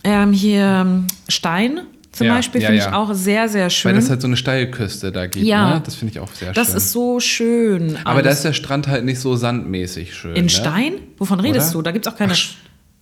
ähm, 0.05 0.33
hier 0.33 0.85
ähm, 0.85 1.07
Stein 1.29 1.81
zum 2.14 2.27
Ja, 2.29 2.35
Beispiel, 2.35 2.61
ja, 2.62 2.68
finde 2.68 2.83
ja. 2.83 2.88
ich 2.88 2.94
auch 2.94 3.12
sehr, 3.14 3.48
sehr 3.48 3.70
schön. 3.70 3.90
Weil 3.92 4.00
das 4.00 4.09
halt 4.11 4.20
so 4.22 4.27
eine 4.29 4.37
Steilküste 4.37 5.11
da 5.12 5.27
gibt, 5.27 5.44
Ja. 5.44 5.74
ne? 5.74 5.83
Das 5.85 5.94
finde 5.96 6.12
ich 6.12 6.20
auch 6.20 6.33
sehr 6.33 6.53
das 6.53 6.68
schön. 6.68 6.77
ist 6.77 6.92
so 6.92 7.20
schön. 7.20 7.98
Aber 8.05 8.22
da 8.22 8.31
ist 8.31 8.42
der 8.42 8.53
Strand 8.53 8.88
halt 8.88 9.05
nicht 9.05 9.18
so 9.20 9.37
sandmäßig 9.37 10.14
schön. 10.14 10.37
in 10.37 10.44
ne? 10.44 10.50
Stein? 10.50 10.94
Wovon 11.18 11.40
redest 11.40 11.70
Oder? 11.74 11.79
du? 11.79 11.83
Da 11.83 11.90
gibt 11.92 12.07
es 12.07 12.12
auch 12.12 12.16
keine. 12.16 12.33
Ach, 12.35 12.38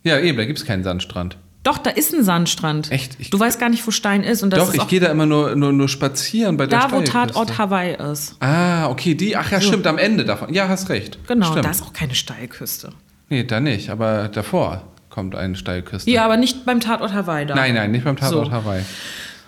Ja, 0.05 0.19
eben, 0.19 0.37
da 0.39 0.45
gibt 0.45 0.59
es 0.59 0.65
keinen 0.65 0.83
Sandstrand. 0.83 1.37
Doch, 1.63 1.79
da 1.79 1.91
ist 1.91 2.13
ein 2.13 2.25
Sandstrand. 2.25 2.91
Echt? 2.91 3.17
Ich- 3.21 3.31
du 3.31 3.39
weißt 3.39 3.61
gar 3.61 3.69
nicht, 3.69 3.87
wo 3.87 3.93
Stein 3.93 4.25
ist. 4.25 4.43
Und 4.43 4.51
das 4.51 4.59
Doch, 4.59 4.75
ist 4.75 4.83
ich 4.83 4.89
gehe 4.89 4.99
da 4.99 5.07
immer 5.09 5.27
nur, 5.27 5.55
nur, 5.55 5.73
nur 5.73 5.89
spazieren 5.89 6.57
bei 6.57 6.67
der 6.67 6.81
da, 6.81 6.91
wo. 6.91 7.03
Tatort 7.03 7.57
Hawaii 7.57 7.95
ist. 8.11 8.35
Ah, 8.41 8.89
okay, 8.89 9.15
die, 9.15 9.37
ach 9.37 9.53
ja, 9.53 9.61
stimmt, 9.61 9.87
am 9.87 9.97
Ende 9.99 10.25
davon. 10.25 10.53
Ja, 10.53 10.69
hast 10.69 10.89
recht. 10.89 11.19
Genau, 11.29 11.47
stimmt. 11.53 11.65
da 11.67 11.71
ist 11.71 11.83
auch 11.83 11.93
keine 11.93 12.17
Steilküste. 12.17 12.91
Nee, 13.29 13.45
da 13.45 13.61
nicht, 13.61 13.91
aber 13.91 14.27
davor 14.29 14.83
kommt 15.13 15.37
eine 15.37 15.55
Steilküste. 15.55 16.11
Ja, 16.11 16.25
aber 16.25 16.37
nicht 16.37 16.65
beim 16.65 16.81
Tatort 16.81 17.13
Hawaii 17.13 17.47
da. 17.47 17.55
Nein, 17.55 17.75
nein, 17.75 17.93
nicht 17.93 18.05
beim 18.05 18.17
Tatort 18.17 18.47
So. 18.47 18.51
Hawaii. 18.53 18.83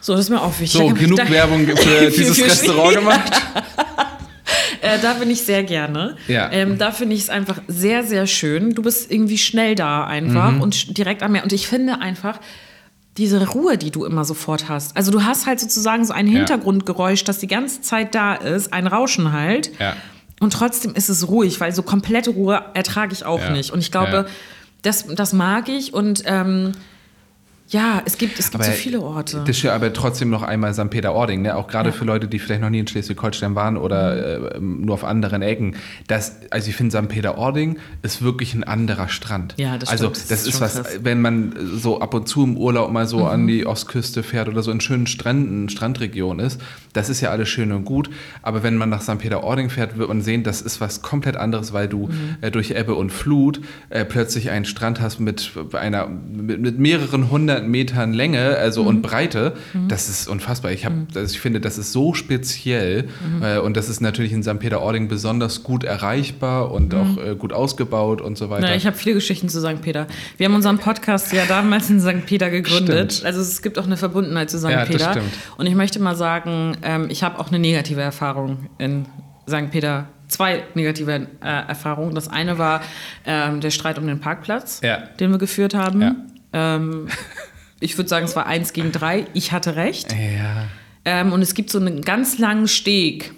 So, 0.00 0.12
das 0.12 0.20
ist 0.26 0.30
mir 0.30 0.40
auch 0.40 0.52
wichtig. 0.60 0.80
So, 0.80 0.88
genug 0.94 1.16
da, 1.18 1.28
Werbung 1.28 1.66
für 1.66 2.10
dieses 2.16 2.38
für- 2.38 2.44
Restaurant 2.44 2.94
gemacht. 2.94 3.32
Äh, 4.82 4.98
da 5.00 5.14
bin 5.14 5.30
ich 5.30 5.40
sehr 5.42 5.62
gerne. 5.64 6.16
Ja. 6.28 6.50
Ähm, 6.52 6.76
da 6.76 6.90
finde 6.92 7.14
ich 7.16 7.22
es 7.22 7.30
einfach 7.30 7.58
sehr, 7.68 8.04
sehr 8.04 8.26
schön. 8.26 8.74
Du 8.74 8.82
bist 8.82 9.10
irgendwie 9.10 9.38
schnell 9.38 9.74
da 9.74 10.04
einfach 10.04 10.50
Mhm. 10.52 10.60
und 10.60 10.98
direkt 10.98 11.22
am 11.22 11.32
Meer. 11.32 11.42
Und 11.42 11.54
ich 11.54 11.66
finde 11.66 12.02
einfach 12.02 12.38
diese 13.16 13.48
Ruhe, 13.48 13.78
die 13.78 13.90
du 13.90 14.04
immer 14.04 14.26
sofort 14.26 14.68
hast. 14.68 14.94
Also 14.94 15.10
du 15.10 15.24
hast 15.24 15.46
halt 15.46 15.58
sozusagen 15.60 16.04
so 16.04 16.12
ein. 16.12 16.26
Hintergrundgeräusch, 16.26 17.24
das 17.24 17.38
die 17.38 17.46
ganze 17.46 17.80
Zeit 17.80 18.14
da 18.14 18.34
ist, 18.34 18.74
ein 18.74 18.86
Rauschen 18.86 19.32
halt. 19.32 19.70
Ja. 19.80 19.96
Und 20.40 20.52
trotzdem 20.52 20.94
ist 20.94 21.08
es 21.08 21.28
ruhig, 21.28 21.60
weil 21.60 21.72
so 21.72 21.82
komplette 21.82 22.30
Ruhe 22.30 22.62
ertrage 22.74 23.14
ich 23.14 23.24
auch 23.24 23.40
Ja. 23.40 23.50
nicht. 23.50 23.70
Und 23.70 23.78
ich 23.78 23.90
glaube, 23.90 24.12
Ja. 24.12 24.26
Das, 24.84 25.06
das 25.06 25.32
mag 25.32 25.68
ich. 25.68 25.92
Und 25.92 26.22
ähm, 26.26 26.72
ja, 27.68 28.02
es 28.04 28.18
gibt, 28.18 28.38
es 28.38 28.50
gibt 28.50 28.62
so 28.62 28.70
viele 28.72 29.00
Orte. 29.00 29.38
Das 29.46 29.56
ist 29.56 29.62
ja 29.62 29.74
aber 29.74 29.90
trotzdem 29.92 30.28
noch 30.28 30.42
einmal 30.42 30.74
St. 30.74 30.90
Peter-Ording, 30.90 31.40
ne? 31.42 31.56
auch 31.56 31.66
gerade 31.66 31.92
für 31.92 32.04
Leute, 32.04 32.28
die 32.28 32.38
vielleicht 32.38 32.60
noch 32.60 32.68
nie 32.68 32.78
in 32.78 32.86
Schleswig-Holstein 32.86 33.54
waren 33.54 33.78
oder 33.78 34.54
äh, 34.56 34.60
nur 34.60 34.94
auf 34.94 35.02
anderen 35.02 35.40
Ecken. 35.40 35.76
Das, 36.06 36.36
also 36.50 36.68
ich 36.68 36.76
finde, 36.76 36.96
St. 36.96 37.08
Peter-Ording 37.08 37.78
ist 38.02 38.20
wirklich 38.20 38.52
ein 38.52 38.64
anderer 38.64 39.08
Strand. 39.08 39.54
Ja, 39.56 39.78
das 39.78 39.88
Also 39.88 40.04
stimmt. 40.10 40.16
Das 40.16 40.28
das 40.28 40.40
ist 40.42 40.54
ist 40.54 40.60
was, 40.60 40.74
krass. 40.74 40.98
Mhm. 40.98 41.04
wenn 41.04 41.22
man 41.22 41.54
so 41.74 42.00
ab 42.00 42.12
und 42.12 42.28
zu 42.28 42.44
im 42.44 42.58
Urlaub 42.58 42.92
mal 42.92 43.06
so 43.06 43.24
an 43.24 43.46
die 43.46 43.66
Ostküste 43.66 44.22
fährt 44.22 44.48
oder 44.48 44.62
so 44.62 44.70
in 44.70 44.80
schönen 44.82 45.06
Stränden, 45.06 45.70
Strandregion 45.70 46.40
ist, 46.40 46.60
das 46.94 47.10
ist 47.10 47.20
ja 47.20 47.28
alles 47.30 47.48
schön 47.50 47.70
und 47.72 47.84
gut. 47.84 48.08
Aber 48.40 48.62
wenn 48.62 48.76
man 48.76 48.88
nach 48.88 49.02
St. 49.02 49.18
Peter-Ording 49.18 49.68
fährt, 49.68 49.98
wird 49.98 50.08
man 50.08 50.22
sehen, 50.22 50.42
das 50.42 50.62
ist 50.62 50.80
was 50.80 51.02
komplett 51.02 51.36
anderes, 51.36 51.72
weil 51.74 51.86
du 51.88 52.06
Mhm. 52.06 52.36
äh, 52.40 52.50
durch 52.50 52.70
Ebbe 52.70 52.94
und 52.94 53.10
Flut 53.10 53.60
äh, 53.90 54.04
plötzlich 54.06 54.50
einen 54.50 54.64
Strand 54.64 55.00
hast 55.02 55.20
mit 55.20 55.52
einer 55.72 56.06
mit, 56.08 56.60
mit 56.60 56.78
mehreren 56.78 57.30
hundert 57.30 57.66
Metern 57.66 58.14
Länge, 58.14 58.56
also 58.56 58.82
Mhm. 58.82 58.88
und 58.88 59.02
Breite. 59.02 59.52
Das 59.88 60.08
ist 60.08 60.28
unfassbar. 60.28 60.72
Ich 60.72 60.84
habe, 60.86 60.94
also 61.14 61.34
ich 61.34 61.40
finde, 61.40 61.60
das 61.60 61.76
ist 61.76 61.92
so 61.92 62.14
speziell 62.14 63.04
Mhm. 63.04 63.42
äh, 63.42 63.58
und 63.58 63.76
das 63.76 63.88
ist 63.88 64.00
natürlich 64.00 64.32
in 64.32 64.42
St. 64.42 64.58
Peter-Ording 64.58 65.08
besonders 65.08 65.62
gut 65.62 65.84
erreichbar 65.84 66.70
und 66.70 66.94
auch 66.94 67.16
äh, 67.18 67.34
gut 67.36 67.52
ausgebaut 67.52 68.20
und 68.20 68.38
so 68.38 68.50
weiter. 68.50 68.66
Na, 68.68 68.74
ich 68.76 68.86
habe 68.86 68.96
viele 68.96 69.14
Geschichten 69.14 69.48
zu 69.48 69.60
St. 69.60 69.80
Peter. 69.82 70.06
Wir 70.36 70.46
haben 70.46 70.54
unseren 70.54 70.78
Podcast 70.78 71.32
ja 71.32 71.42
damals 71.46 71.90
in 71.90 72.00
St. 72.00 72.24
Peter 72.26 72.50
gegründet. 72.50 73.12
Stimmt. 73.14 73.26
Also 73.26 73.40
es 73.40 73.62
gibt 73.62 73.78
auch 73.78 73.84
eine 73.86 73.96
Verbundenheit 73.96 74.50
zu 74.50 74.58
St. 74.58 74.68
Ja, 74.70 74.80
das 74.80 74.88
Peter. 74.88 75.10
stimmt. 75.12 75.30
Und 75.56 75.66
ich 75.66 75.74
möchte 75.74 75.98
mal 76.00 76.14
sagen, 76.16 76.76
ähm, 76.84 77.06
ich 77.10 77.22
habe 77.22 77.38
auch 77.38 77.48
eine 77.48 77.58
negative 77.58 78.00
Erfahrung 78.00 78.68
in 78.78 79.06
St. 79.48 79.70
Peter. 79.70 80.06
Zwei 80.28 80.62
negative 80.74 81.12
äh, 81.42 81.46
Erfahrungen. 81.68 82.14
Das 82.14 82.28
eine 82.28 82.58
war 82.58 82.80
ähm, 83.26 83.60
der 83.60 83.70
Streit 83.70 83.98
um 83.98 84.06
den 84.06 84.20
Parkplatz, 84.20 84.80
Ja. 84.82 84.98
den 85.20 85.30
wir 85.30 85.38
geführt 85.38 85.74
haben. 85.74 86.00
Ja. 86.00 86.14
Ähm, 86.52 87.08
ich 87.80 87.96
würde 87.98 88.08
sagen, 88.08 88.24
es 88.24 88.34
war 88.34 88.46
eins 88.46 88.72
gegen 88.72 88.90
drei. 88.90 89.26
Ich 89.34 89.52
hatte 89.52 89.76
recht. 89.76 90.12
ja. 90.12 90.64
Ähm, 91.04 91.32
und 91.34 91.42
es 91.42 91.52
gibt 91.54 91.68
so 91.68 91.78
einen 91.78 92.00
ganz 92.00 92.38
langen 92.38 92.66
Steg, 92.68 93.32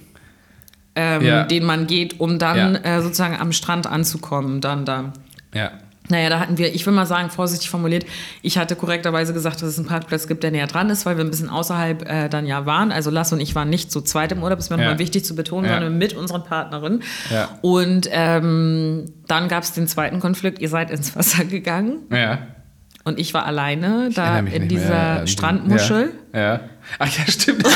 ähm, 0.94 1.22
Ja. 1.24 1.42
den 1.42 1.64
man 1.64 1.88
geht, 1.88 2.20
um 2.20 2.38
dann 2.38 2.76
äh, 2.76 3.02
sozusagen 3.02 3.36
am 3.36 3.50
Strand 3.52 3.88
anzukommen. 3.88 4.60
Dann 4.60 4.84
da. 4.84 5.12
Ja. 5.52 5.72
Naja, 6.08 6.28
da 6.28 6.38
hatten 6.40 6.56
wir, 6.58 6.74
ich 6.74 6.86
will 6.86 6.92
mal 6.92 7.06
sagen, 7.06 7.30
vorsichtig 7.30 7.68
formuliert, 7.68 8.06
ich 8.42 8.58
hatte 8.58 8.76
korrekterweise 8.76 9.32
gesagt, 9.32 9.56
dass 9.62 9.68
es 9.70 9.78
einen 9.78 9.88
Parkplatz 9.88 10.28
gibt, 10.28 10.42
der 10.44 10.50
näher 10.52 10.66
dran 10.66 10.88
ist, 10.90 11.04
weil 11.06 11.16
wir 11.16 11.24
ein 11.24 11.30
bisschen 11.30 11.48
außerhalb 11.50 12.08
äh, 12.08 12.28
dann 12.28 12.46
ja 12.46 12.64
waren. 12.66 12.92
Also 12.92 13.10
Lass 13.10 13.32
und 13.32 13.40
ich 13.40 13.54
waren 13.54 13.70
nicht 13.70 13.90
zu 13.90 14.00
zweit 14.02 14.30
im 14.32 14.42
Urlaub, 14.42 14.58
ist 14.58 14.70
mir 14.70 14.76
Ja. 14.76 14.84
nochmal 14.84 14.98
wichtig 14.98 15.24
zu 15.24 15.34
betonen, 15.34 15.66
Ja. 15.66 15.74
sondern 15.74 15.98
mit 15.98 16.14
unseren 16.14 16.44
Partnerinnen. 16.44 17.02
Ja. 17.32 17.58
Und 17.62 18.08
ähm, 18.12 19.12
dann 19.26 19.48
gab 19.48 19.62
es 19.64 19.72
den 19.72 19.88
zweiten 19.88 20.20
Konflikt, 20.20 20.60
ihr 20.60 20.68
seid 20.68 20.90
ins 20.90 21.16
Wasser 21.16 21.44
gegangen 21.44 22.00
Ja. 22.12 22.38
und 23.04 23.18
ich 23.18 23.34
war 23.34 23.44
alleine 23.46 24.06
Ich 24.10 24.14
da 24.14 24.38
in 24.38 24.68
dieser 24.68 24.88
mehr 25.16 25.26
Strandmuschel. 25.26 26.12
Ja. 26.34 26.60
Ach 26.98 27.08
ja, 27.18 27.26
stimmt. 27.26 27.66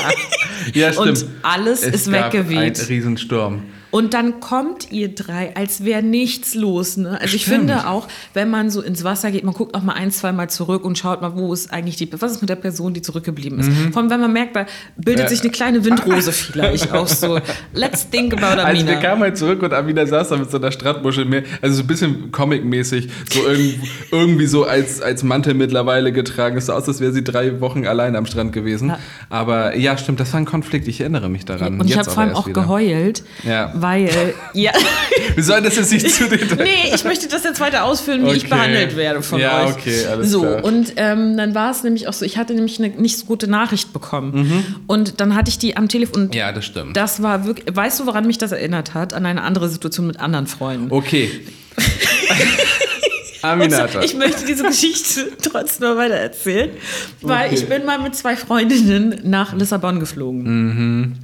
ja, 0.74 0.92
stimmt. 0.92 1.08
Und 1.08 1.26
alles 1.42 1.82
es 1.82 1.94
ist 1.94 2.12
weggeweht. 2.12 2.78
Ein 2.78 2.86
Riesensturm. 2.86 3.62
Und 3.94 4.12
dann 4.12 4.40
kommt 4.40 4.90
ihr 4.90 5.14
drei, 5.14 5.54
als 5.54 5.84
wäre 5.84 6.02
nichts 6.02 6.56
los. 6.56 6.96
Ne? 6.96 7.16
Also 7.20 7.36
ich 7.36 7.42
Stimmt. 7.42 7.70
finde 7.70 7.86
auch, 7.86 8.08
wenn 8.32 8.50
man 8.50 8.68
so 8.68 8.82
ins 8.82 9.04
Wasser 9.04 9.30
geht, 9.30 9.44
man 9.44 9.54
guckt 9.54 9.72
auch 9.76 9.82
mal 9.84 9.92
ein, 9.92 10.10
zwei 10.10 10.32
Mal 10.32 10.50
zurück 10.50 10.84
und 10.84 10.98
schaut 10.98 11.22
mal, 11.22 11.36
wo 11.36 11.52
ist 11.52 11.72
eigentlich 11.72 11.94
die, 11.94 12.10
was 12.20 12.32
ist 12.32 12.40
mit 12.40 12.50
der 12.50 12.56
Person, 12.56 12.92
die 12.92 13.02
zurückgeblieben 13.02 13.60
ist. 13.60 13.70
Vor 13.92 14.02
allem, 14.02 14.10
wenn 14.10 14.20
man 14.20 14.32
merkt, 14.32 14.56
da 14.56 14.66
bildet 14.96 15.14
Mhm. 15.14 15.22
Ja. 15.22 15.28
sich 15.28 15.40
eine 15.42 15.50
kleine 15.52 15.84
Windrose 15.84 16.32
vielleicht 16.32 16.92
auch 16.92 17.06
so. 17.06 17.38
Let's 17.72 18.10
think 18.10 18.32
about 18.32 18.60
Also 18.60 18.84
wir 18.84 18.92
Amina. 18.94 18.94
kamen 19.00 19.22
halt 19.22 19.38
zurück 19.38 19.62
und 19.62 19.72
Amina 19.72 20.04
saß 20.04 20.28
da 20.30 20.36
mit 20.38 20.50
so 20.50 20.56
einer 20.56 20.72
Strandmuschel 20.72 21.24
mehr, 21.26 21.44
also 21.62 21.76
so 21.76 21.82
ein 21.82 21.86
bisschen 21.86 22.32
comic-mäßig, 22.32 23.08
so 23.32 23.46
irgendwie, 23.46 23.78
irgendwie 24.10 24.46
so 24.46 24.64
als, 24.64 25.00
als 25.02 25.22
Mantel 25.22 25.54
mittlerweile 25.54 26.10
getragen. 26.12 26.56
Es 26.56 26.66
sah 26.66 26.74
aus, 26.74 26.88
als 26.88 26.98
wäre 27.00 27.12
sie 27.12 27.22
drei 27.22 27.60
Wochen 27.60 27.86
allein 27.86 28.16
am 28.16 28.26
Strand 28.26 28.52
gewesen. 28.52 28.88
Ja. 28.88 28.98
Aber 29.30 29.76
ja, 29.76 29.96
stimmt, 29.96 30.18
das 30.18 30.32
war 30.32 30.40
ein 30.40 30.46
Konflikt, 30.46 30.88
ich 30.88 31.00
erinnere 31.00 31.28
mich 31.28 31.44
daran. 31.44 31.80
und 31.80 31.88
ich 31.88 31.96
habe 31.96 32.10
vor 32.10 32.22
allem 32.24 32.34
auch 32.34 32.48
wieder. 32.48 32.62
geheult, 32.62 33.22
Ja. 33.44 33.72
Weil, 33.84 34.34
ja, 34.54 34.72
Wir 35.34 35.44
sollen 35.44 35.62
das 35.64 35.76
jetzt 35.76 35.92
nicht 35.92 36.10
zu 36.10 36.28
den 36.28 36.40
nee, 36.58 36.92
ich 36.94 37.04
möchte 37.04 37.28
das 37.28 37.44
jetzt 37.44 37.60
weiter 37.60 37.84
ausführen, 37.84 38.24
wie 38.24 38.30
ich 38.30 38.38
Okay. 38.44 38.48
behandelt 38.48 38.96
werde 38.96 39.22
von 39.22 39.38
Ja, 39.40 39.64
euch. 39.66 39.72
okay, 39.74 40.06
alles 40.06 40.30
so, 40.30 40.40
klar. 40.40 40.64
und 40.64 40.92
ähm, 40.96 41.36
dann 41.36 41.54
war 41.54 41.70
es 41.70 41.82
nämlich 41.82 42.08
auch 42.08 42.12
so, 42.12 42.24
ich 42.24 42.38
hatte 42.38 42.54
nämlich 42.54 42.78
eine 42.78 42.88
nicht 42.90 43.18
so 43.18 43.26
gute 43.26 43.46
Nachricht 43.46 43.92
bekommen. 43.92 44.64
Und 44.86 45.20
dann 45.20 45.34
hatte 45.34 45.50
ich 45.50 45.58
die 45.58 45.76
am 45.76 45.88
Telefon 45.88 46.22
und 46.22 46.28
Mhm. 46.30 46.38
Ja, 46.38 46.50
das 46.52 46.64
stimmt. 46.64 46.96
Das 46.96 47.22
war 47.22 47.46
wirklich. 47.46 47.66
Weißt 47.76 48.00
du, 48.00 48.06
woran 48.06 48.26
mich 48.26 48.38
das 48.38 48.52
erinnert 48.52 48.94
hat? 48.94 49.12
An 49.12 49.26
eine 49.26 49.42
andere 49.42 49.68
Situation 49.68 50.06
mit 50.06 50.18
anderen 50.20 50.46
Freunden. 50.46 50.90
okay. 50.90 51.30
Aminata. 53.42 54.00
ich 54.02 54.14
möchte 54.14 54.46
diese 54.46 54.62
Geschichte 54.64 55.30
trotzdem 55.42 55.88
mal 55.88 55.96
weiter 55.98 56.14
erzählen, 56.14 56.70
weil 57.20 57.46
Okay. 57.48 57.54
ich 57.56 57.68
bin 57.68 57.84
mal 57.84 57.98
mit 57.98 58.14
zwei 58.16 58.36
Freundinnen 58.36 59.20
nach 59.24 59.52
Lissabon 59.54 60.00
geflogen. 60.00 61.18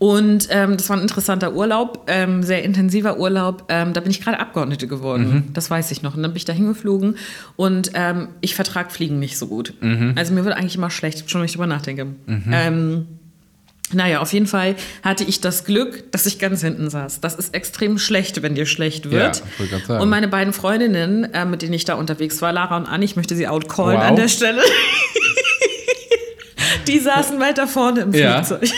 Und 0.00 0.48
ähm, 0.50 0.78
das 0.78 0.88
war 0.88 0.96
ein 0.96 1.02
interessanter 1.02 1.52
Urlaub, 1.54 2.04
ähm, 2.08 2.42
sehr 2.42 2.62
intensiver 2.64 3.18
Urlaub. 3.18 3.64
Ähm, 3.68 3.92
da 3.92 4.00
bin 4.00 4.10
ich 4.10 4.22
gerade 4.22 4.40
Abgeordnete 4.40 4.88
geworden. 4.88 5.50
Das 5.52 5.70
weiß 5.70 5.90
ich 5.90 6.00
noch. 6.00 6.16
Und 6.16 6.22
dann 6.22 6.32
bin 6.32 6.38
ich 6.38 6.46
da 6.46 6.54
hingeflogen 6.54 7.18
und 7.56 7.90
ähm, 7.94 8.28
ich 8.40 8.54
vertrag 8.54 8.90
Fliegen 8.92 9.18
nicht 9.18 9.36
so 9.36 9.46
gut. 9.46 9.74
Also 10.16 10.32
mir 10.32 10.44
wird 10.46 10.56
eigentlich 10.56 10.74
immer 10.76 10.88
schlecht, 10.90 11.30
schon 11.30 11.42
wenn 11.42 11.46
ich 11.46 11.52
drüber 11.52 11.66
nachdenke. 11.66 12.06
Ähm, 12.50 13.06
naja, 13.92 14.20
auf 14.20 14.32
jeden 14.32 14.46
Fall 14.46 14.74
hatte 15.02 15.24
ich 15.24 15.42
das 15.42 15.64
Glück, 15.66 16.10
dass 16.12 16.24
ich 16.24 16.38
ganz 16.38 16.62
hinten 16.62 16.88
saß. 16.88 17.20
Das 17.20 17.34
ist 17.34 17.52
extrem 17.54 17.98
schlecht, 17.98 18.40
wenn 18.40 18.54
dir 18.54 18.64
schlecht 18.64 19.10
wird. 19.10 19.42
Ja, 19.88 19.98
und 19.98 20.08
meine 20.08 20.28
beiden 20.28 20.54
Freundinnen, 20.54 21.24
äh, 21.34 21.44
mit 21.44 21.60
denen 21.60 21.74
ich 21.74 21.84
da 21.84 21.94
unterwegs 21.94 22.40
war, 22.40 22.52
Lara 22.54 22.78
und 22.78 22.86
Anni, 22.86 23.04
ich 23.04 23.16
möchte 23.16 23.36
sie 23.36 23.48
outcallen 23.48 23.98
Wow. 23.98 24.06
an 24.06 24.16
der 24.16 24.28
Stelle. 24.28 24.62
Die 26.86 26.98
saßen 26.98 27.38
weiter 27.40 27.66
vorne 27.66 28.00
im 28.02 28.14
Ja. 28.14 28.42
Flugzeug. 28.42 28.70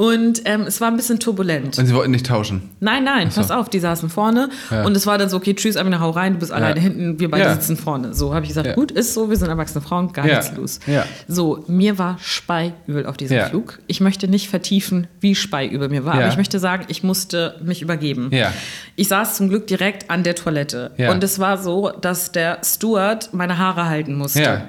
Und 0.00 0.40
ähm, 0.46 0.62
es 0.62 0.80
war 0.80 0.88
ein 0.88 0.96
bisschen 0.96 1.20
turbulent. 1.20 1.78
Und 1.78 1.84
sie 1.84 1.94
wollten 1.94 2.10
nicht 2.12 2.24
tauschen. 2.24 2.70
Nein, 2.80 3.04
nein, 3.04 3.28
pass 3.34 3.50
auf, 3.50 3.68
die 3.68 3.80
saßen 3.80 4.08
vorne 4.08 4.48
Ja. 4.70 4.84
und 4.84 4.96
es 4.96 5.06
war 5.06 5.18
dann 5.18 5.28
so, 5.28 5.36
okay, 5.36 5.52
tschüss, 5.52 5.76
Amina, 5.76 6.00
hau 6.00 6.08
rein, 6.08 6.32
du 6.32 6.38
bist 6.38 6.52
alleine 6.52 6.80
hinten, 6.80 7.20
wir 7.20 7.30
beide 7.30 7.44
Ja. 7.44 7.52
sitzen 7.52 7.76
vorne. 7.76 8.14
So 8.14 8.32
habe 8.32 8.46
ich 8.46 8.48
gesagt, 8.48 8.74
gut, 8.76 8.90
ist 8.90 9.12
so, 9.12 9.28
wir 9.28 9.36
sind 9.36 9.48
erwachsene 9.50 9.82
Frauen, 9.82 10.10
gar 10.14 10.24
nichts 10.24 10.52
los. 10.56 10.80
So, 11.28 11.64
mir 11.68 11.98
war 11.98 12.16
speiübel 12.22 13.04
auf 13.04 13.18
diesem. 13.18 13.40
Flug. 13.50 13.78
Ich 13.88 14.00
möchte 14.00 14.26
nicht 14.26 14.48
vertiefen, 14.48 15.06
wie 15.20 15.34
speiübel 15.34 15.90
mir 15.90 16.06
war, 16.06 16.14
aber 16.14 16.28
ich 16.28 16.36
möchte 16.38 16.58
sagen, 16.58 16.84
ich 16.88 17.02
musste 17.02 17.56
mich 17.62 17.82
übergeben. 17.82 18.30
Ich 18.96 19.08
saß 19.08 19.36
zum 19.36 19.50
Glück 19.50 19.66
direkt 19.66 20.08
an 20.10 20.22
der 20.22 20.34
Toilette 20.34 20.92
und 21.10 21.22
es 21.22 21.38
war 21.38 21.58
so, 21.58 21.90
dass 21.90 22.32
der 22.32 22.60
Steward 22.64 23.34
meine 23.34 23.58
Haare 23.58 23.84
halten 23.86 24.14
musste. 24.16 24.62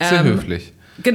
Sehr 0.00 0.20
Ähm, 0.20 0.24
höflich. 0.24 0.72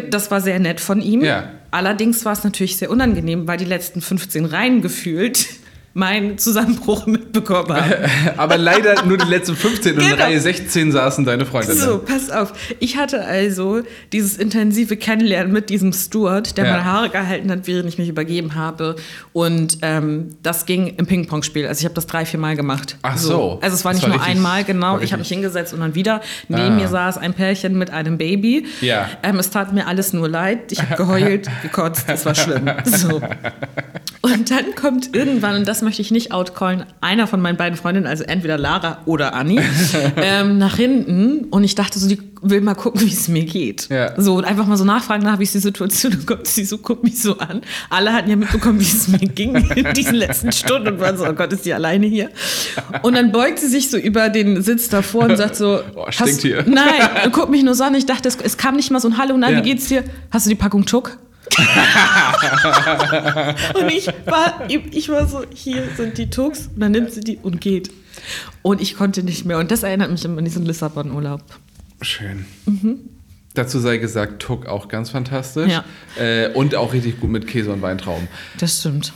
Das 0.10 0.32
war 0.32 0.42
sehr 0.42 0.60
nett 0.60 0.80
von 0.80 1.02
ihm. 1.02 1.24
Ja. 1.24 1.52
Allerdings 1.72 2.26
war 2.26 2.34
es 2.34 2.44
natürlich 2.44 2.78
sehr 2.78 2.90
unangenehm, 2.90 3.48
weil 3.48 3.58
die 3.58 3.66
letzten 3.66 4.02
15 4.02 4.46
Reihen 4.46 4.82
gefühlt 4.82 5.48
meinen 5.98 6.38
Zusammenbruch 6.38 7.08
mitbekommen 7.08 7.74
haben. 7.74 7.94
Aber 8.38 8.58
leider 8.58 9.04
nur 9.06 9.18
die 9.18 9.26
letzten 9.26 9.56
15 9.56 9.96
und 9.96 10.04
in 10.04 10.10
Genau. 10.12 10.24
Reihe 10.24 10.40
16 10.40 10.92
saßen 10.92 11.26
deine 11.26 11.46
Freundinnen. 11.46 11.80
So, 11.80 11.98
pass 11.98 12.30
auf. 12.30 12.54
Ich 12.80 12.98
hatte 12.98 13.26
also 13.26 13.82
dieses 14.14 14.38
intensive 14.38 14.96
Kennenlernen 14.96 15.52
mit 15.52 15.70
diesem 15.72 15.92
Steward, 15.94 16.56
der 16.58 16.66
Ja. 16.66 16.72
meine 16.74 16.86
Haare 16.86 17.10
gehalten 17.10 17.50
hat, 17.52 17.66
während 17.66 17.90
ich 17.90 17.98
mich 17.98 18.10
übergeben 18.10 18.54
habe. 18.54 18.96
Und 19.34 19.80
ähm, 19.82 20.36
das 20.44 20.68
ging 20.68 20.88
im 20.98 21.08
Ping-Pong-Spiel. 21.08 21.66
Also 21.66 21.80
ich 21.80 21.86
habe 21.86 21.96
das 21.96 22.06
drei, 22.06 22.26
vier 22.26 22.40
Mal 22.40 22.56
gemacht. 22.56 22.98
Ach 23.02 23.18
so. 23.18 23.58
Also 23.64 23.76
es 23.76 23.84
war 23.84 23.94
Das 23.94 24.02
nicht 24.02 24.10
war 24.10 24.18
nur 24.18 24.26
richtig- 24.26 24.36
einmal, 24.38 24.64
genau. 24.64 25.00
Ich 25.00 25.12
habe 25.14 25.22
mich 25.22 25.30
hingesetzt 25.30 25.74
und 25.74 25.80
dann 25.80 25.96
wieder. 25.96 26.22
Neben 26.48 26.62
Ah. 26.62 26.70
mir 26.70 26.88
saß 26.90 27.18
ein 27.18 27.34
Pärchen 27.34 27.76
mit 27.78 27.90
einem 27.90 28.20
Baby. 28.20 28.66
Ja. 28.82 29.10
Ähm, 29.24 29.40
es 29.40 29.50
tat 29.50 29.74
mir 29.74 29.88
alles 29.88 30.14
nur 30.14 30.30
leid. 30.30 30.72
Ich 30.72 30.80
habe 30.82 30.96
geheult, 30.96 31.50
gekotzt. 31.64 32.06
Es 32.08 32.24
war 32.26 32.36
schlimm. 32.36 32.70
So. 32.86 33.20
Und 34.22 34.52
dann 34.52 34.76
kommt 34.76 35.16
irgendwann, 35.16 35.56
und 35.56 35.68
das 35.68 35.82
möchte 35.88 36.02
ich 36.02 36.12
nicht 36.12 36.34
outcallen, 36.34 36.84
einer 37.00 37.28
von 37.28 37.40
meinen 37.42 37.56
beiden 37.56 37.78
Freundinnen, 37.78 38.08
also 38.08 38.26
entweder 38.26 38.58
Lara 38.58 38.98
oder 39.06 39.34
Anni, 39.34 39.58
ähm, 40.18 40.58
nach 40.58 40.76
hinten. 40.76 41.46
Und 41.46 41.64
ich 41.64 41.76
dachte 41.76 41.98
so, 41.98 42.10
die 42.10 42.20
will 42.42 42.60
mal 42.60 42.76
gucken, 42.76 43.00
wie 43.02 43.12
es 43.12 43.30
mir 43.30 43.46
geht. 43.46 43.88
Ja. 43.90 44.20
So, 44.22 44.36
und 44.36 44.44
einfach 44.44 44.68
mal 44.68 44.76
so 44.76 44.84
nachfragen, 44.84 45.24
nach, 45.24 45.40
wie 45.40 45.44
ist 45.44 45.54
die 45.54 45.60
Situation? 45.60 46.14
Und 46.18 46.28
kommt 46.28 46.46
sie 46.46 46.66
so, 46.66 46.78
guckt 46.78 47.04
mich 47.06 47.22
so 47.22 47.38
an. 47.38 47.62
Alle 47.90 48.12
hatten 48.12 48.30
ja 48.30 48.36
mitbekommen, 48.36 48.80
wie 48.82 48.84
es 48.84 49.08
mir 49.08 49.20
ging 49.20 49.56
in 49.76 49.94
diesen 49.94 50.16
letzten 50.16 50.52
Stunden 50.52 50.90
und 50.90 51.00
waren 51.00 51.18
so, 51.18 51.26
oh 51.26 51.32
Gott, 51.34 51.54
ist 51.54 51.66
die 51.66 51.74
alleine 51.74 52.06
hier? 52.06 52.30
Und 53.02 53.16
dann 53.16 53.32
beugt 53.32 53.60
sie 53.60 53.68
sich 53.70 53.90
so 53.90 53.98
über 53.98 54.28
den 54.28 54.62
Sitz 54.62 54.90
davor 54.90 55.24
und 55.24 55.38
sagt 55.38 55.56
so, 55.56 55.80
Oh, 55.96 56.06
stinkt 56.10 56.34
hast, 56.34 56.42
hier. 56.42 56.64
Nein, 56.68 56.92
und 57.26 57.32
guckt 57.34 57.50
mich 57.50 57.64
nur 57.64 57.76
so 57.76 57.86
an. 57.86 57.96
Ich 57.96 58.06
dachte, 58.06 58.28
es, 58.28 58.36
es 58.36 58.58
kam 58.58 58.76
nicht 58.76 58.92
mal 58.92 59.00
so 59.00 59.08
ein 59.08 59.18
Hallo, 59.18 59.38
nein, 59.38 59.54
Ja. 59.54 59.60
wie 59.60 59.70
geht's 59.70 59.88
dir? 59.88 60.04
Hast 60.32 60.46
du 60.46 60.50
die 60.50 60.56
Packung 60.56 60.86
Tuck? 60.86 61.18
und 63.76 63.90
ich 63.90 64.08
war, 64.26 64.68
ich 64.70 65.10
war 65.10 65.28
so, 65.28 65.44
hier 65.54 65.84
sind 65.96 66.18
die 66.18 66.30
Tucks. 66.30 66.70
Und 66.74 66.80
dann 66.80 66.92
nimmt 66.92 67.12
sie 67.12 67.22
die 67.22 67.38
und 67.38 67.62
geht. 67.62 67.92
Und 68.62 68.82
ich 68.82 68.96
konnte 68.96 69.24
nicht 69.24 69.46
mehr. 69.46 69.58
Und 69.58 69.72
das 69.72 69.84
erinnert 69.84 70.12
mich 70.12 70.24
immer 70.26 70.40
an 70.40 70.46
diesen 70.46 70.66
Lissabon-Urlaub. 70.66 71.42
Schön. 72.02 72.46
Dazu 73.54 73.80
sei 73.80 73.98
gesagt, 73.98 74.42
Tuck 74.42 74.68
auch 74.68 74.88
ganz 74.88 75.10
fantastisch. 75.10 75.72
Ja. 75.72 75.84
Äh, 76.22 76.54
und 76.54 76.76
auch 76.76 76.94
richtig 76.94 77.20
gut 77.20 77.32
mit 77.32 77.48
Käse 77.48 77.72
und 77.72 77.82
Weintrauben. 77.82 78.28
Das 78.60 78.80
stimmt. 78.80 79.14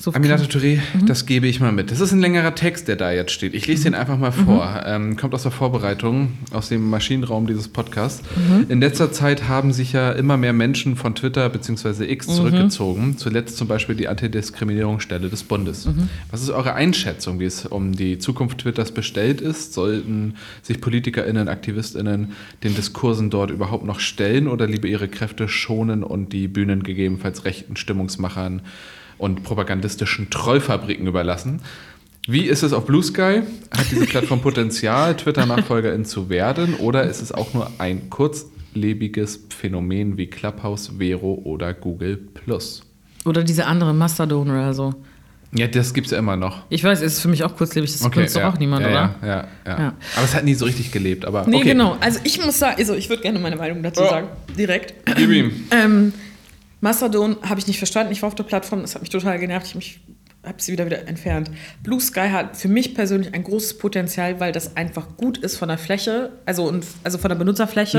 So 0.00 0.14
Aminata 0.14 0.44
Touré, 0.44 0.78
das 1.04 1.26
gebe 1.26 1.46
ich 1.46 1.60
mal 1.60 1.72
mit. 1.72 1.90
Das 1.90 2.00
ist 2.00 2.10
ein 2.12 2.20
längerer 2.20 2.54
Text, 2.54 2.88
der 2.88 2.96
da 2.96 3.12
jetzt 3.12 3.32
steht. 3.32 3.52
Ich 3.52 3.66
lese 3.66 3.84
den 3.84 3.94
einfach 3.94 4.16
mal 4.16 4.32
vor. 4.32 4.82
Ähm, 4.86 5.18
kommt 5.18 5.34
aus 5.34 5.42
der 5.42 5.52
Vorbereitung, 5.52 6.32
aus 6.52 6.70
dem 6.70 6.88
Maschinenraum 6.88 7.46
dieses 7.46 7.68
Podcasts. 7.68 8.22
In 8.70 8.80
letzter 8.80 9.12
Zeit 9.12 9.46
haben 9.46 9.74
sich 9.74 9.92
ja 9.92 10.12
immer 10.12 10.38
mehr 10.38 10.54
Menschen 10.54 10.96
von 10.96 11.14
Twitter 11.14 11.50
bzw. 11.50 12.10
X 12.10 12.28
zurückgezogen. 12.28 13.18
Zuletzt 13.18 13.58
zum 13.58 13.68
Beispiel 13.68 13.94
die 13.94 14.08
Antidiskriminierungsstelle 14.08 15.28
des 15.28 15.42
Bundes. 15.42 15.86
Was 16.30 16.42
ist 16.42 16.48
eure 16.48 16.72
Einschätzung, 16.72 17.38
wie 17.38 17.44
es 17.44 17.66
um 17.66 17.92
die 17.92 18.18
Zukunft 18.18 18.56
Twitters 18.60 18.92
bestellt 18.92 19.42
ist? 19.42 19.74
Sollten 19.74 20.36
sich 20.62 20.80
PolitikerInnen, 20.80 21.46
AktivistInnen 21.46 22.32
den 22.64 22.74
Diskursen 22.74 23.28
dort 23.28 23.50
überhaupt 23.50 23.84
noch 23.84 24.00
stellen 24.00 24.48
oder 24.48 24.66
lieber 24.66 24.88
ihre 24.88 25.08
Kräfte 25.08 25.46
schonen 25.46 26.02
und 26.02 26.32
die 26.32 26.48
Bühnen 26.48 26.84
gegebenenfalls 26.84 27.44
rechten 27.44 27.76
Stimmungsmachern 27.76 28.62
und 29.20 29.42
propagandistischen 29.42 30.30
Trollfabriken 30.30 31.06
überlassen. 31.06 31.60
Wie 32.26 32.46
ist 32.46 32.62
es 32.62 32.72
auf 32.72 32.86
Blue 32.86 33.02
Sky? 33.02 33.42
Hat 33.70 33.90
diese 33.90 34.06
Plattform 34.06 34.40
Potenzial, 34.40 35.16
Twitter-Nachfolgerin 35.16 36.04
zu 36.04 36.28
werden? 36.28 36.74
Oder 36.74 37.04
ist 37.04 37.20
es 37.20 37.32
auch 37.32 37.54
nur 37.54 37.70
ein 37.78 38.08
kurzlebiges 38.10 39.40
Phänomen 39.50 40.16
wie 40.16 40.26
Clubhouse, 40.26 40.92
Vero 40.98 41.40
oder 41.44 41.74
Google 41.74 42.16
Plus? 42.16 42.82
Oder 43.24 43.42
diese 43.44 43.66
andere 43.66 43.92
Mastodon 43.94 44.50
oder 44.50 44.72
so. 44.74 44.94
Ja, 45.52 45.66
das 45.66 45.92
gibt 45.92 46.06
es 46.06 46.12
ja 46.12 46.18
immer 46.18 46.36
noch. 46.36 46.62
Ich 46.68 46.84
weiß, 46.84 47.00
es 47.02 47.14
ist 47.14 47.20
für 47.20 47.28
mich 47.28 47.42
auch 47.42 47.56
kurzlebig. 47.56 47.90
Das 47.90 48.08
benutzt 48.08 48.36
doch 48.36 48.40
ja. 48.40 48.48
auch 48.50 48.58
niemand, 48.58 48.82
ja, 48.86 48.90
oder? 48.90 49.14
Ja, 49.22 49.26
ja, 49.26 49.46
ja. 49.66 49.78
Ja. 49.78 49.94
Aber 50.14 50.24
es 50.24 50.34
hat 50.34 50.44
nie 50.44 50.54
so 50.54 50.64
richtig 50.64 50.92
gelebt. 50.92 51.24
Aber 51.24 51.46
Nee, 51.46 51.56
okay. 51.56 51.70
genau. 51.70 51.96
Also 52.00 52.20
ich 52.22 52.42
muss 52.44 52.58
sagen, 52.58 52.76
also 52.78 52.94
ich 52.94 53.08
würde 53.08 53.22
gerne 53.22 53.40
meine 53.40 53.56
Meinung 53.56 53.82
dazu 53.82 54.02
Ja. 54.02 54.10
sagen. 54.10 54.28
Direkt. 54.56 54.94
Gib 55.16 55.30
ihm. 55.30 55.50
Ähm, 55.72 56.12
Mastodon 56.80 57.36
habe 57.42 57.60
ich 57.60 57.66
nicht 57.66 57.78
verstanden. 57.78 58.12
Ich 58.12 58.22
war 58.22 58.28
auf 58.28 58.34
der 58.34 58.44
Plattform, 58.44 58.80
das 58.80 58.94
hat 58.94 59.02
mich 59.02 59.10
total 59.10 59.38
genervt. 59.38 59.66
Ich 59.66 59.74
mich 59.74 60.00
habe 60.44 60.56
sie 60.58 60.72
wieder 60.72 60.86
wieder 60.86 61.06
entfernt. 61.06 61.50
Blue 61.82 62.00
Sky 62.00 62.30
hat 62.30 62.56
für 62.56 62.68
mich 62.68 62.94
persönlich 62.94 63.34
ein 63.34 63.44
großes 63.44 63.76
Potenzial, 63.78 64.40
weil 64.40 64.52
das 64.52 64.76
einfach 64.76 65.16
gut 65.16 65.36
ist 65.38 65.56
von 65.56 65.68
der 65.68 65.76
Fläche, 65.76 66.30
also, 66.46 66.64
und, 66.66 66.86
also 67.04 67.18
von 67.18 67.28
der 67.28 67.36
Benutzerfläche. 67.36 67.98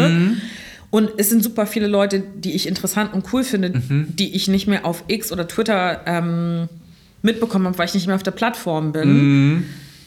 Und 0.90 1.12
es 1.18 1.30
sind 1.30 1.44
super 1.44 1.68
viele 1.68 1.88
Leute, 1.88 2.20
die 2.20 2.54
ich 2.54 2.68
interessant 2.68 3.14
und 3.14 3.32
cool 3.32 3.44
finde, 3.44 3.70
die 4.08 4.36
ich 4.36 4.48
nicht 4.48 4.68
mehr 4.68 4.86
auf 4.86 5.04
X 5.08 5.32
oder 5.32 5.48
Twitter 5.48 6.02
ähm, 6.06 6.68
mitbekommen 7.22 7.68
habe, 7.68 7.78
weil 7.78 7.86
ich 7.86 7.94
nicht 7.94 8.08
mehr 8.08 8.16
auf 8.16 8.24
der 8.24 8.32
Plattform 8.32 8.92
bin. 8.92 9.08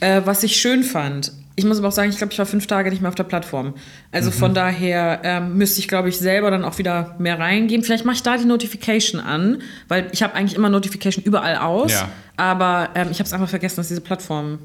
Äh, 0.01 0.22
was 0.25 0.43
ich 0.43 0.57
schön 0.57 0.83
fand. 0.83 1.33
Ich 1.57 1.65
muss 1.65 1.79
aber 1.79 1.89
auch 1.89 1.93
sagen, 1.93 2.11
ich 2.11 2.19
glaube, 2.19 2.33
ich 2.33 2.39
war 2.39 2.47
fünf 2.47 2.67
Tage 2.67 2.91
nicht 2.91 3.01
mehr 3.01 3.09
auf 3.09 3.15
der 3.15 3.23
Plattform. 3.25 3.75
Also 4.11 4.33
von 4.33 4.55
daher 4.55 5.21
ähm, 5.23 5.57
müsste 5.57 5.79
ich, 5.81 5.87
glaube 5.87 6.09
ich, 6.09 6.19
selber 6.19 6.51
dann 6.51 6.65
auch 6.65 6.79
wieder 6.79 7.15
mehr 7.19 7.39
reingeben. 7.39 7.85
Vielleicht 7.85 8.05
mache 8.05 8.17
ich 8.17 8.23
da 8.25 8.37
die 8.37 8.45
Notification 8.45 9.21
an, 9.21 9.63
weil 9.87 10.09
ich 10.13 10.23
habe 10.25 10.35
eigentlich 10.35 10.57
immer 10.57 10.69
Notification 10.69 11.23
überall 11.25 11.57
aus. 11.57 11.93
Ja. 11.93 12.09
Aber 12.37 12.91
ähm, 12.97 13.09
ich 13.13 13.21
habe 13.21 13.27
es 13.27 13.33
einfach 13.33 13.49
vergessen, 13.49 13.77
dass 13.77 13.89
diese 13.89 14.01
Plattform. 14.01 14.59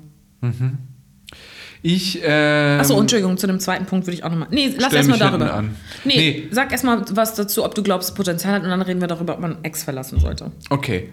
Ich. 1.82 2.20
Ähm, 2.24 2.80
Achso, 2.80 3.00
Entschuldigung, 3.00 3.38
zu 3.38 3.48
dem 3.48 3.60
zweiten 3.60 3.86
Punkt 3.86 4.06
würde 4.08 4.16
ich 4.16 4.24
auch 4.24 4.30
nochmal. 4.30 4.48
Nee, 4.52 4.74
lass 4.78 4.92
erstmal 4.92 5.20
darüber. 5.20 5.54
an. 5.54 5.76
Nee, 6.04 6.16
Nee. 6.16 6.48
sag 6.52 6.72
erstmal 6.72 7.04
was 7.12 7.36
dazu, 7.36 7.64
ob 7.64 7.76
du 7.76 7.84
glaubst, 7.84 8.10
es 8.10 8.16
Potenzial 8.16 8.54
hat 8.54 8.64
und 8.64 8.70
dann 8.70 8.82
reden 8.82 9.00
wir 9.00 9.08
darüber, 9.08 9.34
ob 9.36 9.40
man 9.40 9.58
Ex 9.64 9.84
verlassen 9.84 10.20
sollte. 10.20 10.52
Okay. 10.70 11.10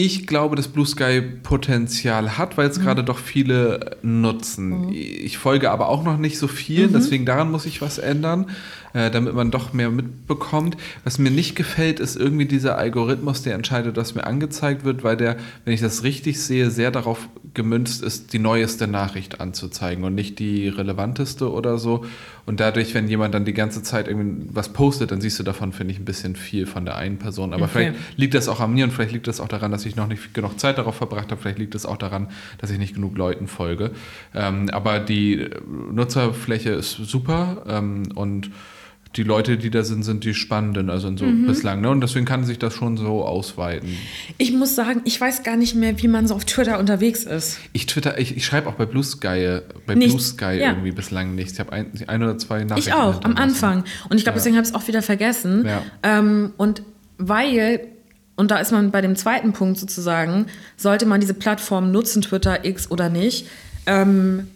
Ich 0.00 0.28
glaube, 0.28 0.54
dass 0.54 0.68
Blue 0.68 0.86
Sky 0.86 1.20
Potenzial 1.42 2.38
hat, 2.38 2.56
weil 2.56 2.66
Mhm. 2.66 2.70
es 2.72 2.80
gerade 2.80 3.02
doch 3.02 3.18
viele 3.18 3.96
nutzen. 4.02 4.92
Ich 4.92 5.38
folge 5.38 5.72
aber 5.72 5.88
auch 5.88 6.04
noch 6.04 6.18
nicht 6.18 6.38
so 6.38 6.46
Mhm. 6.46 6.50
viel, 6.50 6.86
deswegen 6.88 7.26
daran 7.26 7.50
muss 7.50 7.66
ich 7.66 7.82
was 7.82 7.98
ändern, 7.98 8.46
äh, 8.98 9.10
damit 9.12 9.32
man 9.34 9.52
doch 9.52 9.72
mehr 9.72 9.90
mitbekommt. 9.90 10.76
Was 11.04 11.18
mir 11.18 11.30
nicht 11.30 11.54
gefällt, 11.54 12.00
ist 12.00 12.16
irgendwie 12.16 12.46
dieser 12.46 12.76
Algorithmus, 12.76 13.42
der 13.42 13.54
entscheidet, 13.54 13.96
was 13.96 14.16
mir 14.16 14.26
angezeigt 14.26 14.84
wird, 14.84 15.04
weil 15.04 15.16
der, 15.16 15.36
wenn 15.64 15.72
ich 15.72 15.80
das 15.80 16.02
richtig 16.02 16.40
sehe, 16.40 16.70
sehr 16.70 16.90
darauf 16.90 17.28
gemünzt 17.54 18.02
ist, 18.02 18.32
die 18.32 18.40
neueste 18.40 18.88
Nachricht 18.88 19.40
anzuzeigen 19.40 20.02
und 20.02 20.16
nicht 20.16 20.40
die 20.40 20.68
relevanteste 20.68 21.50
oder 21.52 21.78
so. 21.78 22.04
Und 22.44 22.60
dadurch, 22.60 22.94
wenn 22.94 23.08
jemand 23.08 23.34
dann 23.34 23.44
die 23.44 23.52
ganze 23.52 23.82
Zeit 23.82 24.08
irgendwie 24.08 24.48
was 24.52 24.72
postet, 24.72 25.12
dann 25.12 25.20
siehst 25.20 25.38
du 25.38 25.42
davon, 25.44 25.72
finde 25.72 25.92
ich, 25.92 26.00
ein 26.00 26.04
bisschen 26.04 26.34
viel 26.34 26.66
von 26.66 26.84
der 26.84 26.96
einen 26.96 27.18
Person. 27.18 27.52
Aber 27.52 27.64
Okay. 27.64 27.92
vielleicht 27.92 28.18
liegt 28.18 28.34
das 28.34 28.48
auch 28.48 28.58
an 28.60 28.72
mir 28.74 28.84
und 28.84 28.90
vielleicht 28.90 29.12
liegt 29.12 29.28
das 29.28 29.38
auch 29.38 29.48
daran, 29.48 29.70
dass 29.70 29.84
ich 29.86 29.94
noch 29.96 30.08
nicht 30.08 30.34
genug 30.34 30.58
Zeit 30.58 30.78
darauf 30.78 30.96
verbracht 30.96 31.30
habe. 31.30 31.40
Vielleicht 31.40 31.58
liegt 31.58 31.74
es 31.74 31.86
auch 31.86 31.98
daran, 31.98 32.28
dass 32.56 32.70
ich 32.70 32.78
nicht 32.78 32.94
genug 32.94 33.16
Leuten 33.16 33.46
folge. 33.46 33.92
Ähm, 34.34 34.70
aber 34.70 34.98
die 34.98 35.46
Nutzerfläche 35.92 36.70
ist 36.70 36.92
super 36.92 37.62
ähm, 37.68 38.04
und 38.14 38.50
die 39.16 39.22
Leute, 39.22 39.56
die 39.56 39.70
da 39.70 39.82
sind, 39.84 40.02
sind 40.04 40.22
die 40.24 40.34
spannenden, 40.34 40.90
also 40.90 41.14
so 41.16 41.24
Mhm. 41.24 41.46
bislang. 41.46 41.80
Ne? 41.80 41.88
Und 41.90 42.00
deswegen 42.02 42.26
kann 42.26 42.44
sich 42.44 42.58
das 42.58 42.74
schon 42.74 42.96
so 42.96 43.24
ausweiten. 43.24 43.88
Ich 44.36 44.52
muss 44.52 44.74
sagen, 44.74 45.00
ich 45.04 45.20
weiß 45.20 45.42
gar 45.42 45.56
nicht 45.56 45.74
mehr, 45.74 46.00
wie 46.02 46.08
man 46.08 46.26
so 46.26 46.34
auf 46.34 46.44
Twitter 46.44 46.78
unterwegs 46.78 47.24
ist. 47.24 47.58
Ich 47.72 47.86
twitter, 47.86 48.18
ich, 48.18 48.36
ich 48.36 48.44
schreibe 48.44 48.68
auch 48.68 48.74
bei 48.74 48.84
Blue 48.86 49.02
Sky, 49.02 49.60
bei 49.86 49.94
Nichts, 49.94 50.12
Blue 50.12 50.20
Sky 50.22 50.60
ja. 50.60 50.70
irgendwie 50.70 50.92
bislang 50.92 51.34
nichts. 51.34 51.54
Ich 51.54 51.60
habe 51.60 51.72
ein, 51.72 51.90
ein 52.06 52.22
oder 52.22 52.36
zwei 52.38 52.64
Nachrichten. 52.64 52.90
Ich 52.90 52.94
auch, 52.94 53.24
am. 53.24 53.36
Anfang. 53.36 53.84
Und 54.10 54.18
ich 54.18 54.24
glaube, 54.24 54.36
Ja. 54.36 54.40
deswegen 54.40 54.56
habe 54.56 54.64
ich 54.64 54.70
es 54.70 54.74
auch 54.74 54.86
wieder 54.88 55.02
vergessen. 55.02 55.64
Ja. 55.66 55.82
Ähm, 56.02 56.52
und 56.58 56.82
weil, 57.16 57.80
und 58.36 58.50
da 58.50 58.58
ist 58.58 58.72
man 58.72 58.90
bei 58.90 59.00
dem 59.00 59.16
zweiten 59.16 59.52
Punkt 59.52 59.78
sozusagen, 59.78 60.46
sollte 60.76 61.06
man 61.06 61.20
diese 61.20 61.34
Plattform 61.34 61.90
nutzen, 61.92 62.22
Twitter, 62.22 62.64
X 62.64 62.90
oder 62.90 63.08
nicht? 63.08 63.46
Ähm, 63.86 64.48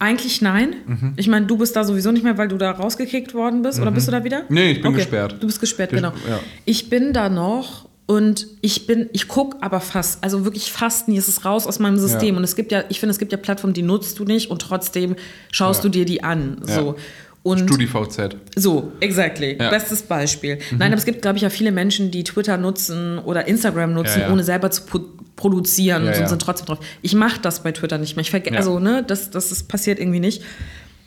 eigentlich 0.00 0.40
nein. 0.42 0.74
Mhm. 0.86 1.12
Ich 1.16 1.28
meine, 1.28 1.46
du 1.46 1.56
bist 1.56 1.76
da 1.76 1.84
sowieso 1.84 2.10
nicht 2.10 2.24
mehr, 2.24 2.36
weil 2.38 2.48
du 2.48 2.56
da 2.56 2.72
rausgekickt 2.72 3.34
worden 3.34 3.62
bist. 3.62 3.78
Oder 3.80 3.90
bist 3.92 4.08
du 4.08 4.12
da 4.12 4.24
wieder? 4.24 4.42
Nee, 4.48 4.72
ich 4.72 4.82
bin 4.82 4.92
gesperrt. 4.94 5.36
Du 5.40 5.46
bist 5.46 5.60
gesperrt, 5.60 5.92
Ges- 5.92 5.96
genau. 5.96 6.12
ja. 6.28 6.40
Ich 6.64 6.90
bin 6.90 7.12
da 7.12 7.28
noch 7.28 7.88
und 8.06 8.48
ich 8.60 8.86
bin, 8.88 9.08
ich 9.12 9.28
gucke 9.28 9.58
aber 9.62 9.80
fast, 9.80 10.24
also 10.24 10.44
wirklich 10.44 10.72
fast 10.72 11.06
nie, 11.06 11.16
es 11.18 11.28
ist 11.28 11.44
raus 11.44 11.66
aus 11.66 11.78
meinem 11.78 11.96
System. 11.98 12.34
Ja. 12.34 12.38
Und 12.38 12.44
es 12.44 12.56
gibt 12.56 12.72
ja, 12.72 12.82
ich 12.88 12.98
finde, 12.98 13.12
es 13.12 13.18
gibt 13.20 13.30
ja 13.30 13.38
Plattformen, 13.38 13.74
die 13.74 13.82
nutzt 13.82 14.18
du 14.18 14.24
nicht 14.24 14.50
und 14.50 14.60
trotzdem 14.62 15.14
schaust 15.52 15.84
Ja. 15.84 15.90
du 15.90 15.98
dir 15.98 16.04
die 16.06 16.24
an. 16.24 16.56
So. 16.62 16.96
Und 17.42 17.60
StudiVZ. 17.60 18.36
so, 18.56 18.92
exactly. 19.00 19.56
Ja. 19.58 19.66
Mhm. 19.66 19.70
Bestes 19.70 20.02
Beispiel. 20.02 20.58
Nein, 20.72 20.92
aber 20.92 20.98
es 20.98 21.06
gibt, 21.06 21.22
glaube 21.22 21.36
ich, 21.36 21.42
ja 21.42 21.48
viele 21.50 21.72
Menschen, 21.72 22.10
die 22.10 22.22
Twitter 22.24 22.58
nutzen 22.58 23.18
oder 23.18 23.48
Instagram 23.48 23.94
nutzen, 23.94 24.20
Ja, 24.20 24.26
ja. 24.26 24.32
ohne 24.32 24.44
selber 24.44 24.70
zu 24.70 24.82
pu- 24.82 25.04
produzieren 25.36 26.06
und 26.06 26.28
sind 26.28 26.42
trotzdem 26.42 26.66
drauf. 26.66 26.80
Ich 27.00 27.14
mache 27.14 27.40
das 27.40 27.62
bei 27.62 27.72
Twitter 27.72 27.96
nicht 27.96 28.14
mehr. 28.16 28.22
Ich 28.22 28.30
verge 28.30 28.50
Ja. 28.50 28.58
Also, 28.58 28.78
ne, 28.78 29.02
das, 29.06 29.30
das, 29.30 29.48
das 29.48 29.62
passiert 29.62 29.98
irgendwie 29.98 30.20
nicht. 30.20 30.42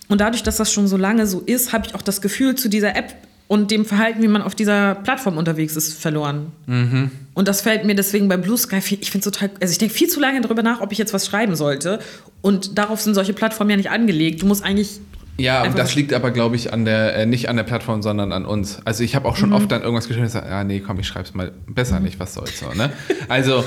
Und 0.10 0.22
dadurch, 0.22 0.42
dass 0.42 0.58
das 0.58 0.74
schon 0.74 0.88
so 0.88 0.98
lange 0.98 1.28
so 1.28 1.40
ist, 1.40 1.72
habe 1.72 1.86
ich 1.88 1.94
auch 1.94 2.02
das 2.02 2.20
Gefühl 2.22 2.56
zu 2.56 2.68
dieser 2.68 2.96
App 2.96 3.14
und 3.48 3.70
dem 3.70 3.86
Verhalten, 3.86 4.24
wie 4.24 4.28
man 4.28 4.42
auf 4.42 4.56
dieser 4.56 4.96
Plattform 4.96 5.38
unterwegs 5.38 5.76
ist, 5.76 5.94
verloren. 5.94 6.48
Mhm. 6.66 7.12
Und 7.36 7.48
das 7.48 7.62
fällt 7.62 7.86
mir 7.86 7.94
deswegen 7.94 8.28
bei 8.28 8.38
Blue 8.38 8.58
Sky, 8.58 8.82
viel- 8.82 8.98
ich 9.02 9.12
finde 9.12 9.30
total, 9.30 9.52
also 9.62 9.72
ich 9.72 9.78
denke 9.78 9.94
viel 9.94 10.08
zu 10.10 10.20
lange 10.20 10.42
darüber 10.42 10.64
nach, 10.64 10.82
ob 10.82 10.92
ich 10.92 10.98
jetzt 10.98 11.14
was 11.14 11.28
schreiben 11.28 11.56
sollte. 11.56 12.00
Und 12.42 12.78
darauf 12.80 13.02
sind 13.02 13.14
solche 13.14 13.34
Plattformen 13.34 13.70
ja 13.70 13.78
nicht 13.78 13.92
angelegt. 13.92 14.42
Du 14.42 14.48
musst 14.48 14.64
eigentlich 14.64 15.00
Ja, 15.38 15.60
und 15.62 15.66
Einfach 15.68 15.80
das 15.80 15.92
so- 15.92 15.96
liegt 16.00 16.14
aber, 16.14 16.30
glaube 16.32 16.56
ich, 16.56 16.72
an 16.74 16.86
der, 16.86 17.16
äh, 17.16 17.26
nicht 17.26 17.50
an 17.50 17.56
der 17.56 17.64
Plattform, 17.64 18.02
sondern 18.04 18.32
an 18.32 18.46
uns. 18.46 18.80
Also 18.86 19.04
ich 19.04 19.16
habe 19.16 19.28
auch 19.28 19.36
schon 19.36 19.50
Mhm. 19.50 19.56
oft 19.56 19.72
dann 19.72 19.82
irgendwas 19.82 20.08
geschrieben 20.08 20.26
und 20.26 20.32
gesagt, 20.34 20.48
ah 20.50 20.64
nee, 20.64 20.80
komm, 20.80 21.00
ich 21.00 21.08
schreib's 21.08 21.34
mal 21.34 21.52
besser 21.68 22.00
nicht, 22.00 22.20
was 22.20 22.34
soll's 22.36 22.60
so, 22.60 22.72
ne? 22.74 22.92
Also 23.30 23.64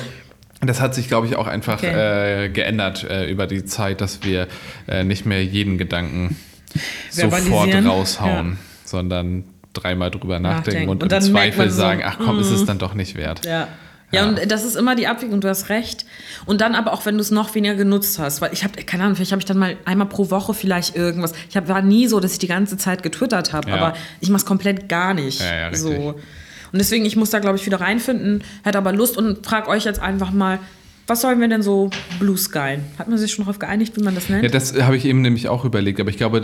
das 0.61 0.81
hat 0.81 0.95
sich, 0.95 1.09
glaube 1.09 1.27
ich, 1.27 1.37
auch 1.37 1.47
einfach 1.49 1.79
Okay. 1.83 2.45
äh, 2.45 2.49
geändert 2.51 3.05
äh, 3.05 3.29
über 3.29 3.47
die 3.47 3.64
Zeit, 3.64 4.01
dass 4.01 4.23
wir 4.23 4.47
äh, 4.89 5.03
nicht 5.05 5.27
mehr 5.27 5.45
jeden 5.45 5.77
Gedanken 5.77 6.37
sofort 7.11 7.75
raushauen, 7.85 8.59
sondern 8.85 9.45
dreimal 9.73 10.11
drüber 10.11 10.39
nachdenken 10.39 10.87
Nachdenken. 10.87 10.89
und, 10.89 11.03
Und 11.03 11.12
im 11.12 11.21
Zweifel 11.21 11.69
so, 11.71 11.77
sagen, 11.77 12.03
ach 12.05 12.19
komm, 12.25 12.39
ist 12.39 12.51
es 12.51 12.64
dann 12.64 12.79
doch 12.79 12.95
nicht 12.95 13.17
wert. 13.17 13.45
Ja. 13.45 13.69
Ja, 14.12 14.22
Ja. 14.22 14.28
und 14.28 14.50
das 14.52 14.64
ist 14.64 14.76
immer 14.76 14.94
die 14.94 15.07
Abwägung, 15.09 15.40
du 15.40 15.48
hast 15.48 15.68
recht. 15.68 16.07
Und 16.46 16.61
dann 16.61 16.74
aber 16.74 16.92
auch, 16.92 17.04
wenn 17.07 17.16
du 17.16 17.20
es 17.20 17.30
noch 17.30 17.54
weniger 17.54 17.74
genutzt 17.74 18.18
hast, 18.18 18.40
weil 18.40 18.52
ich 18.52 18.62
habe, 18.64 18.82
keine 18.84 19.02
Ahnung, 19.04 19.16
vielleicht 19.16 19.32
habe 19.32 19.40
ich 19.40 19.46
dann 19.46 19.59
mal 19.59 19.76
einmal 19.84 20.07
pro 20.09 20.30
Woche 20.30 20.54
vielleicht 20.54 20.94
irgendwas. 20.94 21.32
Ich 21.50 21.57
hab, 21.57 21.66
war 21.68 21.82
nie 21.82 22.07
so, 22.07 22.20
dass 22.20 22.32
ich 22.32 22.38
die 22.38 22.46
ganze 22.46 22.76
Zeit 22.76 23.02
getwittert 23.02 23.52
habe, 23.52 23.68
Ja. 23.70 23.76
aber 23.76 23.96
ich 24.20 24.28
mache 24.28 24.40
es 24.42 24.46
komplett 24.46 24.88
gar 24.88 25.12
nicht. 25.14 25.40
Ja, 25.40 25.74
so. 25.74 25.90
Und 26.72 26.78
deswegen, 26.78 27.04
ich 27.04 27.16
muss 27.16 27.30
da, 27.30 27.38
glaube 27.40 27.57
ich, 27.57 27.66
wieder 27.66 27.80
reinfinden, 27.80 28.44
hätte 28.64 28.78
aber 28.78 28.92
Lust 28.92 29.16
und 29.16 29.44
frage 29.46 29.68
euch 29.68 29.84
jetzt 29.84 30.00
einfach 30.00 30.30
mal, 30.30 30.59
was 31.07 31.20
sollen 31.20 31.40
wir 31.40 31.48
denn 31.48 31.62
so 31.62 31.90
Blue 32.18 32.36
Sky? 32.36 32.78
Hat 32.98 33.09
man 33.09 33.16
sich 33.18 33.30
schon 33.32 33.44
darauf 33.44 33.59
geeinigt, 33.59 33.96
wie 33.96 34.02
man 34.02 34.14
das 34.14 34.28
nennt? 34.28 34.42
Ja, 34.42 34.48
das 34.48 34.80
habe 34.82 34.96
ich 34.96 35.04
eben 35.04 35.20
nämlich 35.22 35.48
auch 35.48 35.64
überlegt, 35.64 36.00
aber 36.00 36.11
ich 36.11 36.16
glaube, 36.16 36.40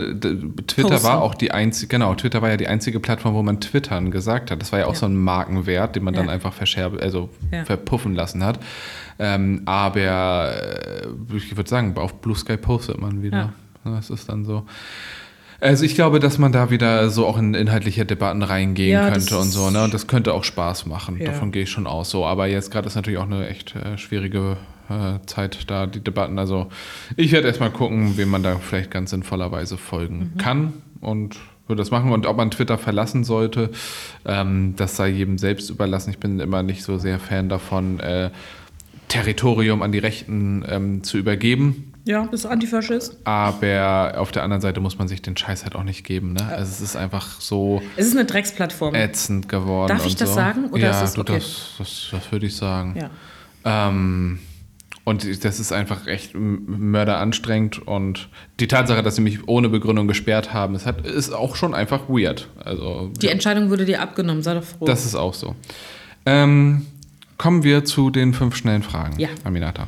Twitter 0.67 0.89
Posten. 0.89 1.03
war 1.07 1.21
auch 1.21 1.35
die 1.35 1.51
einzige, 1.51 1.87
genau, 1.89 2.15
Twitter 2.15 2.41
war 2.41 2.49
ja 2.49 2.57
die 2.57 2.67
einzige 2.67 2.99
Plattform, 2.99 3.33
wo 3.35 3.43
man 3.43 3.59
Twittern 3.59 4.09
gesagt 4.11 4.51
hat. 4.51 4.61
Das 4.61 4.71
war 4.71 4.79
ja 4.79 4.85
auch 4.85 4.93
Ja. 4.93 4.99
so 4.99 5.05
ein 5.05 5.15
Markenwert, 5.15 5.95
den 5.95 6.03
man 6.03 6.13
dann 6.13 6.27
Ja. 6.27 6.31
einfach 6.31 6.53
verscherbe, 6.53 7.01
also 7.01 7.29
Ja. 7.51 7.65
verpuffen 7.65 8.15
lassen 8.15 8.43
hat. 8.43 8.59
Ähm, 9.19 9.61
aber 9.65 10.53
äh, 10.55 11.07
ich 11.35 11.55
würde 11.55 11.69
sagen, 11.69 11.95
auf 11.97 12.15
Blue 12.21 12.35
Sky 12.35 12.57
postet 12.57 12.99
man 12.99 13.21
wieder. 13.21 13.53
Das 13.83 14.09
ist 14.09 14.29
dann 14.29 14.45
so. 14.45 14.65
Also 15.63 15.85
ich 15.85 15.95
glaube, 15.95 16.19
dass 16.19 16.37
man 16.37 16.51
da 16.51 16.69
wieder 16.69 17.09
so 17.09 17.25
auch 17.25 17.37
in 17.37 17.53
inhaltliche 17.53 18.05
Debatten 18.05 18.43
reingehen 18.43 18.91
Ja, 18.91 19.09
könnte 19.09 19.37
und 19.37 19.49
so, 19.49 19.69
ne? 19.69 19.85
Und 19.85 19.93
das 19.93 20.07
könnte 20.07 20.33
auch 20.33 20.43
Spaß 20.43 20.85
machen. 20.87 21.17
Ja. 21.19 21.27
Davon 21.27 21.53
gehe 21.53 21.63
ich 21.63 21.69
schon 21.71 21.87
aus. 21.87 22.09
So, 22.09 22.25
aber 22.25 22.47
jetzt 22.47 22.69
gerade 22.69 22.87
ist 22.87 22.95
natürlich 22.95 23.17
auch 23.19 23.25
eine 23.25 23.47
echt 23.47 23.73
äh, 23.75 23.97
schwierige 23.97 24.57
äh, 24.89 25.25
Zeit 25.25 25.69
da, 25.71 25.85
die 25.87 26.01
Debatten. 26.01 26.37
Also 26.37 26.67
ich 27.15 27.31
werde 27.31 27.47
erstmal 27.47 27.71
gucken, 27.71 28.17
wem 28.17 28.29
man 28.29 28.43
da 28.43 28.57
vielleicht 28.57 28.91
ganz 28.91 29.11
sinnvollerweise 29.11 29.77
folgen 29.77 30.33
Mhm. 30.33 30.37
kann 30.37 30.73
und 30.99 31.37
würde 31.67 31.81
das 31.81 31.91
machen. 31.91 32.11
Und 32.11 32.25
ob 32.25 32.35
man 32.35 32.51
Twitter 32.51 32.77
verlassen 32.77 33.23
sollte, 33.23 33.69
ähm, 34.25 34.73
das 34.75 34.97
sei 34.97 35.07
jedem 35.07 35.37
selbst 35.37 35.69
überlassen. 35.69 36.09
Ich 36.09 36.17
bin 36.19 36.41
immer 36.41 36.61
nicht 36.61 36.83
so 36.83 36.97
sehr 36.97 37.19
Fan 37.19 37.47
davon, 37.47 38.01
äh, 38.01 38.31
Territorium 39.07 39.81
an 39.81 39.93
die 39.93 39.99
Rechten 39.99 40.65
ähm, 40.67 41.03
zu 41.03 41.17
übergeben. 41.17 41.92
Ja, 42.05 42.23
bist 42.23 42.45
Antifaschist? 42.45 43.17
Aber 43.23 44.15
auf 44.17 44.31
der 44.31 44.43
anderen 44.43 44.61
Seite 44.61 44.79
muss 44.81 44.97
man 44.97 45.07
sich 45.07 45.21
den 45.21 45.37
Scheiß 45.37 45.63
halt 45.63 45.75
auch 45.75 45.83
nicht 45.83 46.03
geben. 46.03 46.33
Ne? 46.33 46.45
Also 46.47 46.71
es 46.71 46.81
ist 46.81 46.95
einfach 46.95 47.39
so 47.39 47.81
Es 47.95 48.07
ist 48.07 48.15
eine 48.17 48.25
Drecksplattform. 48.25 48.93
ätzend 48.95 49.47
geworden. 49.49 49.89
Darf 49.89 50.05
ich 50.05 50.15
das 50.15 50.29
so. 50.29 50.35
sagen, 50.35 50.65
oder 50.71 50.81
ja, 50.83 50.89
ist 50.91 51.01
das 51.01 51.17
okay? 51.17 51.35
das, 51.35 51.75
das, 51.77 52.07
das 52.11 52.31
würde 52.31 52.45
ich 52.45 52.55
sagen. 52.55 52.95
Ja. 52.99 53.09
Ähm, 53.89 54.39
und 55.05 55.43
das 55.43 55.59
ist 55.59 55.71
einfach 55.73 56.07
echt 56.07 56.33
mörderanstrengend. 56.33 57.85
Und 57.85 58.29
die 58.59 58.67
Tatsache, 58.67 59.03
dass 59.03 59.15
sie 59.15 59.21
mich 59.21 59.47
ohne 59.47 59.69
Begründung 59.69 60.07
gesperrt 60.07 60.53
haben, 60.53 60.75
ist, 60.75 60.85
halt, 60.85 61.05
ist 61.05 61.33
auch 61.33 61.55
schon 61.55 61.73
einfach 61.73 62.07
weird. 62.07 62.47
Also 62.63 63.11
Die 63.21 63.27
Entscheidung 63.27 63.69
wurde 63.69 63.85
dir 63.85 64.01
abgenommen, 64.01 64.43
sei 64.43 64.53
doch 64.53 64.63
froh. 64.63 64.85
das 64.85 65.05
ist 65.05 65.15
auch 65.15 65.33
so. 65.33 65.55
Ähm, 66.25 66.85
kommen 67.37 67.63
wir 67.63 67.83
zu 67.83 68.09
den 68.11 68.33
fünf 68.33 68.55
schnellen 68.55 68.83
Fragen, 68.83 69.19
Ja. 69.19 69.29
Aminata. 69.43 69.87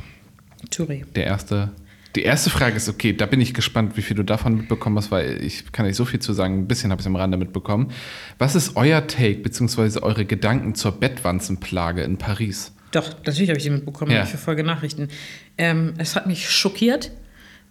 Thüri. 0.70 1.04
Der 1.14 1.24
erste, 1.24 1.70
die 2.16 2.22
erste 2.22 2.50
Frage 2.50 2.76
ist, 2.76 2.88
okay, 2.88 3.12
da 3.12 3.26
bin 3.26 3.40
ich 3.40 3.54
gespannt, 3.54 3.96
wie 3.96 4.02
viel 4.02 4.16
du 4.16 4.22
davon 4.24 4.56
mitbekommen 4.56 4.96
hast, 4.96 5.10
weil 5.10 5.42
ich 5.44 5.70
kann 5.70 5.86
nicht 5.86 5.96
so 5.96 6.04
viel 6.04 6.18
zu 6.18 6.32
sagen, 6.32 6.58
ein 6.60 6.66
bisschen 6.66 6.90
habe 6.90 7.00
ich 7.00 7.06
am 7.06 7.14
Rande 7.16 7.36
mitbekommen. 7.36 7.92
Was 8.38 8.54
ist 8.54 8.74
euer 8.76 9.06
Take 9.06 9.36
bzw. 9.40 10.00
eure 10.00 10.24
Gedanken 10.24 10.74
zur 10.74 10.92
Bettwanzenplage 10.92 12.02
in 12.02 12.16
Paris? 12.16 12.72
Doch, 12.92 13.08
natürlich 13.26 13.50
habe 13.50 13.58
ich 13.58 13.64
die 13.64 13.70
mitbekommen, 13.70 14.10
Ja. 14.12 14.22
ich 14.22 14.30
verfolge 14.30 14.64
Nachrichten. 14.64 15.08
Ähm, 15.58 15.94
es 15.98 16.16
hat 16.16 16.26
mich 16.26 16.48
schockiert. 16.48 17.10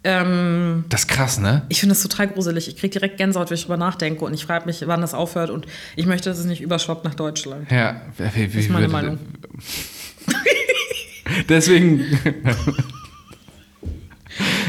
Ähm, 0.04 0.84
Das 0.88 1.00
ist 1.00 1.08
krass, 1.08 1.40
ne? 1.40 1.62
ich 1.68 1.80
finde 1.80 1.94
das 1.94 2.02
total 2.02 2.28
gruselig. 2.28 2.68
Ich 2.68 2.76
kriege 2.76 2.92
direkt 2.92 3.16
Gänsehaut, 3.16 3.50
wenn 3.50 3.56
ich 3.56 3.62
drüber 3.62 3.76
nachdenke 3.76 4.24
und 4.24 4.34
ich 4.34 4.44
frage 4.44 4.66
mich, 4.66 4.84
wann 4.86 5.00
das 5.00 5.14
aufhört 5.14 5.50
und 5.50 5.66
ich 5.96 6.06
möchte, 6.06 6.28
dass 6.28 6.38
es 6.38 6.44
nicht 6.44 6.60
überschwappt 6.62 7.04
nach 7.04 7.14
Deutschland. 7.14 7.70
Ja, 7.72 8.00
wie, 8.34 8.54
wie, 8.54 8.58
ist 8.60 8.70
meine 8.70 8.86
Meinung. 8.88 9.18
Deswegen. 11.48 12.04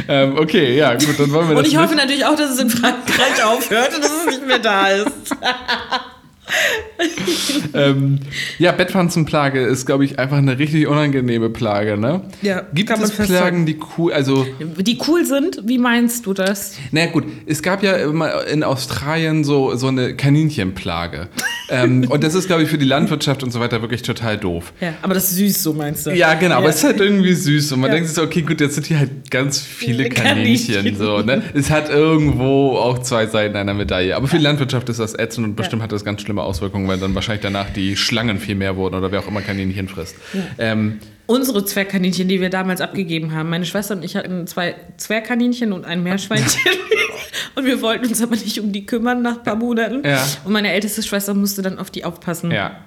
ähm, 0.08 0.38
okay, 0.38 0.76
ja, 0.76 0.93
gut, 0.93 1.20
dann 1.20 1.32
wollen 1.32 1.49
wir 1.49 1.58
Und 1.58 1.66
das 1.66 1.72
ich 1.74 1.78
hoffe 1.78 1.95
nicht. 1.95 2.03
natürlich 2.03 2.26
auch, 2.26 2.36
dass 2.36 2.51
es 2.51 2.60
in 2.60 2.70
Frankreich 2.70 3.43
aufhört 3.43 3.95
und 3.95 4.03
dass 4.03 4.12
es 4.12 4.26
nicht 4.26 4.45
mehr 4.47 4.60
da 4.60 4.88
ist. 4.89 5.08
ähm, 7.74 8.20
ja, 8.58 8.72
Bettwanzenplage 8.72 9.62
ist, 9.62 9.86
glaube 9.86 10.06
ich, 10.06 10.20
einfach 10.20 10.38
eine 10.38 10.58
richtig 10.60 10.88
unangenehme 10.88 11.50
Plage, 11.50 11.98
ne? 11.98 12.22
Ja, 12.41 12.64
Gibt 12.74 12.89
es. 12.91 13.12
Plagen, 13.12 13.66
die 13.66 13.78
cool, 13.98 14.14
also 14.14 14.45
Die 14.80 14.98
cool 15.08 15.26
sind, 15.26 15.62
wie 15.66 15.78
meinst 15.78 16.26
du 16.26 16.34
das? 16.34 16.74
Na 16.91 17.06
gut, 17.08 17.26
es 17.45 17.62
gab 17.62 17.84
ja 17.84 17.93
immer 17.98 18.45
in 18.48 18.64
Australien 18.64 19.43
so, 19.43 19.76
so 19.76 19.88
eine 19.88 20.16
Kaninchenplage. 20.16 21.28
ähm, 21.70 22.06
und 22.10 22.24
das 22.24 22.36
ist, 22.36 22.48
glaube 22.48 22.64
ich, 22.64 22.70
für 22.70 22.78
die 22.78 22.86
Landwirtschaft 22.86 23.43
und 23.43 23.52
so 23.52 23.60
weiter 23.60 23.82
wirklich 23.82 24.02
total 24.02 24.38
doof. 24.38 24.74
Ja, 24.80 24.93
aber 25.02 25.14
das 25.14 25.32
ist 25.32 25.38
süß, 25.38 25.64
so 25.64 25.74
meinst 25.74 26.06
du? 26.06 26.12
Ja, 26.12 26.34
genau, 26.36 26.56
aber 26.56 26.70
es 26.70 26.78
ist 26.78 26.84
halt 26.84 27.00
irgendwie 27.02 27.34
süß. 27.34 27.72
Und 27.74 27.82
man 27.82 27.89
Ja. 27.89 27.95
denkt 27.95 28.10
sich 28.10 28.16
so, 28.16 28.24
okay, 28.24 28.41
gut, 28.41 28.62
jetzt 28.62 28.76
sind 28.76 28.88
hier 28.88 29.00
halt 29.00 29.30
ganz 29.32 29.60
viele 29.60 30.10
Kaninchen. 30.10 30.76
Kaninchen. 30.76 30.98
So, 30.98 31.20
ne? 31.20 31.41
Es 31.54 31.70
hat 31.70 31.89
irgendwo 31.89 32.78
auch 32.78 33.00
zwei 33.00 33.28
Seiten 33.28 33.56
einer 33.56 33.74
Medaille. 33.74 34.16
Aber 34.16 34.28
für 34.28 34.38
die 34.38 34.43
Landwirtschaft 34.43 34.89
ist 34.89 35.00
das 35.00 35.18
ätzend 35.18 35.45
und 35.48 35.56
bestimmt 35.56 35.82
Ja. 35.82 35.84
hat 35.86 35.91
das 35.91 36.04
ganz 36.06 36.22
schlimme 36.38 36.43
Auswirkungen, 36.43 36.88
weil 36.88 36.99
dann 36.99 37.15
wahrscheinlich 37.15 37.41
danach 37.41 37.69
die 37.69 37.95
Schlangen 37.95 38.39
viel 38.39 38.55
mehr 38.55 38.75
wurden 38.75 38.95
oder 38.95 39.11
wer 39.11 39.19
auch 39.19 39.27
immer 39.27 39.41
Kaninchen 39.41 39.88
frisst. 39.88 40.15
Ähm, 40.57 40.99
Unsere 41.25 41.65
Zwergkaninchen, 41.65 42.27
die 42.27 42.39
wir 42.39 42.49
damals 42.49 42.79
abgegeben 42.79 43.33
haben. 43.33 43.49
Meine 43.49 43.65
Schwester 43.65 43.95
und 43.95 44.03
ich 44.03 44.15
hatten 44.15 44.47
zwei 44.47 44.75
Zwergkaninchen 44.95 45.73
und 45.73 45.83
ein 45.83 46.01
Meerschweinchen. 46.03 46.61
und 47.55 47.65
wir 47.65 47.81
wollten 47.81 48.05
uns 48.07 48.21
aber 48.21 48.35
nicht 48.35 48.59
um 48.59 48.71
die 48.71 48.85
kümmern 48.85 49.21
nach 49.21 49.39
ein 49.39 49.43
paar 49.43 49.57
Monaten. 49.57 50.07
Ja. 50.07 50.23
Und 50.45 50.53
meine 50.53 50.71
älteste 50.71 51.03
Schwester 51.03 51.33
musste 51.33 51.61
dann 51.61 51.79
auf 51.79 51.91
die 51.91 52.05
aufpassen. 52.05 52.51
ja. 52.51 52.77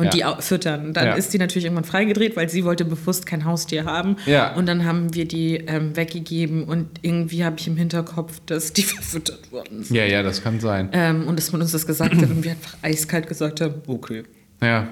Und 0.00 0.14
ja. 0.14 0.34
die 0.36 0.42
füttern. 0.42 0.86
Und 0.86 0.96
dann 0.96 1.06
Ja. 1.06 1.14
ist 1.14 1.32
die 1.32 1.38
natürlich 1.38 1.66
irgendwann 1.66 1.84
freigedreht, 1.84 2.36
weil 2.36 2.48
sie 2.48 2.64
wollte 2.64 2.84
bewusst 2.84 3.26
kein 3.26 3.44
Haustier 3.44 3.84
haben. 3.84 4.16
Ja. 4.26 4.54
Und 4.54 4.66
dann 4.66 4.84
haben 4.84 5.14
wir 5.14 5.26
die 5.26 5.56
ähm, 5.56 5.96
weggegeben 5.96 6.64
und 6.64 6.88
irgendwie 7.02 7.44
habe 7.44 7.56
ich 7.58 7.66
im 7.66 7.76
Hinterkopf, 7.76 8.40
dass 8.46 8.72
die 8.72 8.82
verfüttert 8.82 9.52
worden 9.52 9.84
sind. 9.84 9.96
ja, 9.96 10.04
ja, 10.04 10.22
das 10.22 10.42
kann 10.42 10.58
sein. 10.60 10.88
Ähm, 10.92 11.26
und 11.26 11.38
dass 11.38 11.52
man 11.52 11.60
uns 11.60 11.72
das 11.72 11.86
gesagt 11.86 12.14
hat 12.14 12.22
und 12.22 12.42
wir 12.44 12.52
einfach 12.52 12.76
eiskalt 12.82 13.28
gesagt 13.28 13.60
haben, 13.60 13.74
okay. 13.86 14.24
Ja. 14.62 14.88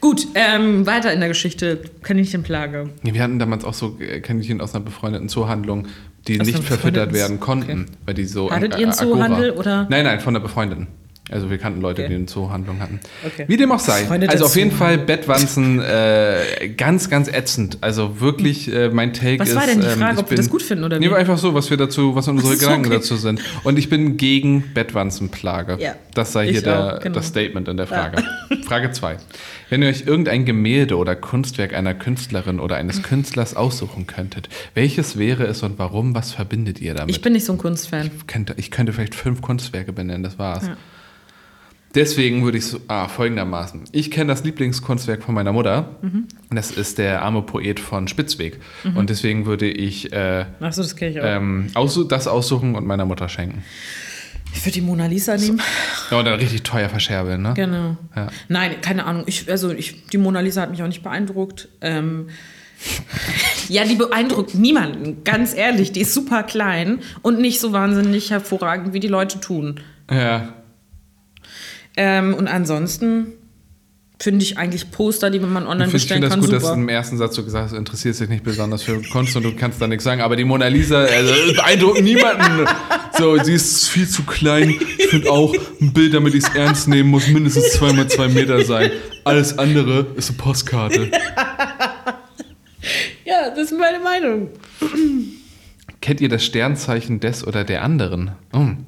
Gut, 0.00 0.26
ähm, 0.34 0.86
weiter 0.86 1.12
in 1.12 1.20
der 1.20 1.28
Geschichte. 1.28 1.80
Kaninchenplage. 2.02 2.90
Wir 3.02 3.22
hatten 3.22 3.38
damals 3.38 3.64
auch 3.64 3.74
so 3.74 3.98
äh, 4.00 4.20
Kaninchen 4.20 4.60
aus 4.60 4.74
einer 4.74 4.84
befreundeten 4.84 5.28
Zoohandlung, 5.28 5.88
die 6.26 6.40
Aus 6.40 6.46
nicht 6.46 6.64
verfüttert 6.64 7.12
werden 7.12 7.38
konnten, 7.38 7.82
okay. 7.82 7.92
weil 8.06 8.14
die 8.14 8.24
so. 8.24 8.50
Hattet 8.50 8.78
ihr 8.78 8.86
einen 8.86 8.92
Zoohandel, 8.92 9.50
oder? 9.52 9.86
Nein, 9.90 10.04
nein, 10.04 10.20
von 10.20 10.34
der 10.34 10.40
befreundeten. 10.40 10.86
Also 11.30 11.48
wir 11.50 11.58
kannten 11.58 11.80
Leute, 11.80 12.02
Okay. 12.02 12.08
die 12.08 12.14
eine 12.16 12.26
Zoohandlung 12.26 12.80
hatten. 12.80 13.00
Okay. 13.24 13.44
Wie 13.46 13.56
dem 13.56 13.70
auch 13.72 13.78
sei. 13.78 14.06
Also 14.28 14.46
auf 14.46 14.56
jeden 14.56 14.72
Fall. 14.72 14.98
Bettwanzen 14.98 15.80
äh, 15.80 16.68
ganz, 16.76 17.08
ganz 17.08 17.28
ätzend. 17.28 17.78
Also 17.80 18.20
wirklich 18.20 18.72
äh, 18.72 18.88
mein 18.90 19.12
Take 19.12 19.38
Was 19.38 19.50
ist. 19.50 19.54
war 19.56 19.66
denn 19.66 19.80
die 19.80 19.86
ähm, 19.86 19.98
Frage, 19.98 20.14
ich 20.14 20.18
ob 20.20 20.30
wir 20.30 20.36
das 20.36 20.50
gut 20.50 20.62
finden 20.62 20.84
oder 20.84 20.98
Nee, 20.98 21.06
wie? 21.06 21.08
aber 21.10 21.18
einfach 21.18 21.38
so, 21.38 21.54
was 21.54 21.70
wir 21.70 21.76
dazu, 21.76 22.14
was 22.14 22.26
unsere 22.28 22.56
Gedanken 22.56 22.86
okay. 22.86 22.96
dazu 22.96 23.16
sind. 23.16 23.40
Und 23.64 23.78
ich 23.78 23.88
bin 23.88 24.16
gegen 24.16 24.72
Bettwanzenplage. 24.74 25.76
Ja, 25.80 25.94
Das 26.14 26.32
sei 26.32 26.46
hier 26.46 26.58
ich 26.58 26.62
der, 26.62 26.96
auch, 26.96 27.00
genau. 27.00 27.14
das 27.14 27.28
Statement 27.28 27.68
in 27.68 27.76
der 27.76 27.86
Frage. 27.86 28.22
Frage 28.66 28.90
2. 28.90 29.16
Wenn 29.68 29.82
ihr 29.82 29.88
euch 29.88 30.06
irgendein 30.06 30.44
Gemälde 30.44 30.96
oder 30.96 31.14
Kunstwerk 31.16 31.74
einer 31.74 31.94
Künstlerin 31.94 32.60
oder 32.60 32.76
eines 32.76 33.02
Künstlers 33.02 33.54
aussuchen 33.54 34.06
könntet, 34.06 34.48
welches 34.74 35.18
wäre 35.18 35.44
es 35.44 35.62
und 35.62 35.78
warum? 35.78 36.14
Was 36.14 36.32
verbindet 36.32 36.80
ihr 36.80 36.94
damit? 36.94 37.14
Ich 37.14 37.22
bin 37.22 37.32
nicht 37.32 37.44
so 37.44 37.52
ein 37.52 37.58
Kunstfan. 37.58 38.10
könnte, 38.26 38.54
ich 38.56 38.70
könnte 38.70 38.92
vielleicht 38.92 39.14
fünf 39.14 39.40
Kunstwerke 39.42 39.92
benennen, 39.92 40.22
das 40.22 40.38
war's. 40.38 40.66
Ja. 40.66 40.76
Deswegen 41.94 42.44
würde 42.44 42.58
ich 42.58 42.66
so, 42.66 42.80
ah, 42.86 43.08
folgendermaßen. 43.08 43.84
Ich 43.90 44.12
kenne 44.12 44.28
das 44.32 44.44
Lieblingskunstwerk 44.44 45.24
von 45.24 45.34
meiner 45.34 45.52
Mutter. 45.52 45.96
Mhm. 46.02 46.28
Das 46.50 46.70
ist 46.70 46.98
der 46.98 47.22
arme 47.22 47.42
Poet 47.42 47.80
von 47.80 48.06
Spitzweg. 48.06 48.60
Und 48.94 49.10
deswegen 49.10 49.44
würde 49.44 49.68
ich 49.68 50.12
äh, 50.12 50.46
Achso, 50.60 50.82
das 50.82 50.92
ich 50.92 51.20
auch. 51.20 51.24
ähm, 51.24 51.66
aussu 51.74 52.04
das 52.04 52.28
aussuchen 52.28 52.76
und 52.76 52.86
meiner 52.86 53.06
Mutter 53.06 53.28
schenken. 53.28 53.64
Ich 54.52 54.64
würde 54.64 54.72
die 54.72 54.80
Mona 54.80 55.06
Lisa 55.06 55.36
nehmen. 55.36 55.60
Ja, 56.10 56.18
und 56.18 56.24
dann 56.24 56.38
richtig 56.38 56.62
teuer 56.62 56.88
verscherbeln, 56.88 57.42
ne? 57.42 57.54
Genau. 57.54 57.96
Ja. 58.16 58.28
Nein, 58.48 58.80
keine 58.80 59.04
Ahnung. 59.04 59.24
Ich, 59.26 59.50
also 59.50 59.70
ich, 59.70 60.06
die 60.06 60.18
Mona 60.18 60.40
Lisa 60.40 60.62
hat 60.62 60.70
mich 60.70 60.82
auch 60.82 60.88
nicht 60.88 61.02
beeindruckt. 61.02 61.68
Ähm, 61.80 62.28
ja, 63.68 63.84
die 63.84 63.94
beeindruckt 63.96 64.54
niemanden, 64.54 65.22
ganz 65.24 65.54
ehrlich. 65.54 65.92
Die 65.92 66.00
ist 66.00 66.14
super 66.14 66.42
klein 66.42 67.00
und 67.22 67.40
nicht 67.40 67.60
so 67.60 67.72
wahnsinnig 67.72 68.30
hervorragend, 68.30 68.92
wie 68.92 69.00
die 69.00 69.08
Leute 69.08 69.40
tun. 69.40 69.80
Ja. 70.10 70.54
Ähm, 71.96 72.34
und 72.34 72.48
ansonsten 72.48 73.32
finde 74.20 74.42
ich 74.44 74.58
eigentlich 74.58 74.90
Poster, 74.90 75.30
die 75.30 75.40
man 75.40 75.66
online 75.66 75.86
Ich 75.86 75.92
bestellen 75.92 76.22
finde 76.22 76.28
das 76.28 76.34
kann, 76.34 76.40
gut, 76.40 76.52
dass 76.52 76.62
super. 76.62 76.74
du 76.74 76.82
im 76.82 76.88
ersten 76.90 77.16
Satz 77.16 77.34
so 77.34 77.42
gesagt 77.42 77.64
hast, 77.64 77.72
du 77.72 77.76
interessierst 77.76 78.20
dich 78.20 78.28
nicht 78.28 78.44
besonders 78.44 78.82
für 78.82 79.00
Kunst 79.02 79.34
und 79.34 79.44
du 79.44 79.56
kannst 79.56 79.80
da 79.80 79.86
nichts 79.86 80.04
sagen. 80.04 80.20
Aber 80.20 80.36
die 80.36 80.44
Mona 80.44 80.68
Lisa, 80.68 81.00
also 81.04 81.32
beeindruckt 81.54 82.02
niemanden. 82.02 82.66
So, 83.16 83.36
sie 83.42 83.54
ist 83.54 83.88
viel 83.88 84.08
zu 84.08 84.22
klein. 84.24 84.74
Ich 84.98 85.06
finde 85.08 85.30
auch, 85.30 85.54
ein 85.80 85.92
Bild, 85.92 86.12
damit 86.14 86.34
ich 86.34 86.44
es 86.44 86.54
ernst 86.54 86.86
nehmen 86.88 87.10
muss, 87.10 87.28
mindestens 87.28 87.72
zwei 87.72 87.92
mal 87.92 88.08
zwei 88.08 88.28
Meter 88.28 88.64
sein. 88.64 88.90
Alles 89.24 89.58
andere 89.58 90.06
ist 90.16 90.28
eine 90.30 90.38
Postkarte. 90.38 91.10
Ja, 93.24 93.50
das 93.50 93.70
ist 93.70 93.78
meine 93.78 94.00
Meinung. 94.00 94.48
Kennt 96.00 96.20
ihr 96.20 96.28
das 96.28 96.44
Sternzeichen 96.44 97.20
des 97.20 97.46
oder 97.46 97.62
der 97.62 97.82
anderen? 97.82 98.32
Hm. 98.52 98.86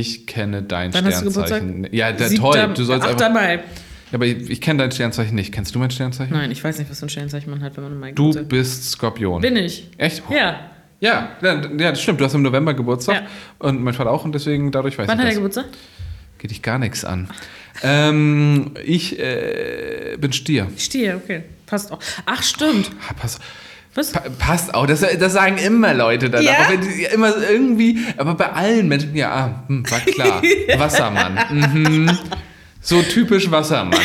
Ich 0.00 0.26
kenne 0.26 0.62
dein 0.62 0.92
Wann 0.94 1.04
hast 1.04 1.24
du 1.24 1.30
Sternzeichen. 1.30 1.86
Ja, 1.92 2.10
der, 2.12 2.28
Siebter- 2.28 2.50
toll. 2.52 2.74
Du 2.74 2.84
sollst 2.84 3.06
8. 3.06 3.12
einfach. 3.22 3.32
Mai. 3.32 3.54
Ja, 3.56 3.60
aber 4.14 4.26
ich, 4.26 4.50
ich 4.50 4.60
kenne 4.60 4.80
dein 4.82 4.90
Sternzeichen 4.92 5.34
nicht. 5.34 5.52
Kennst 5.52 5.74
du 5.74 5.78
mein 5.78 5.90
Sternzeichen? 5.90 6.32
Nein, 6.36 6.50
ich 6.50 6.62
weiß 6.62 6.78
nicht, 6.78 6.90
was 6.90 6.98
für 6.98 7.06
ein 7.06 7.10
Sternzeichen 7.10 7.50
man 7.50 7.62
hat, 7.62 7.76
wenn 7.76 7.84
man 7.84 7.98
Mai 8.00 8.12
Du 8.12 8.30
Geburtstag- 8.30 8.48
bist 8.48 8.90
Skorpion. 8.90 9.40
Bin 9.40 9.56
ich. 9.56 9.88
Echt? 9.98 10.22
Ja. 10.30 10.70
Ja, 11.00 11.36
ja, 11.42 11.54
ja, 11.54 11.90
das 11.90 12.00
stimmt. 12.00 12.20
Du 12.20 12.24
hast 12.24 12.34
im 12.34 12.42
November 12.42 12.72
Geburtstag 12.74 13.16
Ja. 13.16 13.26
und 13.58 13.82
mein 13.82 13.92
Vater 13.94 14.10
auch 14.10 14.24
und 14.24 14.34
deswegen 14.34 14.70
dadurch 14.72 14.96
weiß 14.98 15.06
Wann 15.08 15.18
ich 15.18 15.20
hat 15.20 15.24
er 15.26 15.28
das. 15.30 15.34
Geburtstag? 15.36 15.64
Geht 16.38 16.50
dich 16.50 16.62
gar 16.62 16.78
nichts 16.78 17.04
an. 17.04 17.28
Ähm, 17.82 18.72
ich 18.84 19.18
äh, 19.18 20.16
bin 20.18 20.32
Stier. 20.32 20.68
Stier, 20.78 21.20
okay. 21.22 21.42
Passt 21.66 21.92
auch. 21.92 21.98
Ach, 22.26 22.42
stimmt. 22.42 22.90
Ah, 23.08 23.12
Pass, 23.14 23.38
Was? 23.94 24.10
pa 24.10 24.22
passt 24.38 24.74
auch. 24.74 24.86
Das, 24.86 25.00
das 25.00 25.32
sagen 25.32 25.56
immer 25.58 25.94
Leute 25.94 26.28
dann. 26.30 26.42
Ja? 26.42 26.52
Die 26.76 27.04
immer 27.04 27.32
irgendwie, 27.48 27.98
aber 28.16 28.34
bei 28.34 28.50
allen 28.52 28.88
Menschen, 28.88 29.14
ja, 29.14 29.30
ah, 29.30 29.64
hm, 29.68 29.88
war 29.90 30.00
klar. 30.00 30.42
Wassermann. 30.78 31.38
Mhm. 31.50 32.18
So 32.80 33.02
typisch 33.02 33.50
Wassermann. 33.50 34.00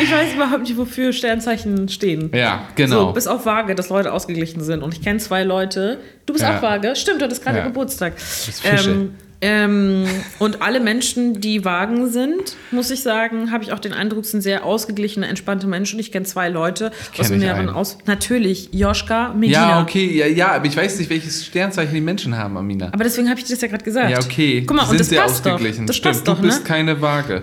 Ich 0.00 0.10
weiß 0.10 0.34
überhaupt 0.34 0.62
nicht, 0.62 0.76
wofür 0.76 1.12
Sternzeichen 1.12 1.88
stehen. 1.88 2.30
Ja, 2.32 2.68
genau. 2.76 3.08
So, 3.08 3.12
bis 3.12 3.26
auf 3.26 3.44
Waage, 3.44 3.74
dass 3.74 3.88
Leute 3.88 4.12
ausgeglichen 4.12 4.62
sind. 4.62 4.82
Und 4.82 4.94
ich 4.94 5.02
kenne 5.02 5.18
zwei 5.18 5.42
Leute. 5.42 5.98
Du 6.26 6.32
bist 6.32 6.44
Ja. 6.44 6.56
auch 6.56 6.62
Waage? 6.62 6.94
Stimmt, 6.96 7.20
du 7.20 7.24
hattest 7.24 7.42
gerade 7.42 7.58
Ja. 7.58 7.64
Geburtstag. 7.64 8.14
bist 8.14 8.60
Fische. 8.62 8.90
Ähm, 8.90 9.14
ähm, 9.42 10.06
und 10.38 10.60
alle 10.60 10.80
Menschen, 10.80 11.40
die 11.40 11.64
Wagen 11.64 12.10
sind, 12.10 12.56
muss 12.70 12.90
ich 12.90 13.02
sagen, 13.02 13.50
habe 13.50 13.64
ich 13.64 13.72
auch 13.72 13.78
den 13.78 13.94
Eindruck, 13.94 14.26
sind 14.26 14.42
sehr 14.42 14.64
ausgeglichene, 14.64 15.26
entspannte 15.26 15.66
Menschen. 15.66 15.98
Ich 15.98 16.12
kenne 16.12 16.26
zwei 16.26 16.50
Leute 16.50 16.90
kenn 17.12 17.22
aus 17.22 17.28
dem 17.28 17.38
nicht 17.38 17.46
näheren 17.46 17.68
einen. 17.68 17.76
Aus. 17.76 17.96
Natürlich, 18.04 18.68
Joschka, 18.72 19.32
Medina. 19.32 19.70
ja, 19.70 19.82
okay, 19.82 20.14
ja, 20.14 20.26
ja, 20.26 20.52
aber 20.52 20.66
ich 20.66 20.76
weiß 20.76 20.98
nicht, 20.98 21.08
welches 21.08 21.46
Sternzeichen 21.46 21.94
die 21.94 22.02
Menschen 22.02 22.36
haben, 22.36 22.58
Amina. 22.58 22.88
Aber 22.92 23.04
deswegen 23.04 23.30
habe 23.30 23.40
ich 23.40 23.46
das 23.46 23.60
ja 23.62 23.68
gerade 23.68 23.84
gesagt. 23.84 24.10
Ja, 24.10 24.18
okay. 24.18 24.62
Guck 24.66 24.76
mal, 24.76 24.84
die 24.84 24.90
und 24.90 25.00
das 25.00 25.08
sehr 25.08 25.22
passt 25.22 25.46
doch. 25.46 25.52
ausgeglichen. 25.52 25.86
Das 25.86 25.96
Stimmt, 25.96 26.14
passt 26.16 26.28
doch, 26.28 26.36
du 26.36 26.42
bist 26.42 26.58
ne? 26.60 26.64
keine 26.64 27.00
Waage. 27.00 27.42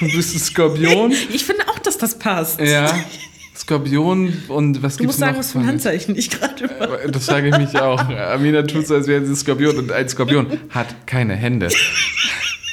Du 0.00 0.06
bist 0.06 0.34
ein 0.34 0.40
Skorpion. 0.40 1.12
Ich 1.32 1.44
finde 1.44 1.66
auch, 1.68 1.78
dass 1.78 1.96
das 1.96 2.18
passt. 2.18 2.60
Ja. 2.60 2.94
Skorpion 3.64 4.32
und 4.48 4.82
was 4.82 4.96
Du 4.96 5.04
gibt's 5.04 5.14
musst 5.14 5.18
sagen, 5.20 5.32
noch? 5.32 5.38
was 5.38 5.52
für 5.52 5.58
ein 5.58 5.66
Handzeichen 5.66 6.16
ich 6.16 6.28
gerade 6.30 6.64
mache. 6.78 7.10
Das 7.10 7.24
sage 7.26 7.48
ich 7.48 7.56
mich 7.56 7.80
auch. 7.80 7.98
Amina 8.32 8.62
tut 8.62 8.86
so, 8.86 8.94
als 8.94 9.06
wäre 9.06 9.24
sie 9.24 9.32
ein 9.32 9.36
Skorpion 9.36 9.78
und 9.78 9.90
ein 9.90 10.06
Skorpion 10.08 10.46
hat 10.70 11.06
keine 11.06 11.34
Hände. 11.34 11.68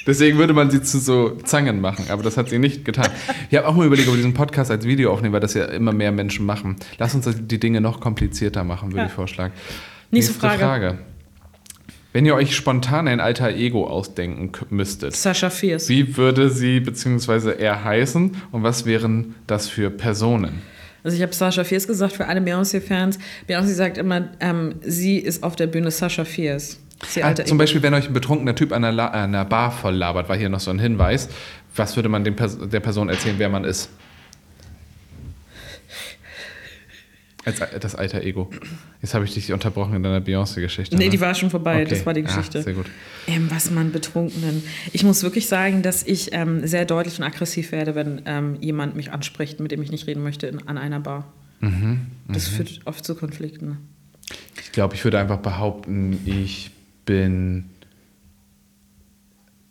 Deswegen 0.05 0.37
würde 0.37 0.53
man 0.53 0.69
sie 0.69 0.81
zu 0.81 0.99
so 0.99 1.29
Zangen 1.43 1.79
machen, 1.79 2.05
aber 2.09 2.23
das 2.23 2.35
hat 2.35 2.49
sie 2.49 2.59
nicht 2.59 2.83
getan. 2.83 3.07
Ich 3.49 3.57
habe 3.57 3.67
auch 3.67 3.75
mal 3.75 3.85
überlegt, 3.85 4.07
ob 4.09 4.15
wir 4.15 4.17
diesen 4.17 4.33
Podcast 4.33 4.69
als 4.71 4.83
Video 4.85 5.13
aufnehmen, 5.13 5.31
weil 5.33 5.39
das 5.39 5.53
ja 5.53 5.65
immer 5.65 5.93
mehr 5.93 6.11
Menschen 6.11 6.45
machen. 6.45 6.75
Lass 6.97 7.15
uns 7.15 7.29
die 7.39 7.59
Dinge 7.59 7.79
noch 7.81 7.99
komplizierter 8.01 8.63
machen, 8.63 8.89
würde 8.91 9.01
Ja. 9.03 9.05
ich 9.07 9.13
vorschlagen. 9.13 9.53
Nächste 10.09 10.33
Frage. 10.33 10.97
Wenn 12.13 12.25
ihr 12.25 12.35
euch 12.35 12.53
spontan 12.57 13.07
ein 13.07 13.21
alter 13.21 13.51
Ego 13.55 13.87
ausdenken 13.87 14.51
müsstet, 14.69 15.15
Sascha 15.15 15.49
Fierce. 15.49 15.87
wie 15.87 16.17
würde 16.17 16.49
sie 16.49 16.81
bzw. 16.81 17.53
er 17.57 17.85
heißen 17.85 18.35
und 18.51 18.63
was 18.63 18.85
wären 18.85 19.35
das 19.47 19.69
für 19.69 19.89
Personen? 19.89 20.61
Also 21.04 21.18
ich 21.18 21.24
habe 21.24 21.34
Sascha 21.34 21.64
Fierce 21.64 21.88
gesagt 21.88 22.14
für 22.14 22.28
alle 22.28 22.41
Beyoncé-Fans. 22.41 23.20
Beyoncé 23.47 23.74
sagt 23.74 23.97
immer, 23.97 24.30
ähm, 24.39 24.76
sie 24.82 25.18
ist 25.18 25.43
auf 25.43 25.56
der 25.56 25.68
Bühne 25.68 25.91
Sascha 25.91 26.26
Fierce. 26.26 26.78
Ah, 27.22 27.34
zum 27.34 27.58
Beispiel, 27.58 27.82
wenn 27.82 27.95
euch 27.95 28.08
ein 28.08 28.14
betrunkener 28.14 28.54
Typ 28.54 28.72
an 28.72 28.84
einer, 28.84 29.14
an 29.14 29.34
einer 29.34 29.45
Bar 29.45 29.72
voll 29.72 29.95
labert, 29.95 30.30
war 30.30 30.38
hier 30.38 30.49
noch 30.49 30.60
so 30.60 30.70
ein 30.70 30.78
Hinweis. 30.78 31.30
Was 31.76 31.95
würde 31.95 32.10
man 32.10 32.24
Pers 32.36 32.58
der 32.62 32.80
Person 32.80 33.10
erzählen, 33.10 33.36
wer 33.39 33.49
man 33.49 33.64
ist? 33.64 33.89
Als 37.43 37.59
das 37.79 37.95
alter 37.95 38.21
Ego. 38.21 38.49
Jetzt 39.01 39.15
habe 39.15 39.25
ich 39.25 39.33
dich 39.33 39.51
unterbrochen 39.51 39.95
in 39.95 40.03
deiner 40.03 40.19
Beyoncé-Geschichte. 40.21 40.95
Nee, 40.95 41.05
ne? 41.05 41.09
die 41.09 41.19
war 41.21 41.33
schon 41.33 41.49
vorbei, 41.49 41.81
Okay. 41.81 41.89
das 41.89 42.05
war 42.05 42.13
die 42.13 42.21
Ah, 42.23 42.27
Geschichte. 42.27 42.61
sehr 42.61 42.73
gut. 42.73 42.85
Ähm, 43.27 43.49
was 43.49 43.71
man 43.71 43.91
Betrunkenen. 43.91 44.63
Ich 44.93 45.03
muss 45.03 45.23
wirklich 45.23 45.47
sagen, 45.47 45.81
dass 45.81 46.03
ich 46.03 46.33
ähm, 46.33 46.67
sehr 46.67 46.85
deutlich 46.85 47.17
und 47.17 47.23
aggressiv 47.25 47.71
werde, 47.71 47.95
wenn 47.95 48.21
ähm, 48.25 48.57
jemand 48.61 48.95
mich 48.95 49.11
anspricht, 49.11 49.59
mit 49.59 49.71
dem 49.71 49.81
ich 49.81 49.89
nicht 49.91 50.05
reden 50.05 50.21
möchte, 50.21 50.45
in, 50.47 50.67
an 50.67 50.77
einer 50.77 50.99
Bar. 50.99 51.31
Mhm, 51.61 52.07
Das 52.27 52.47
führt 52.47 52.81
oft 52.85 53.03
zu 53.03 53.15
Konflikten. 53.15 53.77
Ich 54.61 54.71
glaube, 54.71 54.93
ich 54.95 55.03
würde 55.03 55.17
einfach 55.19 55.37
behaupten, 55.39 56.19
ich 56.25 56.69
bin 57.05 57.65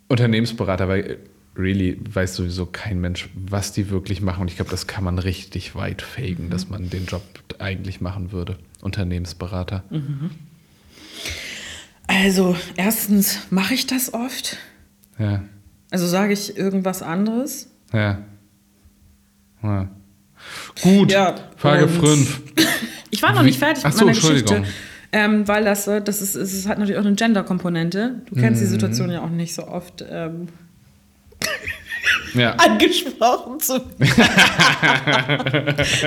Unternehmensberater, 0.08 0.88
weil 0.88 1.00
äh, 1.00 1.16
really 1.60 1.98
weiß 2.12 2.34
sowieso 2.36 2.66
kein 2.66 3.00
Mensch, 3.00 3.28
was 3.34 3.72
die 3.72 3.90
wirklich 3.90 4.20
machen. 4.20 4.42
Und 4.42 4.48
ich 4.48 4.56
glaube, 4.56 4.70
das 4.70 4.86
kann 4.86 5.04
man 5.04 5.18
richtig 5.18 5.74
weit 5.74 6.02
faken, 6.02 6.46
Mhm. 6.46 6.50
dass 6.50 6.68
man 6.68 6.90
den 6.90 7.06
Job 7.06 7.22
eigentlich 7.58 8.00
machen 8.00 8.32
würde. 8.32 8.56
Unternehmensberater. 8.82 9.84
Also, 12.06 12.56
erstens 12.76 13.38
mache 13.50 13.74
ich 13.74 13.86
das 13.86 14.12
oft. 14.14 14.56
Ja. 15.18 15.42
Also 15.90 16.06
sage 16.06 16.32
ich 16.32 16.56
irgendwas 16.56 17.02
anderes. 17.02 17.68
Ja. 17.92 18.18
ja. 19.62 19.88
Gut. 20.82 21.12
Ja, 21.12 21.34
Frage 21.56 21.84
und- 21.86 21.90
5. 21.92 22.40
Ich 23.12 23.22
war 23.22 23.32
noch 23.34 23.42
nicht 23.42 23.58
fertig 23.58 23.82
Ach 23.84 23.88
mit 23.88 23.98
so, 23.98 24.04
meiner 24.04 24.14
Geschichte. 24.14 24.38
Entschuldigung. 24.54 24.66
Ähm, 25.10 25.48
weil 25.48 25.64
das, 25.64 25.88
äh, 25.88 26.00
das 26.00 26.22
ist, 26.22 26.36
es 26.36 26.68
hat 26.68 26.78
natürlich 26.78 26.96
auch 27.00 27.04
eine 27.04 27.16
Gender-Komponente. 27.16 28.22
Du 28.26 28.36
kennst 28.36 28.60
die 28.62 28.66
Mhm. 28.66 28.70
Situation 28.70 29.10
ja 29.10 29.20
auch 29.24 29.30
nicht 29.30 29.52
so 29.52 29.66
oft 29.66 30.04
ähm, 30.08 30.46
Ja. 32.34 32.54
angesprochen 32.58 33.60
zu 33.60 33.80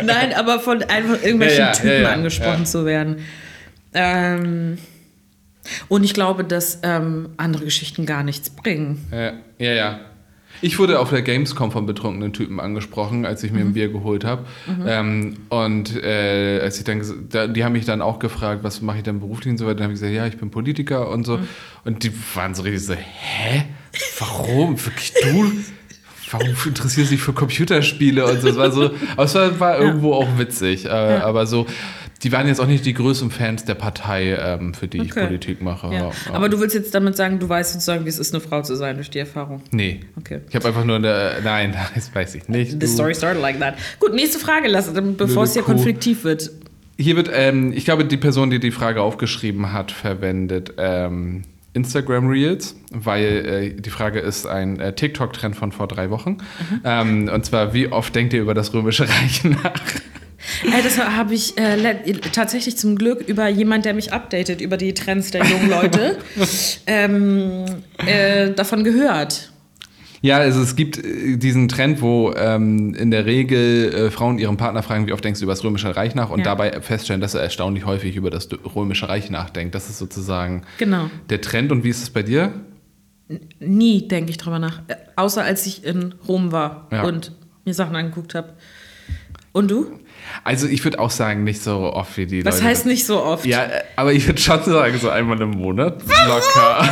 Nein, 0.03 0.33
aber 0.35 0.59
von 0.59 0.81
einfach 0.83 1.21
irgendwelchen 1.23 1.59
Ja, 1.59 1.71
Typen 1.71 2.05
angesprochen 2.05 2.65
zu 2.65 2.85
werden. 2.85 3.17
Ähm, 3.93 4.77
und 5.87 6.03
ich 6.03 6.13
glaube, 6.13 6.43
dass 6.43 6.79
ähm, 6.83 7.29
andere 7.37 7.63
Geschichten 7.65 8.05
gar 8.05 8.23
nichts 8.23 8.49
bringen. 8.49 9.05
Ja, 9.11 9.33
ja, 9.59 9.71
ja. 9.73 9.99
Ich 10.61 10.79
wurde 10.79 10.99
auf 10.99 11.09
der 11.09 11.21
Gamescom 11.23 11.71
von 11.73 11.85
betrunkenen 11.85 12.31
Typen 12.31 12.59
angesprochen, 12.61 13.25
als 13.25 13.43
ich 13.43 13.51
mir 13.51 13.59
Mhm. 13.65 13.71
ein 13.71 13.73
Bier 13.73 13.89
geholt 13.91 14.23
habe. 14.23 14.45
Ähm, 14.87 15.37
und 15.49 16.01
äh, 16.01 16.59
als 16.61 16.77
ich 16.77 16.85
dann, 16.85 17.01
da, 17.29 17.47
die 17.47 17.65
haben 17.65 17.73
mich 17.73 17.83
dann 17.85 18.01
auch 18.01 18.19
gefragt, 18.19 18.63
was 18.63 18.81
mache 18.81 18.97
ich 18.97 19.03
denn 19.03 19.19
beruflich 19.19 19.51
und 19.51 19.57
so 19.57 19.65
weiter. 19.65 19.75
Dann 19.75 19.83
habe 19.85 19.93
ich 19.93 19.99
gesagt, 19.99 20.15
ja, 20.15 20.25
ich 20.25 20.37
bin 20.37 20.51
Politiker 20.51 21.09
und 21.09 21.21
Mhm. 21.21 21.25
so. 21.25 21.39
Und 21.83 22.03
die 22.03 22.11
waren 22.35 22.55
so 22.55 22.61
richtig 22.63 22.85
so, 22.85 22.93
hä? 22.93 23.65
Warum? 24.19 24.77
Wirklich 24.83 25.13
du? 25.21 25.51
Warum 26.33 26.47
interessierst 26.65 27.11
du 27.11 27.15
dich 27.15 27.23
für 27.23 27.33
Computerspiele 27.33 28.25
und 28.25 28.41
so? 28.41 28.49
Es 28.49 28.55
war 28.57 28.71
so, 28.71 28.91
aber 29.13 29.23
es 29.23 29.35
war, 29.35 29.59
war 29.59 29.79
irgendwo 29.79 30.13
auch 30.13 30.37
witzig. 30.37 30.85
Äh, 30.85 30.89
Aber 30.89 31.45
so, 31.45 31.65
die 32.23 32.31
waren 32.31 32.47
jetzt 32.47 32.59
auch 32.59 32.67
nicht 32.67 32.85
die 32.85 32.93
größten 32.93 33.31
Fans 33.31 33.65
der 33.65 33.75
Partei, 33.75 34.35
ähm, 34.35 34.73
für 34.73 34.87
die 34.87 34.97
ich 34.97 35.11
Okay. 35.11 35.25
Politik 35.27 35.61
mache. 35.61 35.87
Ja. 35.87 35.93
Ja, 35.93 36.11
ja. 36.27 36.33
Aber 36.33 36.49
du 36.49 36.59
willst 36.59 36.73
jetzt 36.75 36.95
damit 36.95 37.15
sagen, 37.15 37.39
du 37.39 37.47
weißt 37.47 37.73
sozusagen, 37.73 38.05
wie 38.05 38.09
es 38.09 38.17
ist, 38.19 38.33
eine 38.33 38.41
Frau 38.41 38.61
zu 38.61 38.75
sein 38.75 38.95
durch 38.95 39.09
die 39.09 39.19
Erfahrung. 39.19 39.61
Nee. 39.71 39.99
Okay. 40.17 40.41
Ich 40.49 40.55
habe 40.55 40.67
einfach 40.67 40.85
nur 40.85 40.95
eine. 40.95 41.33
Nein, 41.43 41.75
das 41.95 42.13
weiß 42.13 42.35
ich 42.35 42.47
nicht. 42.47 42.81
The 42.81 42.87
story 42.87 43.13
started 43.13 43.41
like 43.41 43.59
that. 43.59 43.75
Gut, 43.99 44.13
nächste 44.13 44.39
Frage, 44.39 44.67
lass, 44.69 44.91
bevor 45.17 45.43
es 45.43 45.53
hier 45.53 45.63
konfliktiv 45.63 46.23
wird. 46.23 46.51
Hier 46.97 47.15
wird, 47.15 47.29
ähm, 47.33 47.73
ich 47.73 47.85
glaube, 47.85 48.05
die 48.05 48.17
Person, 48.17 48.49
die 48.51 48.59
die 48.59 48.71
Frage 48.71 49.01
aufgeschrieben 49.01 49.73
hat, 49.73 49.91
verwendet 49.91 50.73
ähm, 50.77 51.41
Instagram 51.73 52.27
Reels, 52.27 52.75
weil 52.91 53.23
äh, 53.23 53.81
die 53.81 53.89
Frage 53.89 54.19
ist 54.19 54.45
ein 54.45 54.79
äh, 54.79 54.93
TikTok-Trend 54.93 55.55
von 55.55 55.71
vor 55.71 55.87
drei 55.87 56.09
Wochen. 56.09 56.37
Ähm, 56.83 57.29
und 57.33 57.45
zwar, 57.45 57.73
wie 57.73 57.87
oft 57.91 58.13
denkt 58.15 58.33
ihr 58.33 58.41
über 58.41 58.53
das 58.53 58.73
Römische 58.73 59.09
Reich 59.09 59.43
nach? 59.43 59.73
Äh, 60.63 60.83
das 60.83 60.97
habe 60.99 61.33
ich 61.33 61.57
äh, 61.57 62.13
tatsächlich 62.31 62.77
zum 62.77 62.97
Glück 62.97 63.21
über 63.27 63.47
jemand, 63.47 63.85
der 63.85 63.93
mich 63.93 64.13
updatet 64.13 64.61
über 64.61 64.77
die 64.77 64.93
Trends 64.93 65.31
der 65.31 65.45
jungen 65.45 65.69
Leute, 65.69 66.17
ähm, 66.87 67.65
äh, 68.05 68.51
davon 68.51 68.83
gehört. 68.83 69.52
Ja, 70.25 70.37
also 70.37 70.61
es 70.61 70.77
gibt 70.77 70.97
äh, 71.03 71.35
diesen 71.35 71.67
Trend, 71.67 72.01
wo 72.01 72.31
ähm, 72.33 72.95
in 72.95 73.11
der 73.11 73.25
Regel 73.25 73.93
äh, 73.93 74.09
Frauen 74.09 74.39
ihren 74.39 74.55
Partner 74.55 74.81
fragen, 74.81 75.05
wie 75.05 75.11
oft 75.11 75.23
denkst 75.23 75.41
du 75.41 75.43
über 75.45 75.51
das 75.51 75.63
Römische 75.65 75.93
Reich 75.95 76.15
nach 76.15 76.29
und 76.29 76.39
Ja. 76.39 76.45
dabei 76.45 76.79
feststellen, 76.81 77.19
dass 77.19 77.33
er 77.35 77.41
erstaunlich 77.41 77.85
häufig 77.85 78.15
über 78.15 78.29
das 78.29 78.47
Römische 78.73 79.09
Reich 79.09 79.29
nachdenkt. 79.29 79.75
Das 79.75 79.89
ist 79.89 79.97
sozusagen 79.97 80.63
Genau. 80.77 81.09
der 81.29 81.41
Trend. 81.41 81.73
Und 81.73 81.83
wie 81.83 81.89
ist 81.89 82.01
es 82.01 82.09
bei 82.09 82.23
dir? 82.23 82.53
Nie 83.59 84.07
denke 84.07 84.31
ich 84.31 84.37
drüber 84.37 84.59
nach. 84.59 84.79
Äh, 84.87 84.95
außer 85.17 85.43
als 85.43 85.65
ich 85.65 85.83
in 85.83 86.15
Rom 86.27 86.53
war 86.53 86.87
Ja. 86.91 87.03
und 87.03 87.33
mir 87.65 87.73
Sachen 87.73 87.95
angeguckt 87.97 88.33
habe. 88.33 88.53
Und 89.51 89.69
du? 89.71 89.99
Also 90.43 90.67
ich 90.67 90.83
würde 90.83 90.99
auch 90.99 91.11
sagen, 91.11 91.43
nicht 91.43 91.61
so 91.61 91.93
oft 91.93 92.17
wie 92.17 92.25
die 92.25 92.45
Was 92.45 92.55
Leute. 92.55 92.67
heißt 92.67 92.85
nicht 92.85 93.05
so 93.05 93.23
oft? 93.23 93.45
Ja, 93.45 93.67
aber 93.95 94.13
ich 94.13 94.25
würde 94.27 94.41
schon 94.41 94.63
sagen, 94.63 94.97
so 94.99 95.09
einmal 95.09 95.39
im 95.41 95.51
Monat. 95.51 96.01
Locker. 96.27 96.89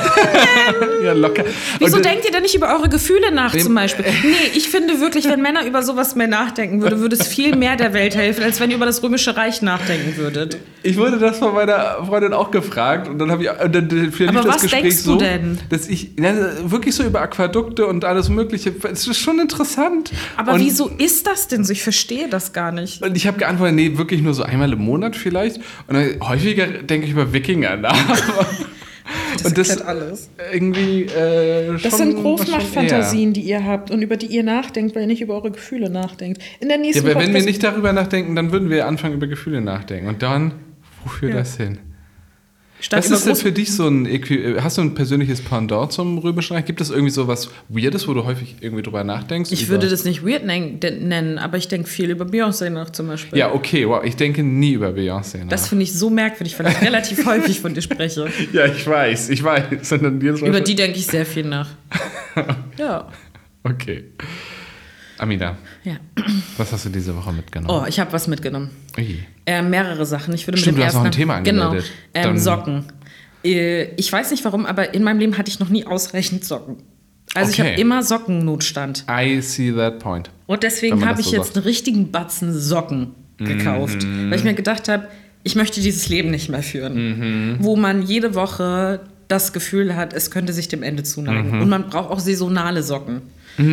ja, 1.03 1.13
locker. 1.13 1.43
Wieso 1.79 1.97
Und, 1.97 2.05
denkt 2.05 2.25
ihr 2.25 2.31
denn 2.31 2.43
nicht 2.43 2.55
über 2.55 2.73
eure 2.75 2.89
Gefühle 2.89 3.31
nach 3.31 3.55
zum 3.55 3.75
Beispiel? 3.75 4.05
Nee, 4.05 4.51
ich 4.55 4.69
finde 4.69 4.99
wirklich, 4.99 5.25
wenn 5.25 5.41
Männer 5.41 5.65
über 5.65 5.83
sowas 5.83 6.15
mehr 6.15 6.27
nachdenken 6.27 6.81
würden, 6.81 6.99
würde 6.99 7.15
es 7.15 7.27
viel 7.27 7.55
mehr 7.55 7.75
der 7.75 7.93
Welt 7.93 8.15
helfen, 8.15 8.43
als 8.43 8.59
wenn 8.59 8.69
ihr 8.69 8.77
über 8.77 8.85
das 8.85 9.01
Römische 9.03 9.35
Reich 9.35 9.61
nachdenken 9.61 10.17
würdet. 10.17 10.57
Ich 10.83 10.97
wurde 10.97 11.17
das 11.19 11.37
von 11.37 11.53
meiner 11.53 12.03
Freundin 12.05 12.33
auch 12.33 12.51
gefragt 12.51 13.07
und 13.07 13.19
dann 13.19 13.31
habe 13.31 13.43
ich 13.43 13.49
und 13.49 13.75
dann 13.75 13.89
verlief 13.89 14.21
Aber 14.29 14.47
das 14.47 14.55
was 14.55 14.61
Gespräch 14.63 14.81
denkst 14.81 15.03
du 15.03 15.11
so, 15.11 15.17
denn? 15.17 15.59
dass 15.69 15.87
ich 15.87 16.11
ja, 16.19 16.33
wirklich 16.63 16.95
so 16.95 17.03
über 17.03 17.21
Aquädukte 17.21 17.85
und 17.85 18.05
alles 18.05 18.29
Mögliche. 18.29 18.73
Es 18.91 19.07
ist 19.07 19.19
schon 19.19 19.39
interessant. 19.39 20.11
Aber 20.37 20.53
und, 20.53 20.59
wieso 20.59 20.87
ist 20.87 21.27
das 21.27 21.47
denn 21.47 21.63
so? 21.63 21.71
Ich 21.73 21.83
verstehe 21.83 22.27
das 22.29 22.53
gar 22.53 22.71
nicht. 22.71 23.01
Und 23.01 23.15
ich 23.15 23.20
habe 23.27 23.37
geantwortet, 23.37 23.75
nee, 23.75 23.97
wirklich 23.97 24.21
nur 24.21 24.33
so 24.33 24.43
einmal 24.43 24.71
im 24.73 24.79
Monat 24.79 25.15
vielleicht. 25.15 25.57
Und 25.87 25.95
dann, 25.95 26.19
häufiger 26.21 26.67
denke 26.67 27.05
ich 27.05 27.13
über 27.13 27.33
Wikinger 27.33 27.77
nach. 27.77 27.95
und 29.43 29.57
das 29.57 29.81
alles. 29.81 30.29
irgendwie 30.51 31.03
äh, 31.03 31.77
Das 31.81 31.97
sind 31.97 32.15
Großmachtfantasien, 32.15 33.33
die 33.33 33.41
ihr 33.41 33.65
habt 33.65 33.91
und 33.91 34.01
über 34.01 34.17
die 34.17 34.27
ihr 34.27 34.43
nachdenkt, 34.43 34.95
weil 34.95 35.03
ihr 35.03 35.07
nicht 35.07 35.21
über 35.21 35.35
eure 35.35 35.51
Gefühle 35.51 35.89
nachdenkt. 35.89 36.41
In 36.59 36.67
der 36.67 36.77
eher. 36.77 36.83
Ja, 36.83 36.91
nächsten 36.91 37.09
aber 37.09 37.19
wenn 37.19 37.33
wir 37.33 37.43
nicht 37.43 37.63
darüber 37.63 37.93
nachdenken, 37.93 38.35
dann 38.35 38.51
würden 38.51 38.69
wir 38.69 38.87
anfangen, 38.87 39.15
über 39.15 39.27
Gefühle 39.27 39.61
nachdenken. 39.61 40.07
Und 40.07 40.21
dann, 40.21 40.53
wofür 41.03 41.29
Ja. 41.29 41.37
das 41.37 41.57
hin? 41.57 41.79
Was 42.89 43.09
ist 43.11 43.25
denn 43.27 43.35
für 43.35 43.51
dich 43.51 43.71
so 43.73 43.87
ein 43.87 44.05
Äqui 44.05 44.55
hast 44.59 44.77
du 44.77 44.81
ein 44.81 44.93
persönliches 44.95 45.41
Pendant 45.41 45.91
zum 45.91 46.17
Römischen 46.17 46.55
Reich? 46.55 46.65
Gibt 46.65 46.81
es 46.81 46.89
irgendwie 46.89 47.11
so 47.11 47.27
was 47.27 47.49
Weirdes, 47.69 48.07
wo 48.07 48.13
du 48.13 48.25
häufig 48.25 48.55
irgendwie 48.61 48.81
drüber 48.81 49.03
nachdenkst? 49.03 49.51
Ich 49.51 49.69
würde 49.69 49.87
das 49.89 50.03
nicht 50.03 50.25
weird 50.25 50.45
nen- 50.45 50.79
nennen, 50.79 51.37
aber 51.37 51.57
ich 51.57 51.67
denke 51.67 51.87
viel 51.89 52.09
über 52.09 52.25
Beyoncé 52.25 52.69
nach 52.69 52.89
zum 52.89 53.07
Beispiel. 53.07 53.37
Ja, 53.37 53.53
okay, 53.53 53.87
wow. 53.87 54.03
Ich 54.03 54.15
denke 54.15 54.41
nie 54.43 54.71
über 54.73 54.89
Beyoncé 54.89 55.39
nach. 55.39 55.49
Das 55.49 55.67
finde 55.67 55.83
ich 55.83 55.93
so 55.93 56.09
merkwürdig, 56.09 56.57
weil 56.59 56.67
ich 56.71 56.81
relativ 56.87 57.25
häufig 57.25 57.59
von 57.59 57.73
dir 57.73 57.81
spreche. 57.81 58.27
ja, 58.53 58.65
ich 58.65 58.85
weiß, 58.87 59.29
ich 59.29 59.43
weiß. 59.43 59.91
Über 60.01 60.61
die 60.61 60.75
denke 60.75 60.97
ich 60.97 61.05
sehr 61.07 61.25
viel 61.25 61.45
nach. 61.45 61.69
Ja. 62.77 63.07
Okay. 63.63 64.05
Amina, 65.21 65.55
ja. 65.83 65.97
was 66.57 66.71
hast 66.71 66.85
du 66.85 66.89
diese 66.89 67.15
Woche 67.15 67.31
mitgenommen? 67.31 67.83
Oh, 67.83 67.87
ich 67.87 67.99
habe 67.99 68.11
was 68.11 68.27
mitgenommen. 68.27 68.71
Äh, 69.45 69.61
mehrere 69.61 70.03
Sachen. 70.05 70.33
Ich 70.33 70.47
würde 70.47 70.57
Stimmt, 70.57 70.77
mit 70.77 70.81
dem 70.81 70.81
du 70.81 70.87
hast 70.87 70.95
noch 70.95 71.05
ein 71.05 71.11
Thema 71.11 71.35
angemeldet. 71.35 71.91
Genau. 72.13 72.29
Ähm, 72.29 72.37
Socken. 72.39 72.85
Äh, 73.43 73.93
ich 73.97 74.11
weiß 74.11 74.31
nicht 74.31 74.43
warum, 74.45 74.65
aber 74.65 74.95
in 74.95 75.03
meinem 75.03 75.19
Leben 75.19 75.37
hatte 75.37 75.49
ich 75.51 75.59
noch 75.59 75.69
nie 75.69 75.85
ausreichend 75.85 76.43
Socken. 76.43 76.77
Also 77.35 77.51
ich 77.51 77.59
Okay. 77.59 77.71
habe 77.73 77.81
immer 77.81 78.01
Sockennotstand. 78.01 79.05
I 79.07 79.41
see 79.41 79.71
that 79.71 79.99
point. 79.99 80.31
Und 80.47 80.63
deswegen 80.63 81.05
habe 81.07 81.21
ich 81.21 81.27
so 81.27 81.35
jetzt 81.35 81.45
sagt. 81.45 81.55
Mhm. 81.55 81.59
einen 81.61 81.67
richtigen 81.67 82.11
Batzen 82.11 82.53
Socken 82.59 83.11
gekauft. 83.37 84.03
Weil 84.03 84.33
ich 84.33 84.43
mir 84.43 84.55
gedacht 84.55 84.89
habe, 84.89 85.07
ich 85.43 85.55
möchte 85.55 85.81
dieses 85.81 86.09
Leben 86.09 86.31
nicht 86.31 86.49
mehr 86.49 86.63
führen. 86.63 86.95
Mhm. 86.95 87.57
Wo 87.59 87.75
man 87.75 88.01
jede 88.01 88.33
Woche 88.33 89.01
das 89.27 89.53
Gefühl 89.53 89.95
hat, 89.95 90.13
es 90.13 90.29
könnte 90.31 90.51
sich 90.51 90.67
dem 90.67 90.81
Ende 90.83 91.03
zuneigen. 91.03 91.61
Und 91.61 91.69
man 91.69 91.89
braucht 91.89 92.09
auch 92.09 92.19
saisonale 92.19 92.81
Socken. 92.83 93.21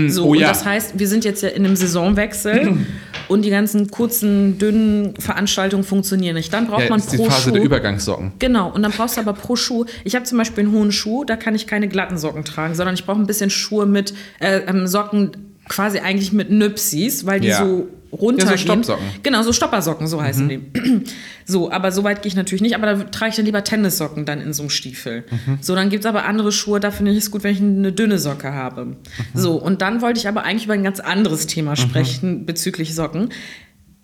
So, 0.09 0.25
Oh 0.27 0.31
und 0.33 0.39
ja. 0.41 0.49
das 0.49 0.65
heißt, 0.65 0.99
wir 0.99 1.09
sind 1.09 1.25
jetzt 1.25 1.43
ja 1.43 1.49
in 1.51 1.65
einem 1.65 1.77
Saisonwechsel 1.77 2.77
und 3.29 3.45
die 3.45 3.51
ganzen 3.51 3.91
kurzen, 3.91 4.59
dünnen 4.59 5.15
Veranstaltungen 5.19 5.85
funktionieren 5.85 6.35
nicht. 6.35 6.53
Dann 6.53 6.67
braucht 6.67 6.83
Ja, 6.85 6.91
man 6.91 6.99
ist 7.01 7.13
die 7.13 7.17
pro 7.17 7.25
Phase 7.27 7.43
Schuh. 7.49 7.51
der 7.53 7.63
Übergangssocken. 7.63 8.33
Genau, 8.39 8.71
und 8.71 8.83
dann 8.83 8.93
brauchst 8.93 9.17
du 9.17 9.21
aber 9.21 9.33
pro 9.33 9.57
Schuh. 9.57 9.85
Ich 10.05 10.15
habe 10.15 10.25
zum 10.25 10.39
Beispiel 10.39 10.65
einen 10.65 10.73
hohen 10.73 10.93
Schuh, 10.93 11.25
da 11.25 11.37
kann 11.37 11.55
ich 11.55 11.67
keine 11.67 11.89
glatten 11.89 12.19
Socken 12.19 12.45
tragen, 12.45 12.75
sondern 12.75 12.95
ich 12.95 13.05
brauche 13.07 13.21
ein 13.21 13.27
bisschen 13.27 13.51
Schuhe 13.51 13.87
mit 13.87 14.15
äh, 14.41 14.61
ähm, 14.67 14.87
Socken 14.87 15.33
quasi 15.69 15.99
eigentlich 15.99 16.33
mit 16.33 16.51
Nüpsis, 16.51 17.27
weil 17.27 17.41
die 17.41 17.49
Ja. 17.49 17.59
so 17.59 17.89
runtergehen. 18.13 18.49
Ja, 18.51 18.57
so 18.57 18.63
Stoppsocken. 18.63 19.05
Genau, 19.23 19.43
so 19.43 19.53
Stoppersocken, 19.53 20.07
so 20.07 20.23
heißen 20.23 20.49
die. 20.49 20.61
So, 21.51 21.73
aber 21.73 21.93
so 21.93 22.05
weit 22.05 22.21
gehe 22.21 22.29
ich 22.29 22.37
natürlich 22.37 22.61
nicht, 22.61 22.75
aber 22.75 22.85
da 22.95 23.05
trage 23.05 23.31
ich 23.31 23.37
dann 23.37 23.47
lieber 23.47 23.65
Tennissocken 23.65 24.27
dann 24.27 24.43
in 24.43 24.53
so 24.53 24.63
einem 24.65 24.69
Stiefel. 24.69 25.25
So, 25.63 25.75
dann 25.75 25.89
gibt 25.89 26.05
es 26.05 26.07
aber 26.07 26.27
andere 26.27 26.53
Schuhe, 26.53 26.79
da 26.79 26.91
finde 26.91 27.13
ich 27.13 27.17
es 27.17 27.31
gut, 27.31 27.43
wenn 27.43 27.53
ich 27.55 27.61
eine 27.63 27.91
dünne 27.91 28.19
Socke 28.19 28.53
habe. 28.53 28.97
So, 29.33 29.55
und 29.55 29.81
dann 29.81 30.03
wollte 30.03 30.21
ich 30.21 30.29
aber 30.29 30.43
eigentlich 30.45 30.67
über 30.67 30.75
ein 30.75 30.83
ganz 30.85 31.01
anderes 31.01 31.47
Thema 31.47 31.75
sprechen 31.75 32.45
bezüglich 32.45 32.95
Socken. 32.95 33.31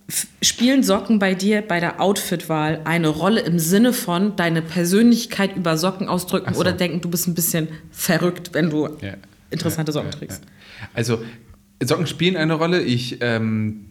F- 0.08 0.26
Spielen 0.40 0.82
Socken 0.82 1.18
bei 1.18 1.34
dir 1.34 1.60
bei 1.60 1.80
der 1.80 2.00
Outfitwahl 2.00 2.80
eine 2.84 3.08
Rolle 3.08 3.40
im 3.40 3.58
Sinne 3.58 3.92
von 3.92 4.36
deine 4.36 4.62
Persönlichkeit 4.62 5.54
über 5.54 5.76
Socken 5.76 6.08
ausdrücken 6.08 6.54
so. 6.54 6.60
oder 6.60 6.72
denken, 6.72 7.02
du 7.02 7.10
bist 7.10 7.26
ein 7.28 7.34
bisschen 7.34 7.68
verrückt, 7.90 8.50
wenn 8.54 8.70
du 8.70 8.86
Ja. 9.02 9.14
interessante 9.50 9.92
Socken 9.92 10.12
ja, 10.12 10.18
trägst? 10.18 10.42
Also, 10.94 11.20
Socken 11.82 12.06
spielen 12.06 12.36
eine 12.36 12.54
Rolle. 12.54 12.80
Ich 12.82 13.18
ähm, 13.20 13.86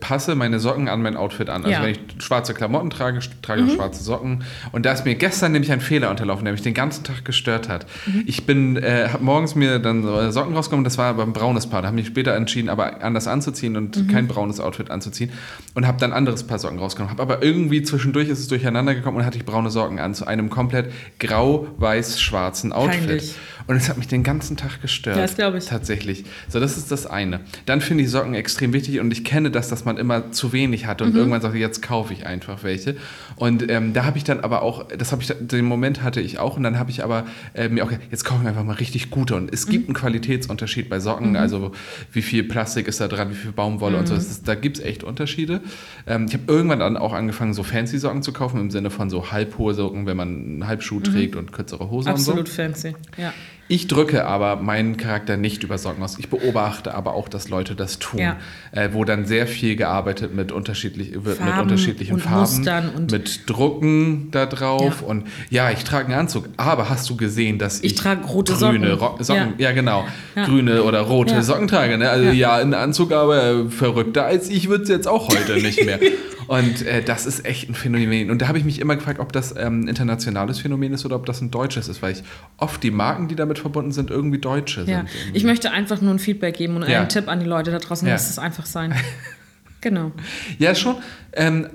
passe 0.00 0.34
meine 0.34 0.58
Socken 0.58 0.88
an 0.88 1.02
mein 1.02 1.16
Outfit 1.16 1.48
an. 1.50 1.62
Also, 1.64 1.70
Ja. 1.70 1.80
Mhm. 1.80 1.84
wenn 1.84 1.90
ich 1.92 2.00
schwarze 2.24 2.54
Klamotten 2.54 2.88
trage, 2.90 3.20
trage 3.42 3.62
ich 3.62 3.70
auch 3.70 3.74
schwarze 3.76 4.02
Socken. 4.02 4.42
Und 4.72 4.86
da 4.86 4.92
ist 4.92 5.04
mir 5.04 5.14
gestern 5.16 5.52
nämlich 5.52 5.70
ein 5.70 5.80
Fehler 5.80 6.10
unterlaufen, 6.10 6.44
der 6.44 6.52
mich 6.52 6.62
den 6.62 6.72
ganzen 6.74 7.04
Tag 7.04 7.24
gestört 7.24 7.68
hat. 7.68 7.86
Mhm. 8.06 8.22
Ich 8.26 8.46
bin, 8.46 8.76
äh, 8.76 9.10
habe 9.12 9.22
morgens 9.22 9.54
mir 9.54 9.78
dann 9.78 10.02
so 10.02 10.30
Socken 10.30 10.54
rausgekommen, 10.56 10.82
das 10.84 10.98
war 10.98 11.06
aber 11.10 11.22
ein 11.24 11.32
braunes 11.34 11.66
Paar. 11.68 11.82
Da 11.82 11.88
habe 11.88 11.98
ich 11.98 12.04
mich 12.06 12.10
später 12.12 12.34
entschieden, 12.34 12.68
aber 12.68 13.02
anders 13.02 13.28
anzuziehen 13.28 13.76
und 13.76 13.96
Mhm. 13.96 14.08
kein 14.08 14.28
braunes 14.28 14.58
Outfit 14.58 14.90
anzuziehen. 14.90 15.30
Und 15.74 15.86
habe 15.86 15.98
dann 16.00 16.12
ein 16.12 16.16
anderes 16.16 16.44
Paar 16.44 16.58
Socken 16.58 16.78
rausgenommen. 16.78 17.10
Habe 17.16 17.22
aber 17.22 17.42
irgendwie 17.44 17.82
zwischendurch 17.82 18.28
ist 18.28 18.38
es 18.40 18.48
durcheinander 18.48 18.94
gekommen 18.94 19.18
und 19.18 19.24
hatte 19.26 19.36
ich 19.36 19.44
braune 19.44 19.70
Socken 19.70 19.98
an 20.00 20.14
zu 20.14 20.26
einem 20.26 20.48
komplett 20.48 20.90
grau-weiß-schwarzen 21.20 22.72
Outfit. 22.72 23.00
Peinlich. 23.06 23.34
Und 23.66 23.76
es 23.76 23.88
hat 23.88 23.96
mich 23.98 24.06
den 24.06 24.22
ganzen 24.22 24.56
Tag 24.56 24.80
gestört. 24.80 25.16
Ja, 25.16 25.22
das 25.22 25.34
glaub 25.34 25.54
ich. 25.54 25.64
Tatsächlich. 25.64 26.24
So, 26.48 26.60
das 26.60 26.76
ist 26.76 26.92
das 26.92 27.04
eine. 27.06 27.40
Dann 27.66 27.80
finde 27.80 28.04
ich 28.04 28.10
Socken 28.10 28.34
extrem 28.34 28.72
wichtig 28.72 29.00
und 29.00 29.10
ich 29.10 29.24
kenne 29.24 29.50
das, 29.50 29.68
dass 29.68 29.84
man 29.84 29.96
immer 29.96 30.30
zu 30.30 30.52
wenig 30.52 30.86
hat 30.86 31.02
und 31.02 31.10
Mhm. 31.10 31.16
irgendwann 31.16 31.40
sagt, 31.40 31.54
jetzt 31.56 31.82
kaufe 31.82 32.12
ich 32.12 32.26
einfach 32.26 32.62
welche. 32.62 32.96
Und 33.34 33.68
ähm, 33.68 33.92
da 33.92 34.04
habe 34.04 34.18
ich 34.18 34.24
dann 34.24 34.40
aber 34.40 34.62
auch, 34.62 34.86
das 34.88 35.10
habe 35.10 35.22
ich, 35.22 35.32
den 35.40 35.64
Moment 35.64 36.02
hatte 36.04 36.20
ich 36.20 36.38
auch 36.38 36.56
und 36.56 36.62
dann 36.62 36.78
habe 36.78 36.90
ich 36.92 37.02
aber 37.02 37.26
äh, 37.54 37.68
mir 37.68 37.82
auch 37.84 37.88
gedacht, 37.88 38.06
jetzt 38.10 38.24
kaufe 38.24 38.42
ich 38.42 38.48
einfach 38.48 38.62
mal 38.64 38.74
richtig 38.76 39.10
gute. 39.10 39.34
Und 39.34 39.52
es 39.52 39.66
Mhm. 39.66 39.70
gibt 39.72 39.88
einen 39.88 39.94
Qualitätsunterschied 39.96 40.88
bei 40.88 41.00
Socken, 41.00 41.34
also 41.36 41.72
wie 42.12 42.22
viel 42.22 42.44
Plastik 42.44 42.86
ist 42.86 43.00
da 43.00 43.08
dran, 43.08 43.30
wie 43.30 43.34
viel 43.34 43.52
Baumwolle 43.52 43.98
und 43.98 44.06
so. 44.06 44.14
Mhm. 44.14 44.20
Ist, 44.20 44.46
da 44.46 44.54
gibt 44.54 44.78
es 44.78 44.84
echt 44.84 45.02
Unterschiede. 45.02 45.60
Ähm, 46.06 46.26
ich 46.28 46.34
habe 46.34 46.44
irgendwann 46.46 46.78
dann 46.78 46.96
auch 46.96 47.12
angefangen, 47.12 47.52
so 47.52 47.64
fancy 47.64 47.98
Socken 47.98 48.22
zu 48.22 48.32
kaufen, 48.32 48.60
im 48.60 48.70
Sinne 48.70 48.90
von 48.90 49.10
so 49.10 49.32
halbhohe 49.32 49.74
Socken, 49.74 50.06
wenn 50.06 50.16
man 50.16 50.28
einen 50.28 50.66
Halbschuh 50.68 51.00
trägt 51.00 51.34
und 51.34 51.52
kürzere 51.52 51.90
Hose 51.90 52.10
und 52.10 52.18
so. 52.20 52.32
Mhm. 52.34 52.38
Absolut 52.40 52.48
fancy. 52.48 52.94
Ja. 53.16 53.32
Ich 53.68 53.88
drücke 53.88 54.24
aber 54.26 54.56
meinen 54.56 54.96
Charakter 54.96 55.36
nicht 55.36 55.64
über 55.64 55.76
Socken 55.76 56.02
aus. 56.04 56.18
Ich 56.20 56.28
beobachte 56.28 56.94
aber 56.94 57.14
auch, 57.14 57.28
dass 57.28 57.48
Leute 57.48 57.74
das 57.74 57.98
tun. 57.98 58.20
Ja. 58.20 58.36
Äh, 58.70 58.90
wo 58.92 59.04
dann 59.04 59.26
sehr 59.26 59.48
viel 59.48 59.74
gearbeitet 59.74 60.32
mit, 60.34 60.52
unterschiedlich, 60.52 61.24
wird 61.24 61.40
mit 61.44 61.58
unterschiedlichen 61.58 62.14
und 62.14 62.20
Farben. 62.20 62.40
Mustern 62.40 62.90
und- 62.94 63.10
mit 63.10 63.40
Drucken 63.50 64.28
da 64.30 64.46
drauf. 64.46 65.00
Ja. 65.02 65.06
Und 65.08 65.26
ja, 65.50 65.70
ich 65.70 65.82
trage 65.82 66.06
einen 66.10 66.20
Anzug. 66.20 66.48
Aber 66.56 66.88
hast 66.88 67.10
du 67.10 67.16
gesehen, 67.16 67.58
dass 67.58 67.80
ich, 67.80 67.86
Ich 67.92 67.94
trage 67.96 68.24
rote 68.26 68.52
grüne 68.52 68.90
Socken. 68.96 69.16
Ro 69.18 69.22
Socken, 69.22 69.54
ja, 69.58 69.70
Ja. 69.70 69.72
genau, 69.72 70.04
grüne 70.44 70.84
oder 70.84 71.00
rote. 71.00 71.42
Socken 71.42 71.66
trage. 71.66 71.98
Ne? 71.98 72.08
Also 72.08 72.28
ja, 72.30 72.54
ein 72.56 72.72
Anzug, 72.72 73.10
aber 73.12 73.68
verrückter 73.70 74.24
als 74.26 74.48
ich 74.48 74.68
wird 74.68 74.82
es 74.82 74.88
jetzt 74.88 75.08
auch 75.08 75.28
heute 75.28 75.54
nicht 75.54 75.84
mehr. 75.84 75.98
Und 76.48 76.82
äh, 76.82 77.02
das 77.02 77.26
ist 77.26 77.44
echt 77.44 77.68
ein 77.68 77.74
Phänomen. 77.74 78.30
Und 78.30 78.40
da 78.42 78.48
habe 78.48 78.58
ich 78.58 78.64
mich 78.64 78.80
immer 78.80 78.94
gefragt, 78.96 79.18
ob 79.20 79.32
das 79.32 79.54
ähm, 79.56 79.80
ein 79.84 79.88
internationales 79.88 80.58
Phänomen 80.60 80.92
ist 80.92 81.04
oder 81.04 81.16
ob 81.16 81.26
das 81.26 81.40
ein 81.40 81.50
deutsches 81.50 81.88
ist, 81.88 82.02
weil 82.02 82.12
ich 82.12 82.22
oft 82.56 82.82
die 82.82 82.90
Marken, 82.90 83.28
die 83.28 83.34
damit 83.34 83.58
verbunden 83.58 83.92
sind, 83.92 84.10
irgendwie 84.10 84.38
deutsche 84.38 84.82
Ja. 84.82 84.98
sind. 84.98 85.08
Ich 85.32 85.44
möchte 85.44 85.70
einfach 85.72 86.00
nur 86.00 86.12
ein 86.14 86.18
Feedback 86.18 86.56
geben 86.56 86.76
und 86.76 86.88
Ja. 86.88 87.00
einen 87.00 87.08
Tipp 87.08 87.28
an 87.28 87.40
die 87.40 87.46
Leute 87.46 87.70
da 87.70 87.78
draußen, 87.78 88.06
Ja. 88.06 88.14
lasst 88.14 88.30
es 88.30 88.38
einfach 88.38 88.66
sein. 88.66 88.94
genau. 89.80 90.12
Ja, 90.58 90.74
schon. 90.74 90.96
Ähm, 91.32 91.68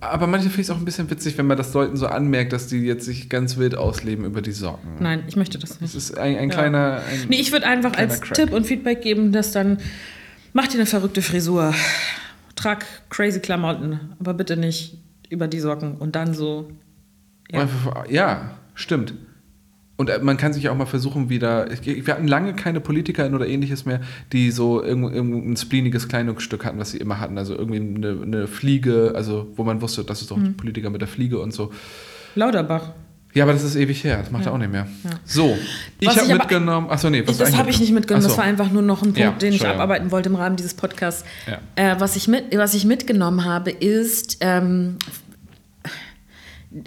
aber 0.00 0.26
manchmal 0.26 0.50
finde 0.50 0.60
ich 0.60 0.66
es 0.68 0.70
auch 0.70 0.76
ein 0.78 0.84
bisschen 0.84 1.10
witzig, 1.10 1.38
wenn 1.38 1.46
man 1.46 1.56
das 1.56 1.72
Leuten 1.72 1.96
so 1.96 2.06
anmerkt, 2.06 2.52
dass 2.52 2.66
die 2.68 2.78
jetzt 2.80 3.06
sich 3.06 3.28
ganz 3.30 3.56
wild 3.56 3.74
ausleben 3.74 4.24
über 4.26 4.42
die 4.42 4.52
Socken. 4.52 4.90
Nein, 5.00 5.24
ich 5.26 5.36
möchte 5.36 5.58
das 5.58 5.70
Das 5.70 5.80
nicht. 5.80 5.94
ist 5.94 6.16
ein, 6.18 6.36
ein 6.36 6.48
Ja. 6.50 6.54
kleiner. 6.54 7.00
Ein, 7.10 7.28
Nee, 7.28 7.40
ich 7.40 7.50
würde 7.50 7.66
einfach 7.66 7.94
als 7.96 8.20
Crack. 8.20 8.34
Tipp 8.34 8.52
und 8.52 8.66
Feedback 8.66 9.00
geben, 9.00 9.32
dass 9.32 9.52
dann 9.52 9.78
mach 10.52 10.66
dir 10.68 10.74
eine 10.74 10.86
verrückte 10.86 11.22
Frisur. 11.22 11.74
Trag 12.56 12.84
crazy 13.10 13.40
Klamotten, 13.40 14.14
aber 14.18 14.34
bitte 14.34 14.56
nicht 14.56 14.98
über 15.30 15.46
die 15.48 15.60
Socken 15.60 15.96
und 15.96 16.16
dann 16.16 16.34
so. 16.34 16.70
Ja. 17.52 17.68
Ja, 18.08 18.50
stimmt. 18.74 19.14
Und 19.98 20.10
äh, 20.10 20.18
man 20.20 20.36
kann 20.36 20.52
sich 20.52 20.68
auch 20.68 20.76
mal 20.76 20.84
versuchen, 20.86 21.30
wieder. 21.30 21.68
Wir 21.82 22.12
hatten 22.14 22.28
lange 22.28 22.52
keine 22.54 22.80
PolitikerInnen 22.80 23.34
oder 23.34 23.46
ähnliches 23.46 23.86
mehr, 23.86 24.00
die 24.32 24.50
so 24.50 24.82
irgend- 24.82 25.14
irgendein 25.14 25.56
spleeniges 25.56 26.08
Kleidungsstück 26.08 26.64
hatten, 26.66 26.78
was 26.78 26.90
sie 26.90 26.98
immer 26.98 27.18
hatten. 27.20 27.38
Also 27.38 27.54
irgendwie 27.56 27.78
eine, 27.80 28.20
eine 28.22 28.46
Fliege, 28.46 29.12
also 29.14 29.50
wo 29.56 29.64
man 29.64 29.80
wusste, 29.80 30.04
das 30.04 30.20
ist 30.20 30.30
doch 30.30 30.36
Mhm. 30.36 30.56
Politiker 30.56 30.90
mit 30.90 31.00
der 31.00 31.08
Fliege 31.08 31.38
und 31.38 31.52
so. 31.54 31.72
Lauterbach. 32.34 32.92
Ja, 33.36 33.44
aber 33.44 33.52
das 33.52 33.62
ist 33.64 33.76
ewig 33.76 34.02
her, 34.02 34.18
das 34.18 34.30
macht 34.30 34.44
Ja. 34.44 34.50
er 34.50 34.54
auch 34.54 34.58
nicht 34.58 34.72
mehr. 34.72 34.86
Ja. 35.04 35.10
So, 35.24 35.58
ich 36.00 36.08
Was 36.08 36.16
habe 36.18 36.34
mitgenommen. 36.34 36.88
Achso, 36.90 37.10
nee, 37.10 37.22
was 37.26 37.32
Ich, 37.32 37.38
das 37.38 37.56
habe 37.56 37.68
ich 37.68 37.78
nicht 37.80 37.92
mitgenommen, 37.92 38.24
Ach 38.24 38.28
das 38.28 38.32
so. 38.34 38.38
war 38.38 38.46
einfach 38.46 38.70
nur 38.70 38.80
noch 38.82 38.98
ein 39.02 39.12
Punkt, 39.12 39.18
Ja, 39.18 39.30
den 39.32 39.52
ich 39.52 39.66
abarbeiten 39.66 40.10
wollte 40.10 40.28
im 40.30 40.36
Rahmen 40.36 40.56
dieses 40.56 40.72
Podcasts. 40.74 41.24
Ja. 41.46 41.58
Äh, 41.76 42.00
was, 42.00 42.16
ich 42.16 42.28
mit, 42.28 42.56
was 42.56 42.72
ich 42.74 42.86
mitgenommen 42.86 43.44
habe, 43.44 43.70
ist, 43.70 44.38
ähm, 44.40 44.96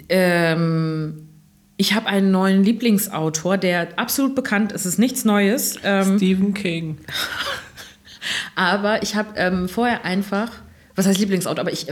ähm, 0.08 1.28
ich 1.76 1.94
habe 1.94 2.06
einen 2.06 2.30
neuen 2.30 2.62
Lieblingsautor, 2.64 3.56
der 3.56 3.88
absolut 3.96 4.34
bekannt 4.34 4.72
ist, 4.72 4.82
es 4.82 4.94
ist 4.94 4.98
nichts 4.98 5.24
Neues. 5.24 5.78
Ähm, 5.82 6.16
Stephen 6.16 6.52
King. 6.52 6.98
Aber 8.54 9.02
ich 9.02 9.14
habe 9.14 9.30
ähm, 9.36 9.68
vorher 9.68 10.04
einfach 10.04 10.50
was 10.96 11.06
heißt 11.06 11.18
Lieblingsautor, 11.18 11.60
aber 11.62 11.72
ich 11.72 11.86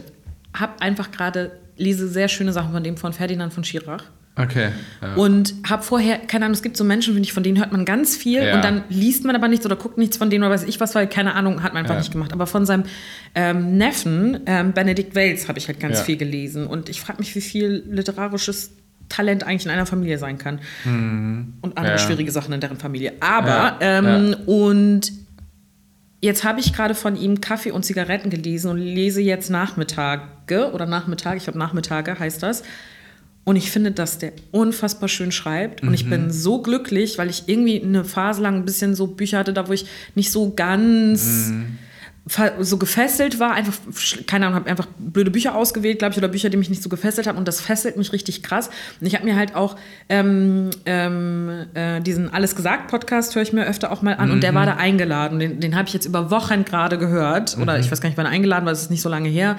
habe 0.52 0.82
einfach 0.82 1.10
gerade, 1.10 1.52
lese 1.78 2.08
sehr 2.08 2.28
schöne 2.28 2.52
Sachen 2.52 2.72
von 2.72 2.82
dem, 2.84 2.96
von 2.98 3.12
Ferdinand 3.14 3.54
von 3.54 3.64
Schirach. 3.64 4.04
Okay. 4.40 4.70
Ja. 5.02 5.14
Und 5.14 5.54
habe 5.68 5.82
vorher, 5.82 6.18
keine 6.18 6.44
Ahnung, 6.44 6.54
es 6.54 6.62
gibt 6.62 6.76
so 6.76 6.84
Menschen, 6.84 7.14
finde 7.14 7.26
ich, 7.26 7.32
von 7.32 7.42
denen 7.42 7.58
hört 7.58 7.72
man 7.72 7.84
ganz 7.84 8.16
viel 8.16 8.42
Ja. 8.42 8.54
und 8.54 8.62
dann 8.64 8.84
liest 8.88 9.24
man 9.24 9.34
aber 9.34 9.48
nichts 9.48 9.66
oder 9.66 9.76
guckt 9.76 9.98
nichts 9.98 10.16
von 10.16 10.30
denen 10.30 10.44
oder 10.44 10.52
weiß 10.54 10.64
ich 10.64 10.78
was, 10.80 10.94
weil 10.94 11.08
keine 11.08 11.34
Ahnung, 11.34 11.62
hat 11.62 11.74
man 11.74 11.82
einfach 11.82 11.94
Ja. 11.94 12.00
nicht 12.00 12.12
gemacht. 12.12 12.32
Aber 12.32 12.46
von 12.46 12.64
seinem 12.64 12.84
ähm, 13.34 13.76
Neffen, 13.76 14.40
ähm, 14.46 14.72
Benedikt 14.72 15.14
Wells, 15.14 15.48
habe 15.48 15.58
ich 15.58 15.66
halt 15.68 15.80
ganz 15.80 16.00
viel 16.00 16.16
gelesen. 16.16 16.66
Und 16.66 16.88
ich 16.88 17.00
frage 17.00 17.18
mich, 17.18 17.34
wie 17.34 17.40
viel 17.40 17.82
literarisches 17.90 18.70
Talent 19.08 19.42
eigentlich 19.44 19.64
in 19.64 19.70
einer 19.70 19.86
Familie 19.86 20.18
sein 20.18 20.38
kann. 20.38 20.60
Und 20.84 21.72
andere 21.76 21.98
schwierige 21.98 22.30
Sachen 22.30 22.52
in 22.52 22.60
deren 22.60 22.76
Familie. 22.78 23.14
Aber, 23.20 23.78
ähm, 23.80 24.36
und 24.46 25.12
Jetzt 26.20 26.42
habe 26.42 26.58
ich 26.58 26.72
gerade 26.72 26.96
von 26.96 27.14
ihm 27.14 27.40
Kaffee 27.40 27.70
und 27.70 27.84
Zigaretten 27.84 28.28
gelesen 28.28 28.72
und 28.72 28.78
lese 28.78 29.20
jetzt 29.20 29.50
Nachmittage 29.50 30.72
oder 30.72 30.84
Nachmittag, 30.84 31.36
ich 31.36 31.44
glaube 31.44 31.60
Nachmittage 31.60 32.18
heißt 32.18 32.42
das. 32.42 32.64
Und 33.48 33.56
ich 33.56 33.70
finde, 33.70 33.92
dass 33.92 34.18
der 34.18 34.32
unfassbar 34.50 35.08
schön 35.08 35.32
schreibt. 35.32 35.82
Und 35.82 35.94
ich 35.94 36.08
bin 36.10 36.30
so 36.30 36.60
glücklich, 36.60 37.16
weil 37.16 37.30
ich 37.30 37.44
irgendwie 37.46 37.82
eine 37.82 38.04
Phase 38.04 38.42
lang 38.42 38.56
ein 38.56 38.64
bisschen 38.66 38.94
so 38.94 39.06
Bücher 39.06 39.38
hatte, 39.38 39.54
da 39.54 39.68
wo 39.68 39.72
ich 39.72 39.86
nicht 40.14 40.30
so 40.30 40.52
ganz 40.54 41.52
ver- 42.26 42.62
so 42.62 42.76
gefesselt 42.76 43.40
war. 43.40 43.54
Einfach, 43.54 43.72
keine 44.26 44.44
Ahnung, 44.44 44.56
habe 44.60 44.68
einfach 44.68 44.86
blöde 44.98 45.30
Bücher 45.30 45.54
ausgewählt, 45.54 45.98
glaube 45.98 46.12
ich, 46.12 46.18
oder 46.18 46.28
Bücher, 46.28 46.50
die 46.50 46.58
mich 46.58 46.68
nicht 46.68 46.82
so 46.82 46.90
gefesselt 46.90 47.26
haben. 47.26 47.38
Und 47.38 47.48
das 47.48 47.62
fesselt 47.62 47.96
mich 47.96 48.12
richtig 48.12 48.42
krass. 48.42 48.68
Und 49.00 49.06
ich 49.06 49.14
habe 49.14 49.24
mir 49.24 49.34
halt 49.34 49.54
auch 49.54 49.76
ähm, 50.10 50.68
ähm, 50.84 51.48
äh, 51.72 52.02
diesen 52.02 52.30
Alles 52.34 52.54
gesagt 52.54 52.88
Podcast 52.90 53.34
höre 53.34 53.42
ich 53.42 53.54
mir 53.54 53.66
öfter 53.66 53.90
auch 53.92 54.02
mal 54.02 54.12
an. 54.16 54.30
Und 54.30 54.42
der 54.42 54.54
war 54.54 54.66
da 54.66 54.74
eingeladen. 54.76 55.38
Den, 55.38 55.58
den 55.58 55.74
habe 55.74 55.88
ich 55.88 55.94
jetzt 55.94 56.04
über 56.04 56.30
Wochen 56.30 56.66
gerade 56.66 56.98
gehört. 56.98 57.56
Oder 57.62 57.78
ich 57.78 57.90
weiß 57.90 58.02
gar 58.02 58.10
nicht, 58.10 58.18
wann 58.18 58.26
er 58.26 58.32
eingeladen 58.32 58.66
war, 58.66 58.72
das 58.72 58.82
ist 58.82 58.90
nicht 58.90 59.00
so 59.00 59.08
lange 59.08 59.30
her. 59.30 59.56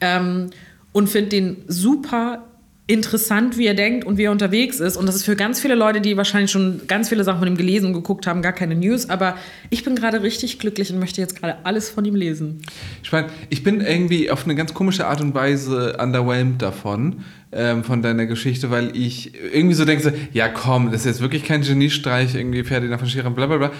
Ähm, 0.00 0.50
und 0.92 1.08
finde 1.08 1.30
den 1.30 1.56
super 1.66 2.44
interessant, 2.92 3.56
wie 3.56 3.66
er 3.66 3.74
denkt 3.74 4.04
und 4.04 4.18
wie 4.18 4.24
er 4.24 4.30
unterwegs 4.30 4.78
ist. 4.78 4.96
Und 4.96 5.06
das 5.06 5.16
ist 5.16 5.24
für 5.24 5.34
ganz 5.34 5.60
viele 5.60 5.74
Leute, 5.74 6.00
die 6.00 6.16
wahrscheinlich 6.16 6.50
schon 6.50 6.82
ganz 6.86 7.08
viele 7.08 7.24
Sachen 7.24 7.38
von 7.38 7.48
ihm 7.48 7.56
gelesen 7.56 7.86
und 7.86 7.92
geguckt 7.94 8.26
haben, 8.26 8.42
gar 8.42 8.52
keine 8.52 8.74
News. 8.74 9.08
Aber 9.08 9.36
ich 9.70 9.82
bin 9.82 9.96
gerade 9.96 10.22
richtig 10.22 10.58
glücklich 10.58 10.92
und 10.92 10.98
möchte 10.98 11.20
jetzt 11.20 11.40
gerade 11.40 11.56
alles 11.64 11.88
von 11.88 12.04
ihm 12.04 12.14
lesen. 12.14 12.62
Ich 13.02 13.10
meine, 13.10 13.28
ich 13.48 13.62
bin 13.62 13.80
irgendwie 13.80 14.30
auf 14.30 14.44
eine 14.44 14.54
ganz 14.54 14.74
komische 14.74 15.06
Art 15.06 15.20
und 15.20 15.34
Weise 15.34 15.96
underwhelmed 15.98 16.60
davon, 16.60 17.24
ähm, 17.52 17.84
von 17.84 18.02
deiner 18.02 18.26
Geschichte, 18.26 18.70
weil 18.70 18.96
ich 18.96 19.32
irgendwie 19.34 19.74
so 19.74 19.84
denke, 19.84 20.14
ja 20.32 20.48
komm, 20.48 20.90
das 20.90 21.02
ist 21.02 21.06
jetzt 21.06 21.20
wirklich 21.20 21.44
kein 21.44 21.62
Geniestreich, 21.62 22.34
irgendwie 22.34 22.64
Ferdinand 22.64 23.00
von 23.00 23.08
Schirach, 23.08 23.32
bla 23.32 23.46
bla 23.46 23.56
bla. 23.58 23.70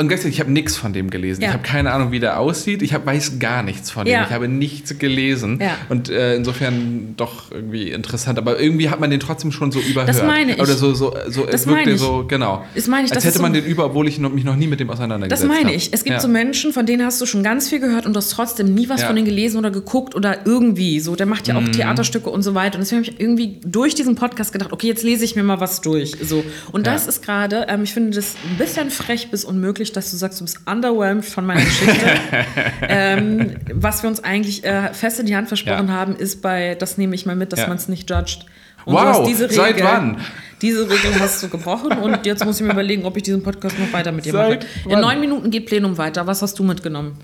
Und 0.00 0.08
gleichzeitig, 0.08 0.34
ich 0.36 0.40
habe 0.40 0.50
nichts 0.50 0.74
von 0.76 0.92
dem 0.92 1.10
gelesen. 1.10 1.42
Ja. 1.42 1.48
Ich 1.48 1.54
habe 1.54 1.62
keine 1.62 1.92
Ahnung, 1.92 2.10
wie 2.10 2.18
der 2.18 2.40
aussieht. 2.40 2.82
Ich 2.82 2.92
hab, 2.92 3.06
weiß 3.06 3.38
gar 3.38 3.62
nichts 3.62 3.90
von 3.90 4.04
dem. 4.04 4.12
Ja. 4.12 4.24
Ich 4.24 4.30
habe 4.30 4.48
nichts 4.48 4.98
gelesen. 4.98 5.58
Ja. 5.60 5.76
Und 5.90 6.08
äh, 6.08 6.34
insofern 6.34 7.14
doch 7.16 7.52
irgendwie 7.52 7.90
interessant. 7.90 8.36
Aber 8.38 8.58
irgendwie 8.58 8.90
hat 8.90 8.98
man 8.98 9.10
den 9.10 9.20
trotzdem 9.20 9.52
schon 9.52 9.70
so 9.70 9.78
überhört. 9.78 10.08
Das 10.08 10.22
meine 10.24 10.54
ich. 10.54 10.60
Oder 10.60 10.74
so, 10.74 10.92
so, 10.94 11.14
so 11.28 11.44
Das 11.46 11.60
es 11.60 11.66
wirkte 11.68 11.96
so, 11.98 12.24
genau. 12.26 12.64
Das 12.74 12.88
meine 12.88 13.06
ich, 13.06 13.12
Als 13.12 13.22
das 13.22 13.32
hätte 13.32 13.42
man 13.42 13.54
so- 13.54 13.60
den 13.60 13.68
über, 13.70 13.84
obwohl 13.84 14.08
ich 14.08 14.18
mich 14.18 14.44
noch 14.44 14.56
nie 14.56 14.66
mit 14.66 14.80
dem 14.80 14.90
auseinandergesetzt 14.90 15.44
Das 15.44 15.48
habe. 15.48 15.62
meine 15.66 15.76
ich. 15.76 15.92
Es 15.92 16.02
gibt 16.02 16.20
so 16.20 16.26
Menschen, 16.26 16.72
von 16.72 16.84
denen 16.84 17.04
hast 17.06 17.20
du 17.20 17.26
schon 17.26 17.44
ganz 17.44 17.68
viel 17.68 17.78
gehört 17.78 18.04
und 18.06 18.14
du 18.14 18.18
hast 18.18 18.30
trotzdem 18.30 18.74
nie 18.74 18.88
was 18.88 19.04
von 19.04 19.14
denen 19.14 19.26
gelesen 19.28 19.58
oder 19.58 19.70
geguckt 19.70 20.16
oder 20.16 20.38
irgendwie. 20.46 20.98
So, 20.98 21.14
der 21.14 21.26
macht 21.26 21.46
ja 21.46 21.54
Mhm. 21.60 21.68
auch 21.68 21.70
Theaterstücke 21.70 22.28
und 22.30 22.42
so 22.42 22.54
weiter. 22.56 22.76
Und 22.76 22.80
deswegen 22.80 23.02
habe 23.04 23.12
ich 23.12 23.20
irgendwie 23.20 23.60
durch 23.64 23.94
diesen 23.94 24.16
Podcast 24.16 24.52
gedacht, 24.52 24.72
okay, 24.72 24.88
jetzt 24.88 25.04
lese 25.04 25.24
ich 25.24 25.36
mir 25.36 25.44
mal 25.44 25.60
was 25.60 25.80
durch. 25.80 26.16
So. 26.22 26.42
Und 26.72 26.88
das 26.88 27.06
ist 27.06 27.22
gerade, 27.22 27.66
ähm, 27.68 27.84
ich 27.84 27.92
finde 27.92 28.16
das 28.16 28.34
ein 28.50 28.56
bisschen 28.58 28.90
frech 28.90 29.30
bis 29.30 29.44
unmöglich, 29.44 29.81
dass 29.90 30.12
du 30.12 30.16
sagst, 30.16 30.38
du 30.40 30.44
bist 30.44 30.60
underwhelmed 30.70 31.24
von 31.24 31.44
meiner 31.44 31.64
Geschichte. 31.64 32.06
ähm, 32.88 33.56
was 33.72 34.04
wir 34.04 34.10
uns 34.10 34.22
eigentlich 34.22 34.62
äh, 34.64 34.94
fest 34.94 35.18
in 35.18 35.26
die 35.26 35.34
Hand 35.34 35.48
versprochen 35.48 35.88
Ja. 35.88 35.94
haben, 35.94 36.14
ist 36.14 36.42
bei, 36.42 36.76
das 36.76 36.98
nehme 36.98 37.16
ich 37.16 37.26
mal 37.26 37.34
mit, 37.34 37.52
dass 37.52 37.60
Ja. 37.60 37.66
man 37.66 37.78
es 37.78 37.88
nicht 37.88 38.08
judgt. 38.08 38.46
Und 38.84 38.94
Wow, 38.94 39.28
hast 39.28 39.54
seit 39.54 39.82
wann? 39.82 40.18
Diese 40.60 40.88
Regel 40.88 41.18
hast 41.18 41.42
du 41.42 41.48
gebrochen 41.48 41.92
und 41.98 42.24
jetzt 42.24 42.44
muss 42.44 42.60
ich 42.60 42.66
mir 42.66 42.72
überlegen, 42.72 43.04
ob 43.04 43.16
ich 43.16 43.24
diesen 43.24 43.42
Podcast 43.42 43.76
noch 43.80 43.92
weiter 43.92 44.12
mit 44.12 44.24
dir 44.24 44.32
mache. 44.32 44.60
In 44.88 45.00
neun 45.00 45.18
Minuten 45.18 45.50
geht 45.50 45.66
Plenum 45.66 45.98
weiter. 45.98 46.26
Was 46.26 46.42
hast 46.42 46.56
du 46.58 46.62
mitgenommen? 46.62 47.16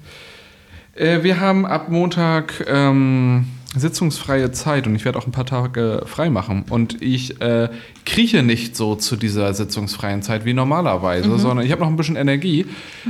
Äh, 0.94 1.22
wir 1.22 1.38
haben 1.38 1.64
ab 1.66 1.88
Montag 1.88 2.64
ähm, 2.66 3.46
sitzungsfreie 3.78 4.52
Zeit 4.52 4.86
und 4.86 4.94
ich 4.94 5.04
werde 5.04 5.18
auch 5.18 5.26
ein 5.26 5.32
paar 5.32 5.46
Tage 5.46 6.02
frei 6.06 6.30
machen. 6.30 6.64
Und 6.70 7.02
ich 7.02 7.40
äh, 7.40 7.68
krieche 8.04 8.42
nicht 8.42 8.76
so 8.76 8.94
zu 8.94 9.16
dieser 9.16 9.52
sitzungsfreien 9.54 10.22
Zeit 10.22 10.44
wie 10.44 10.54
normalerweise, 10.54 11.28
Mhm. 11.28 11.38
sondern 11.38 11.66
ich 11.66 11.72
habe 11.72 11.82
noch 11.82 11.88
ein 11.88 11.96
bisschen 11.96 12.16
Energie. 12.16 12.66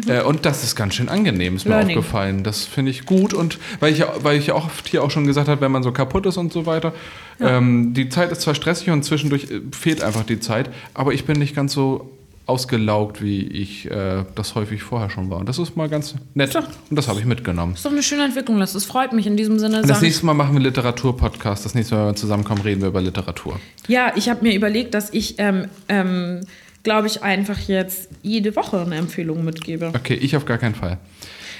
Äh, 0.06 0.22
und 0.22 0.44
das 0.46 0.64
ist 0.64 0.76
ganz 0.76 0.94
schön 0.94 1.08
angenehm, 1.08 1.56
ist 1.56 1.64
mir 1.64 1.70
Learning. 1.76 1.98
aufgefallen. 1.98 2.42
Das 2.44 2.64
finde 2.64 2.90
ich 2.90 3.06
gut. 3.06 3.34
Und 3.34 3.58
weil 3.80 3.92
ich, 3.92 3.98
ja- 3.98 4.12
weil 4.22 4.38
ich 4.38 4.46
ja 4.48 4.54
oft 4.54 4.86
hier 4.88 5.02
auch 5.04 5.10
schon 5.10 5.26
gesagt 5.26 5.48
habe, 5.48 5.60
wenn 5.60 5.72
man 5.72 5.82
so 5.82 5.92
kaputt 5.92 6.26
ist 6.26 6.36
und 6.36 6.52
so 6.52 6.66
weiter, 6.66 6.92
ähm, 7.40 7.94
die 7.94 8.08
Zeit 8.08 8.32
ist 8.32 8.40
zwar 8.40 8.54
stressig 8.54 8.90
und 8.90 9.04
zwischendurch 9.04 9.44
äh, 9.50 9.60
fehlt 9.72 10.02
einfach 10.02 10.24
die 10.24 10.40
Zeit, 10.40 10.70
aber 10.94 11.12
ich 11.12 11.24
bin 11.24 11.38
nicht 11.38 11.54
ganz 11.54 11.72
so 11.72 12.10
ausgelaugt, 12.48 13.22
wie 13.22 13.46
ich 13.46 13.90
äh, 13.90 14.24
das 14.34 14.54
häufig 14.54 14.82
vorher 14.82 15.10
schon 15.10 15.28
war. 15.30 15.38
Und 15.38 15.48
das 15.48 15.58
ist 15.58 15.76
mal 15.76 15.88
ganz 15.88 16.14
nett. 16.34 16.54
Doch. 16.54 16.66
Und 16.88 16.96
das 16.96 17.06
habe 17.06 17.20
ich 17.20 17.26
mitgenommen. 17.26 17.72
Das 17.72 17.80
ist 17.80 17.86
doch 17.86 17.92
eine 17.92 18.02
schöne 18.02 18.24
Entwicklung, 18.24 18.58
das. 18.58 18.72
Das 18.72 18.86
freut 18.86 19.12
mich 19.12 19.26
in 19.26 19.36
diesem 19.36 19.58
Sinne. 19.58 19.82
Das 19.82 20.00
nächste 20.00 20.24
Mal 20.24 20.34
machen 20.34 20.54
wir 20.54 20.60
Literatur-Podcast. 20.60 21.64
Das 21.64 21.74
nächste 21.74 21.94
Mal, 21.94 22.00
wenn 22.02 22.08
wir 22.10 22.16
zusammenkommen, 22.16 22.62
reden 22.62 22.80
wir 22.80 22.88
über 22.88 23.02
Literatur. 23.02 23.60
Ja, 23.86 24.12
ich 24.16 24.28
habe 24.30 24.42
mir 24.42 24.54
überlegt, 24.54 24.94
dass 24.94 25.12
ich, 25.12 25.34
ähm, 25.38 25.66
ähm, 25.88 26.40
glaube 26.82 27.06
ich, 27.06 27.22
einfach 27.22 27.58
jetzt 27.68 28.08
jede 28.22 28.56
Woche 28.56 28.80
eine 28.80 28.96
Empfehlung 28.96 29.44
mitgebe. 29.44 29.92
Okay, 29.94 30.14
ich 30.14 30.34
auf 30.34 30.46
gar 30.46 30.58
keinen 30.58 30.74
Fall. 30.74 30.98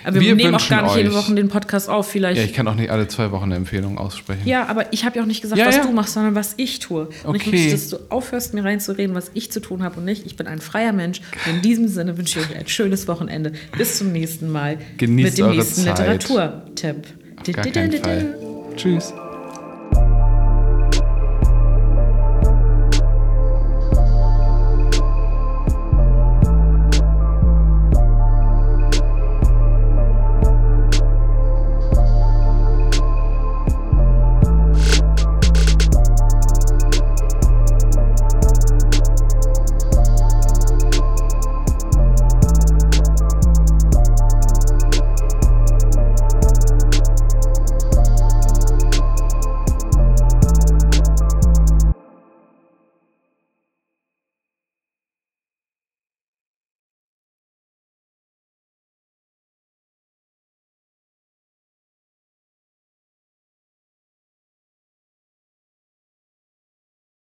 Aber 0.04 0.14
wir, 0.16 0.22
Wir 0.22 0.34
nehmen 0.34 0.54
auch 0.54 0.68
gar 0.68 0.82
nicht 0.82 0.96
jede 0.96 1.10
euch- 1.10 1.16
Woche 1.16 1.34
den 1.34 1.48
Podcast 1.48 1.88
auf, 1.88 2.08
vielleicht. 2.08 2.38
Ja, 2.38 2.44
ich 2.44 2.52
kann 2.52 2.66
auch 2.68 2.74
nicht 2.74 2.90
alle 2.90 3.08
zwei 3.08 3.30
Wochen 3.30 3.44
eine 3.44 3.56
Empfehlung 3.56 3.98
aussprechen. 3.98 4.42
Ja, 4.46 4.66
aber 4.66 4.92
ich 4.92 5.04
habe 5.04 5.16
ja 5.16 5.22
auch 5.22 5.26
nicht 5.26 5.42
gesagt, 5.42 5.58
Ja, 5.58 5.66
was 5.66 5.76
ja. 5.76 5.82
du 5.84 5.92
machst, 5.92 6.14
sondern 6.14 6.34
was 6.34 6.54
ich 6.56 6.78
tue. 6.78 7.08
Und 7.24 7.34
ich 7.34 7.42
Okay. 7.42 7.50
möchte, 7.50 7.70
dass 7.72 7.88
du 7.90 7.96
aufhörst, 8.08 8.54
mir 8.54 8.64
reinzureden, 8.64 9.14
was 9.14 9.30
ich 9.34 9.50
zu 9.52 9.60
tun 9.60 9.82
habe 9.82 9.98
und 9.98 10.04
nicht. 10.04 10.24
Ich 10.26 10.36
bin 10.36 10.46
ein 10.46 10.60
freier 10.60 10.92
Mensch. 10.92 11.20
Und 11.46 11.56
in 11.56 11.62
diesem 11.62 11.88
Sinne 11.88 12.16
wünsche 12.18 12.40
ich 12.40 12.50
euch 12.50 12.56
ein 12.56 12.68
schönes 12.68 13.08
Wochenende. 13.08 13.52
Bis 13.76 13.98
zum 13.98 14.12
nächsten 14.12 14.50
Mal. 14.50 14.78
Genießt 14.96 15.30
mit 15.30 15.38
dem 15.38 15.50
nächsten. 15.56 15.84
Literaturtipp. 15.84 16.96
Tschüss. 18.76 19.12